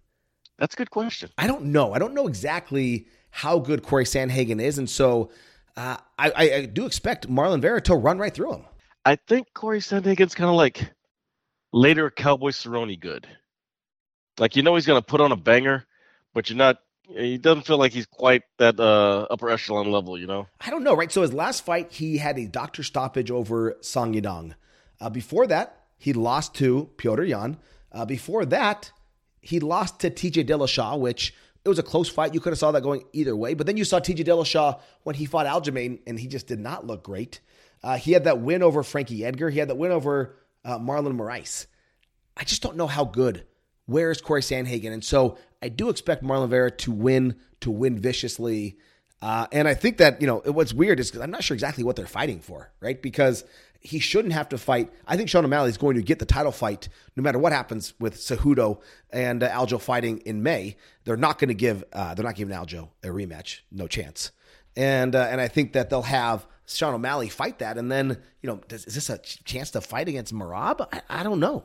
That's 0.58 0.74
a 0.74 0.76
good 0.76 0.92
question. 0.92 1.30
I 1.36 1.48
don't 1.48 1.64
know. 1.64 1.92
I 1.92 1.98
don't 1.98 2.14
know 2.14 2.28
exactly 2.28 3.08
how 3.30 3.58
good 3.58 3.82
Cory 3.82 4.04
Sandhagen 4.04 4.62
is. 4.62 4.78
And 4.78 4.88
so 4.88 5.32
uh, 5.76 5.96
I, 6.16 6.32
I, 6.36 6.66
do 6.66 6.86
expect 6.86 7.28
Marlon 7.28 7.60
Vera 7.60 7.80
to 7.80 7.96
run 7.96 8.16
right 8.16 8.32
through 8.32 8.52
him. 8.52 8.64
I 9.04 9.16
think 9.16 9.54
Cory 9.54 9.80
Sandhagen's 9.80 10.36
kind 10.36 10.48
of 10.48 10.54
like 10.54 10.88
later 11.72 12.12
Cowboy 12.12 12.50
Cerrone 12.50 13.00
good. 13.00 13.26
Like 14.38 14.54
you 14.54 14.62
know 14.62 14.76
he's 14.76 14.86
gonna 14.86 15.02
put 15.02 15.20
on 15.20 15.32
a 15.32 15.36
banger, 15.36 15.84
but 16.32 16.48
you're 16.48 16.56
not. 16.56 16.78
He 17.08 17.36
doesn't 17.36 17.66
feel 17.66 17.78
like 17.78 17.92
he's 17.92 18.06
quite 18.06 18.42
that 18.58 18.78
uh, 18.78 19.26
upper 19.30 19.50
echelon 19.50 19.90
level, 19.90 20.18
you 20.18 20.26
know. 20.26 20.46
I 20.60 20.70
don't 20.70 20.84
know, 20.84 20.94
right? 20.94 21.10
So 21.10 21.22
his 21.22 21.32
last 21.32 21.64
fight, 21.64 21.92
he 21.92 22.18
had 22.18 22.38
a 22.38 22.46
doctor 22.46 22.82
stoppage 22.82 23.30
over 23.30 23.76
Song 23.80 24.14
Yadong. 24.14 24.54
Uh, 25.00 25.10
before 25.10 25.46
that, 25.48 25.84
he 25.98 26.12
lost 26.12 26.54
to 26.56 26.90
Petr 26.96 27.28
Yan. 27.28 27.58
Uh, 27.90 28.04
before 28.04 28.44
that, 28.46 28.92
he 29.40 29.60
lost 29.60 30.00
to 30.00 30.10
TJ 30.10 30.46
Dillashaw, 30.46 30.98
which 30.98 31.34
it 31.64 31.68
was 31.68 31.78
a 31.78 31.82
close 31.82 32.08
fight. 32.08 32.34
You 32.34 32.40
could 32.40 32.52
have 32.52 32.58
saw 32.58 32.72
that 32.72 32.82
going 32.82 33.04
either 33.12 33.36
way. 33.36 33.54
But 33.54 33.66
then 33.66 33.76
you 33.76 33.84
saw 33.84 34.00
TJ 34.00 34.24
Dillashaw 34.24 34.80
when 35.02 35.16
he 35.16 35.26
fought 35.26 35.46
Aljamain, 35.46 36.00
and 36.06 36.18
he 36.18 36.28
just 36.28 36.46
did 36.46 36.60
not 36.60 36.86
look 36.86 37.02
great. 37.02 37.40
Uh, 37.82 37.96
he 37.96 38.12
had 38.12 38.24
that 38.24 38.40
win 38.40 38.62
over 38.62 38.82
Frankie 38.82 39.24
Edgar. 39.24 39.50
He 39.50 39.58
had 39.58 39.68
that 39.68 39.76
win 39.76 39.90
over 39.90 40.36
uh, 40.64 40.78
Marlon 40.78 41.16
Moraes. 41.16 41.66
I 42.36 42.44
just 42.44 42.62
don't 42.62 42.76
know 42.76 42.86
how 42.86 43.04
good. 43.04 43.44
Where 43.86 44.10
is 44.10 44.20
Cory 44.20 44.42
Sandhagen? 44.42 44.92
And 44.92 45.04
so 45.04 45.38
I 45.62 45.68
do 45.68 45.88
expect 45.88 46.22
Marlon 46.22 46.48
Vera 46.48 46.70
to 46.70 46.92
win, 46.92 47.36
to 47.60 47.70
win 47.70 47.98
viciously. 47.98 48.78
Uh, 49.20 49.46
and 49.52 49.68
I 49.68 49.74
think 49.74 49.98
that, 49.98 50.20
you 50.20 50.26
know, 50.26 50.42
what's 50.46 50.74
weird 50.74 50.98
is 51.00 51.10
because 51.10 51.22
I'm 51.22 51.30
not 51.30 51.44
sure 51.44 51.54
exactly 51.54 51.84
what 51.84 51.96
they're 51.96 52.06
fighting 52.06 52.40
for, 52.40 52.72
right? 52.80 53.00
Because 53.00 53.44
he 53.80 53.98
shouldn't 53.98 54.34
have 54.34 54.48
to 54.50 54.58
fight. 54.58 54.90
I 55.06 55.16
think 55.16 55.28
Sean 55.28 55.44
O'Malley 55.44 55.70
is 55.70 55.76
going 55.76 55.96
to 55.96 56.02
get 56.02 56.18
the 56.18 56.24
title 56.24 56.52
fight 56.52 56.88
no 57.16 57.22
matter 57.22 57.38
what 57.38 57.52
happens 57.52 57.94
with 57.98 58.16
Cejudo 58.16 58.80
and 59.10 59.42
uh, 59.42 59.50
Aljo 59.50 59.80
fighting 59.80 60.18
in 60.18 60.42
May. 60.42 60.76
They're 61.04 61.16
not 61.16 61.38
going 61.38 61.48
to 61.48 61.54
give, 61.54 61.84
uh, 61.92 62.14
they're 62.14 62.24
not 62.24 62.36
giving 62.36 62.54
Aljo 62.54 62.88
a 63.02 63.08
rematch. 63.08 63.60
No 63.70 63.88
chance. 63.88 64.30
And, 64.76 65.14
uh, 65.14 65.26
and 65.30 65.40
I 65.40 65.48
think 65.48 65.72
that 65.72 65.90
they'll 65.90 66.02
have 66.02 66.46
Sean 66.66 66.94
O'Malley 66.94 67.28
fight 67.28 67.58
that. 67.58 67.76
And 67.76 67.90
then, 67.90 68.18
you 68.40 68.46
know, 68.48 68.60
does, 68.68 68.86
is 68.86 68.94
this 68.94 69.10
a 69.10 69.18
chance 69.18 69.72
to 69.72 69.80
fight 69.80 70.08
against 70.08 70.32
Merab? 70.32 70.86
I, 70.92 71.02
I 71.20 71.22
don't 71.22 71.40
know. 71.40 71.64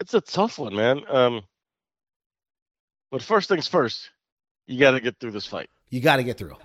It's 0.00 0.14
a 0.14 0.20
tough 0.20 0.58
one, 0.58 0.74
man. 0.74 1.00
Um, 1.08 1.42
but 3.14 3.22
first 3.22 3.48
things 3.48 3.68
first, 3.68 4.10
you 4.66 4.80
got 4.80 4.90
to 4.90 5.00
get 5.00 5.20
through 5.20 5.30
this 5.30 5.46
fight. 5.46 5.70
You 5.88 6.00
got 6.00 6.16
to 6.16 6.24
get 6.24 6.36
through. 6.36 6.56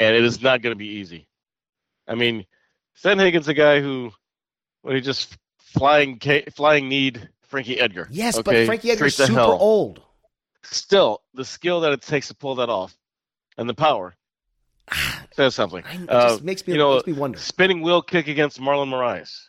And 0.00 0.16
it 0.16 0.24
is 0.24 0.42
not 0.42 0.60
going 0.60 0.72
to 0.72 0.76
be 0.76 0.88
easy. 0.88 1.28
I 2.08 2.16
mean, 2.16 2.46
Sandhagen's 3.00 3.46
a 3.46 3.54
guy 3.54 3.80
who, 3.80 4.10
when 4.82 4.96
he 4.96 5.00
just 5.00 5.38
flying 5.58 6.18
flying 6.52 6.88
need 6.88 7.28
Frankie 7.46 7.78
Edgar. 7.78 8.08
Yes, 8.10 8.36
okay? 8.36 8.42
but 8.42 8.66
Frankie 8.66 8.90
Edgar's 8.90 9.14
super 9.14 9.34
hell. 9.34 9.52
old. 9.52 10.02
Still, 10.64 11.22
the 11.32 11.44
skill 11.44 11.82
that 11.82 11.92
it 11.92 12.02
takes 12.02 12.26
to 12.26 12.34
pull 12.34 12.56
that 12.56 12.70
off, 12.70 12.92
and 13.56 13.68
the 13.68 13.74
power 13.74 14.16
says 15.34 15.54
something. 15.54 15.84
It 15.92 16.08
just 16.08 16.10
uh, 16.10 16.38
makes 16.42 16.66
me, 16.66 16.72
you 16.72 16.80
know, 16.80 16.94
makes 16.94 17.06
me 17.06 17.12
wonder. 17.12 17.38
Spinning 17.38 17.82
wheel 17.82 18.02
kick 18.02 18.26
against 18.26 18.60
Marlon 18.60 18.88
Moraes. 18.88 19.44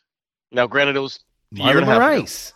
Now, 0.52 0.68
granted, 0.68 0.96
it 0.96 1.00
was 1.00 1.22
Marlon 1.52 1.86
Moraes. 1.86 2.54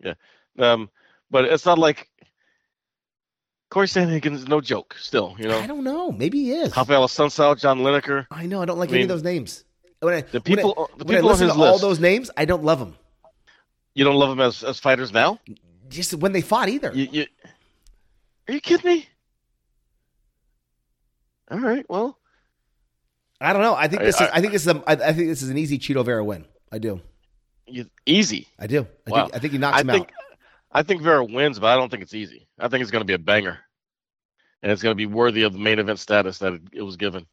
Yeah, 0.00 0.14
um, 0.58 0.90
but 1.30 1.44
it's 1.44 1.64
not 1.64 1.78
like 1.78 2.08
Cory 3.70 3.86
Sandhagen 3.86 4.34
is 4.34 4.46
no 4.46 4.60
joke. 4.60 4.96
Still, 4.98 5.34
you 5.38 5.48
know. 5.48 5.58
I 5.58 5.66
don't 5.66 5.84
know. 5.84 6.12
Maybe 6.12 6.44
he 6.44 6.52
is. 6.52 6.76
Rafael 6.76 7.04
Assunção, 7.04 7.58
John 7.58 7.80
Lineker. 7.80 8.26
I 8.30 8.46
know. 8.46 8.62
I 8.62 8.64
don't 8.64 8.78
like 8.78 8.90
I 8.90 8.92
mean, 8.92 9.02
any 9.02 9.04
of 9.04 9.08
those 9.08 9.24
names. 9.24 9.64
When 10.00 10.14
I, 10.14 10.20
the 10.20 10.40
people, 10.40 10.74
when 10.74 10.86
I, 10.86 10.98
the 10.98 11.04
people 11.04 11.28
I 11.28 11.32
listen 11.32 11.48
to 11.48 11.54
all 11.54 11.78
those 11.78 11.98
names, 11.98 12.30
I 12.36 12.44
don't 12.44 12.62
love 12.62 12.78
them. 12.78 12.96
You 13.94 14.04
don't 14.04 14.16
love 14.16 14.28
them 14.28 14.40
as, 14.40 14.62
as 14.62 14.78
fighters 14.78 15.12
now? 15.12 15.40
Just 15.88 16.14
when 16.14 16.32
they 16.32 16.42
fought 16.42 16.68
either. 16.68 16.92
You, 16.94 17.08
you, 17.10 17.26
are 18.46 18.54
you 18.54 18.60
kidding 18.60 18.88
me? 18.90 19.08
All 21.50 21.58
right. 21.58 21.86
Well, 21.88 22.18
I 23.40 23.52
don't 23.52 23.62
know. 23.62 23.74
I 23.74 23.88
think 23.88 24.02
this 24.02 24.20
I, 24.20 24.24
is. 24.24 24.30
I 24.34 24.40
think 24.40 24.52
this 24.52 24.62
is. 24.62 24.68
A, 24.68 24.82
I, 24.86 24.92
I 24.92 25.12
think 25.12 25.28
this 25.28 25.42
is 25.42 25.48
an 25.48 25.58
easy 25.58 25.78
Chito 25.78 26.04
Vera 26.04 26.24
win. 26.24 26.44
I 26.70 26.78
do. 26.78 27.00
You, 27.66 27.86
easy. 28.04 28.48
I 28.58 28.66
do. 28.66 28.86
I 29.06 29.10
wow. 29.10 29.24
think. 29.24 29.36
I 29.36 29.38
think 29.38 29.52
he 29.52 29.58
knocks 29.58 29.78
I 29.78 29.80
him 29.80 29.86
think, 29.88 30.08
out. 30.08 30.25
I 30.76 30.82
think 30.82 31.00
Vera 31.00 31.24
wins, 31.24 31.58
but 31.58 31.68
I 31.68 31.76
don't 31.76 31.90
think 31.90 32.02
it's 32.02 32.12
easy. 32.12 32.48
I 32.58 32.68
think 32.68 32.82
it's 32.82 32.90
going 32.90 33.00
to 33.00 33.06
be 33.06 33.14
a 33.14 33.18
banger, 33.18 33.60
and 34.62 34.70
it's 34.70 34.82
going 34.82 34.90
to 34.90 34.96
be 34.96 35.06
worthy 35.06 35.44
of 35.44 35.54
the 35.54 35.58
main 35.58 35.78
event 35.78 35.98
status 35.98 36.36
that 36.40 36.60
it, 36.70 36.82
was 36.82 36.98
given. 36.98 37.26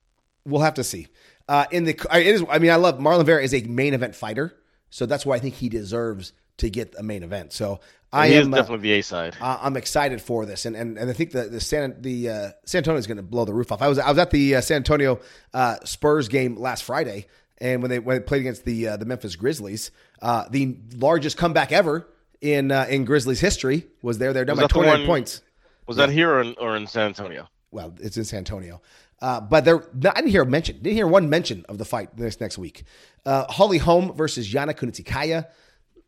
We'll 0.45 0.61
have 0.61 0.75
to 0.75 0.83
see. 0.83 1.09
Uh, 1.49 1.65
in 1.69 1.83
the 1.83 1.91
it 2.13 2.25
is. 2.25 2.45
I 2.49 2.59
mean, 2.59 2.71
I 2.71 2.77
love 2.77 2.99
Marlon 2.99 3.25
Vera 3.25 3.43
is 3.43 3.53
a 3.53 3.59
main 3.63 3.93
event 3.93 4.15
fighter, 4.15 4.55
so 4.89 5.05
that's 5.05 5.25
why 5.25 5.35
I 5.35 5.39
think 5.39 5.55
he 5.55 5.67
deserves 5.67 6.31
to 6.59 6.69
get 6.69 6.95
a 6.97 7.03
main 7.03 7.21
event. 7.21 7.51
So 7.51 7.81
I 8.13 8.29
he 8.29 8.35
am 8.35 8.43
is 8.43 8.47
definitely 8.47 8.77
uh, 8.77 8.93
the 8.93 8.99
A 8.99 9.03
side. 9.03 9.35
Uh, 9.41 9.57
I'm 9.61 9.75
excited 9.75 10.21
for 10.21 10.45
this, 10.45 10.65
and 10.65 10.73
and, 10.77 10.97
and 10.97 11.09
I 11.09 11.13
think 11.13 11.31
the 11.31 11.49
the 11.49 11.59
San 11.59 12.01
the 12.01 12.29
uh, 12.29 12.51
San 12.63 12.79
Antonio 12.79 12.97
is 12.97 13.07
going 13.07 13.17
to 13.17 13.23
blow 13.23 13.43
the 13.43 13.53
roof 13.53 13.73
off. 13.73 13.81
I 13.81 13.89
was 13.89 13.99
I 13.99 14.07
was 14.07 14.19
at 14.19 14.31
the 14.31 14.55
uh, 14.55 14.61
San 14.61 14.77
Antonio 14.77 15.19
uh, 15.53 15.79
Spurs 15.83 16.29
game 16.29 16.55
last 16.55 16.85
Friday, 16.85 17.25
and 17.57 17.81
when 17.81 17.89
they 17.89 17.99
when 17.99 18.15
they 18.15 18.23
played 18.23 18.39
against 18.39 18.63
the 18.63 18.87
uh, 18.87 18.95
the 18.95 19.05
Memphis 19.05 19.35
Grizzlies, 19.35 19.91
uh, 20.21 20.45
the 20.49 20.77
largest 20.95 21.35
comeback 21.35 21.73
ever 21.73 22.07
in 22.43 22.71
uh, 22.71 22.85
in 22.89 23.05
Grizzlies 23.05 23.39
history 23.39 23.87
was 24.03 24.19
there. 24.19 24.33
They're 24.33 24.45
down 24.45 24.57
by 24.57 24.67
29 24.67 24.99
one, 24.99 25.07
points. 25.07 25.41
Was 25.87 25.97
yeah. 25.97 26.05
that 26.05 26.11
here 26.13 26.29
or 26.29 26.41
in, 26.41 26.55
or 26.59 26.75
in 26.75 26.85
San 26.85 27.07
Antonio? 27.07 27.49
Well, 27.71 27.95
it's 27.99 28.17
in 28.17 28.25
San 28.25 28.39
Antonio. 28.39 28.81
Uh, 29.21 29.39
but 29.39 29.63
there, 29.63 29.81
I 29.81 30.15
didn't 30.15 30.27
hear 30.27 30.43
a 30.43 30.45
mention. 30.45 30.77
Didn't 30.77 30.95
hear 30.95 31.07
one 31.07 31.29
mention 31.29 31.65
of 31.69 31.77
the 31.77 31.85
fight 31.85 32.15
this 32.17 32.39
next 32.41 32.57
week. 32.57 32.83
Uh, 33.25 33.45
Holly 33.45 33.77
Holm 33.77 34.13
versus 34.13 34.51
Yana 34.51 34.73
Kunitskaya. 34.73 35.47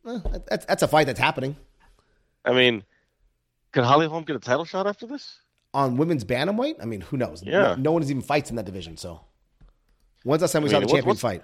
Eh, 0.06 0.38
that's, 0.48 0.66
that's 0.66 0.82
a 0.82 0.88
fight 0.88 1.06
that's 1.06 1.18
happening. 1.18 1.56
I 2.44 2.52
mean, 2.52 2.84
could 3.72 3.84
Holly 3.84 4.06
Holm 4.06 4.24
get 4.24 4.36
a 4.36 4.38
title 4.38 4.66
shot 4.66 4.86
after 4.86 5.06
this? 5.06 5.40
On 5.72 5.96
women's 5.96 6.24
bantamweight? 6.24 6.76
I 6.80 6.84
mean, 6.84 7.00
who 7.00 7.16
knows? 7.16 7.42
Yeah. 7.42 7.60
No, 7.60 7.74
no 7.76 7.92
one 7.92 8.02
even 8.02 8.20
fights 8.20 8.50
in 8.50 8.56
that 8.56 8.66
division. 8.66 8.98
So, 8.98 9.22
when's 10.22 10.40
the 10.40 10.44
last 10.44 10.52
time 10.52 10.62
we 10.62 10.68
I 10.68 10.78
mean, 10.78 10.82
saw 10.82 10.86
the 10.86 10.92
champion 10.92 11.16
fight? 11.16 11.42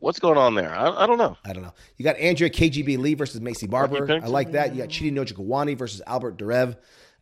What's 0.00 0.18
going 0.18 0.38
on 0.38 0.54
there? 0.54 0.74
I, 0.74 1.04
I, 1.04 1.06
don't 1.06 1.18
know. 1.18 1.36
I 1.44 1.52
don't 1.52 1.62
know. 1.62 1.74
You 1.98 2.04
got 2.04 2.16
Andrea 2.16 2.48
KGB 2.48 2.96
Lee 2.98 3.14
versus 3.14 3.38
Maycee 3.40 3.68
Barber. 3.68 4.10
I 4.10 4.26
like 4.26 4.52
that. 4.52 4.74
You 4.74 4.80
got 4.80 4.88
Chidi 4.88 5.12
Njokuani 5.12 5.76
versus 5.76 6.00
Albert 6.06 6.38
Duraev. 6.38 6.76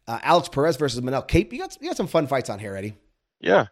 Uh, 0.06 0.18
Alex 0.22 0.48
Perez 0.48 0.76
versus 0.76 1.00
Manel 1.00 1.26
Kape. 1.26 1.52
You 1.52 1.58
got 1.58 1.76
you 1.80 1.88
got 1.88 1.96
some 1.96 2.06
fun 2.06 2.26
fights 2.28 2.48
on 2.48 2.58
here, 2.58 2.74
Eddie. 2.74 2.94
Yeah, 3.40 3.66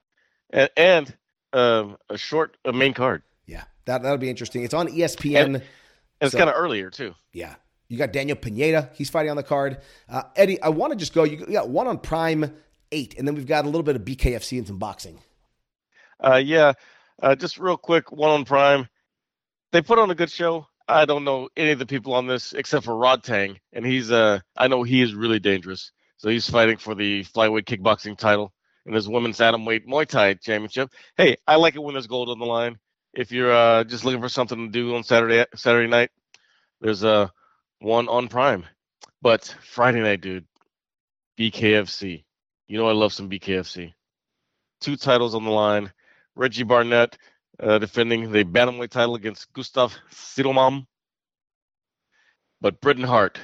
and, 0.50 0.68
and 0.76 1.16
um, 1.54 1.96
a 2.10 2.18
short 2.18 2.58
a 2.64 2.72
main 2.72 2.92
card. 2.92 3.22
Yeah, 3.46 3.64
that 3.86 4.02
that'll 4.02 4.18
be 4.18 4.28
interesting. 4.28 4.62
It's 4.62 4.74
on 4.74 4.88
ESPN. 4.88 5.44
And, 5.44 5.56
and 5.56 5.64
it's 6.20 6.32
so, 6.32 6.38
kind 6.38 6.50
of 6.50 6.56
earlier 6.56 6.90
too. 6.90 7.14
Yeah, 7.32 7.54
you 7.88 7.96
got 7.96 8.12
Daniel 8.12 8.36
Pineda. 8.36 8.90
He's 8.92 9.08
fighting 9.08 9.30
on 9.30 9.36
the 9.36 9.42
card. 9.42 9.78
Uh, 10.10 10.24
Eddie, 10.34 10.60
I 10.60 10.68
want 10.68 10.92
to 10.92 10.98
just 10.98 11.14
go. 11.14 11.24
You 11.24 11.38
got 11.46 11.70
one 11.70 11.86
on 11.86 11.98
Prime 11.98 12.52
eight, 12.92 13.14
and 13.16 13.26
then 13.26 13.34
we've 13.34 13.46
got 13.46 13.64
a 13.64 13.68
little 13.68 13.82
bit 13.82 13.96
of 13.96 14.02
BKFC 14.02 14.58
and 14.58 14.66
some 14.66 14.78
boxing. 14.78 15.20
Uh, 16.22 16.36
yeah, 16.44 16.74
uh, 17.22 17.34
just 17.34 17.56
real 17.56 17.78
quick, 17.78 18.12
one 18.12 18.30
on 18.30 18.44
Prime. 18.44 18.88
They 19.72 19.82
put 19.82 19.98
on 19.98 20.10
a 20.10 20.14
good 20.14 20.30
show. 20.30 20.66
I 20.88 21.04
don't 21.04 21.24
know 21.24 21.48
any 21.56 21.72
of 21.72 21.78
the 21.78 21.86
people 21.86 22.14
on 22.14 22.26
this 22.26 22.52
except 22.52 22.84
for 22.84 22.94
Rodtang, 22.94 23.56
and 23.72 23.84
he's 23.84 24.10
uh, 24.10 24.40
I 24.56 24.68
know 24.68 24.82
he 24.82 25.02
is 25.02 25.14
really 25.14 25.40
dangerous. 25.40 25.90
So 26.18 26.28
he's 26.28 26.48
fighting 26.48 26.78
for 26.78 26.94
the 26.94 27.24
flyweight 27.24 27.64
kickboxing 27.64 28.16
title 28.16 28.52
and 28.86 28.94
his 28.94 29.08
women's 29.08 29.38
atomweight 29.38 29.86
Muay 29.86 30.06
Thai 30.06 30.34
championship. 30.34 30.90
Hey, 31.16 31.36
I 31.46 31.56
like 31.56 31.74
it 31.74 31.82
when 31.82 31.94
there's 31.94 32.06
gold 32.06 32.30
on 32.30 32.38
the 32.38 32.46
line. 32.46 32.78
If 33.12 33.32
you're 33.32 33.52
uh, 33.52 33.84
just 33.84 34.04
looking 34.04 34.20
for 34.20 34.28
something 34.28 34.58
to 34.58 34.68
do 34.70 34.94
on 34.94 35.02
Saturday 35.02 35.44
Saturday 35.54 35.88
night, 35.88 36.10
there's 36.80 37.02
a 37.02 37.08
uh, 37.08 37.28
one 37.80 38.08
on 38.08 38.28
Prime. 38.28 38.64
But 39.20 39.54
Friday 39.62 40.00
night, 40.00 40.20
dude, 40.20 40.46
BKFC. 41.38 42.24
You 42.68 42.78
know 42.78 42.88
I 42.88 42.92
love 42.92 43.12
some 43.12 43.28
BKFC. 43.28 43.92
Two 44.80 44.96
titles 44.96 45.34
on 45.34 45.44
the 45.44 45.50
line. 45.50 45.92
Reggie 46.34 46.64
Barnett 46.64 47.16
uh, 47.60 47.78
defending 47.78 48.32
the 48.32 48.44
bantamweight 48.44 48.90
title 48.90 49.14
against 49.14 49.52
Gustav 49.52 49.94
Sittleman. 50.10 50.86
But 52.60 52.80
Britain 52.80 53.04
Hart, 53.04 53.38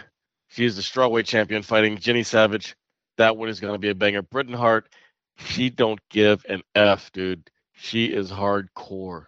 she 0.49 0.65
is 0.65 0.77
the 0.77 0.83
strawweight 0.83 1.27
champion 1.27 1.63
fighting 1.63 1.99
Jenny 1.99 2.23
Savage. 2.23 2.77
That 3.19 3.37
one 3.37 3.49
is 3.49 3.61
going 3.61 3.75
to 3.75 3.79
be 3.79 3.91
a 3.91 3.95
banger. 3.95 4.23
Britain 4.23 4.55
Hart, 4.55 4.89
she 5.37 5.71
don't 5.71 6.01
give 6.09 6.45
an 6.49 6.63
F, 6.75 7.13
dude. 7.13 7.51
She 7.75 8.07
is 8.07 8.31
hardcore. 8.31 9.27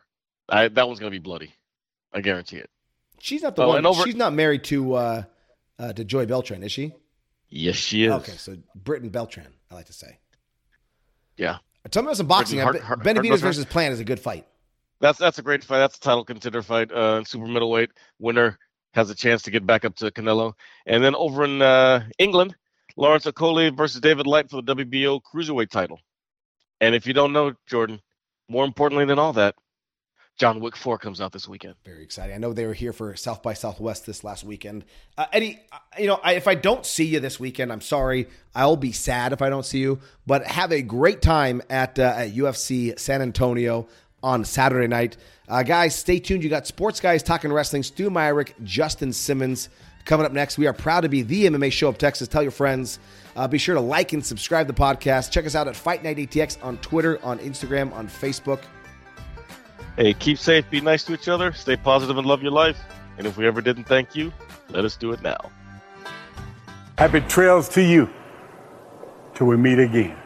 I, 0.48 0.68
that 0.68 0.86
one's 0.86 1.00
going 1.00 1.12
to 1.12 1.18
be 1.18 1.22
bloody. 1.22 1.52
I 2.12 2.20
guarantee 2.20 2.56
it. 2.56 2.70
She's 3.18 3.42
not 3.42 3.56
the 3.56 3.62
oh, 3.62 3.68
one. 3.68 3.86
Over, 3.86 4.02
she's 4.02 4.16
not 4.16 4.32
married 4.32 4.64
to 4.64 4.94
uh, 4.94 5.22
uh, 5.78 5.92
to 5.92 6.04
Joey 6.04 6.26
Beltran, 6.26 6.62
is 6.62 6.72
she? 6.72 6.92
Yes, 7.48 7.76
she 7.76 8.04
is. 8.04 8.12
Okay, 8.12 8.32
so 8.32 8.56
Britain 8.74 9.08
Beltran, 9.08 9.48
I 9.70 9.74
like 9.74 9.86
to 9.86 9.92
say. 9.92 10.18
Yeah. 11.36 11.58
Tell 11.90 12.02
me 12.02 12.08
about 12.08 12.16
some 12.16 12.26
boxing. 12.26 12.58
Hart, 12.58 12.80
Hart, 12.80 13.00
Benavidez 13.00 13.40
versus 13.40 13.64
Plant 13.64 13.92
is 13.92 14.00
a 14.00 14.04
good 14.04 14.20
fight. 14.20 14.46
That's 15.04 15.18
that's 15.18 15.38
a 15.38 15.42
great 15.42 15.62
fight. 15.62 15.80
That's 15.80 15.98
a 15.98 16.00
title 16.00 16.24
contender 16.24 16.62
fight. 16.62 16.90
Uh, 16.90 17.22
super 17.24 17.46
middleweight 17.46 17.90
winner 18.18 18.58
has 18.94 19.10
a 19.10 19.14
chance 19.14 19.42
to 19.42 19.50
get 19.50 19.66
back 19.66 19.84
up 19.84 19.94
to 19.96 20.10
Canelo. 20.10 20.54
And 20.86 21.04
then 21.04 21.14
over 21.14 21.44
in 21.44 21.60
uh, 21.60 22.06
England, 22.18 22.56
Lawrence 22.96 23.26
Okolie 23.26 23.76
versus 23.76 24.00
David 24.00 24.26
Light 24.26 24.48
for 24.48 24.62
the 24.62 24.74
WBO 24.74 25.20
cruiserweight 25.20 25.68
title. 25.68 26.00
And 26.80 26.94
if 26.94 27.06
you 27.06 27.12
don't 27.12 27.34
know, 27.34 27.52
Jordan, 27.66 28.00
more 28.48 28.64
importantly 28.64 29.04
than 29.04 29.18
all 29.18 29.34
that, 29.34 29.56
John 30.36 30.58
Wick 30.58 30.74
4 30.74 30.98
comes 30.98 31.20
out 31.20 31.32
this 31.32 31.46
weekend. 31.46 31.76
Very 31.84 32.02
exciting. 32.02 32.34
I 32.34 32.38
know 32.38 32.52
they 32.52 32.66
were 32.66 32.72
here 32.74 32.92
for 32.92 33.14
South 33.14 33.40
by 33.42 33.52
Southwest 33.54 34.04
this 34.04 34.24
last 34.24 34.42
weekend. 34.42 34.84
Uh, 35.16 35.26
Eddie, 35.32 35.60
uh, 35.70 35.78
you 35.98 36.08
know, 36.08 36.18
I, 36.24 36.32
if 36.32 36.48
I 36.48 36.56
don't 36.56 36.84
see 36.84 37.04
you 37.04 37.20
this 37.20 37.38
weekend, 37.38 37.70
I'm 37.70 37.80
sorry. 37.80 38.26
I'll 38.52 38.76
be 38.76 38.90
sad 38.90 39.32
if 39.32 39.42
I 39.42 39.48
don't 39.48 39.64
see 39.64 39.78
you, 39.78 40.00
but 40.26 40.44
have 40.46 40.72
a 40.72 40.82
great 40.82 41.22
time 41.22 41.62
at, 41.70 42.00
uh, 42.00 42.14
at 42.16 42.34
UFC 42.34 42.98
San 42.98 43.22
Antonio 43.22 43.86
on 44.24 44.42
Saturday 44.44 44.88
night. 44.88 45.18
Uh, 45.46 45.62
guys, 45.62 45.94
stay 45.94 46.18
tuned. 46.18 46.42
You 46.42 46.48
got 46.48 46.66
sports 46.66 46.98
guys 46.98 47.22
talking 47.22 47.52
wrestling. 47.52 47.82
Stu 47.82 48.08
Myrick, 48.08 48.54
Justin 48.64 49.12
Simmons 49.12 49.68
coming 50.06 50.24
up 50.24 50.32
next. 50.32 50.56
We 50.56 50.66
are 50.66 50.72
proud 50.72 51.02
to 51.02 51.10
be 51.10 51.22
the 51.22 51.44
MMA 51.44 51.70
show 51.70 51.88
of 51.88 51.98
Texas. 51.98 52.26
Tell 52.26 52.42
your 52.42 52.50
friends. 52.50 52.98
Uh, 53.36 53.46
be 53.46 53.58
sure 53.58 53.74
to 53.74 53.80
like 53.80 54.14
and 54.14 54.24
subscribe 54.24 54.66
to 54.66 54.72
the 54.72 54.80
podcast. 54.80 55.30
Check 55.30 55.44
us 55.44 55.54
out 55.54 55.68
at 55.68 55.76
Fight 55.76 56.02
Night 56.02 56.16
ATX 56.16 56.62
on 56.64 56.78
Twitter, 56.78 57.22
on 57.22 57.38
Instagram, 57.40 57.92
on 57.92 58.08
Facebook. 58.08 58.62
Hey, 59.96 60.14
keep 60.14 60.38
safe, 60.38 60.68
be 60.70 60.80
nice 60.80 61.04
to 61.04 61.12
each 61.12 61.28
other, 61.28 61.52
stay 61.52 61.76
positive, 61.76 62.16
and 62.16 62.26
love 62.26 62.42
your 62.42 62.50
life. 62.50 62.78
And 63.18 63.26
if 63.26 63.36
we 63.36 63.46
ever 63.46 63.60
didn't 63.60 63.84
thank 63.84 64.16
you, 64.16 64.32
let 64.70 64.84
us 64.84 64.96
do 64.96 65.12
it 65.12 65.22
now. 65.22 65.38
Happy 66.98 67.20
trails 67.20 67.68
to 67.70 67.82
you 67.82 68.08
till 69.34 69.46
we 69.46 69.56
meet 69.56 69.78
again. 69.78 70.16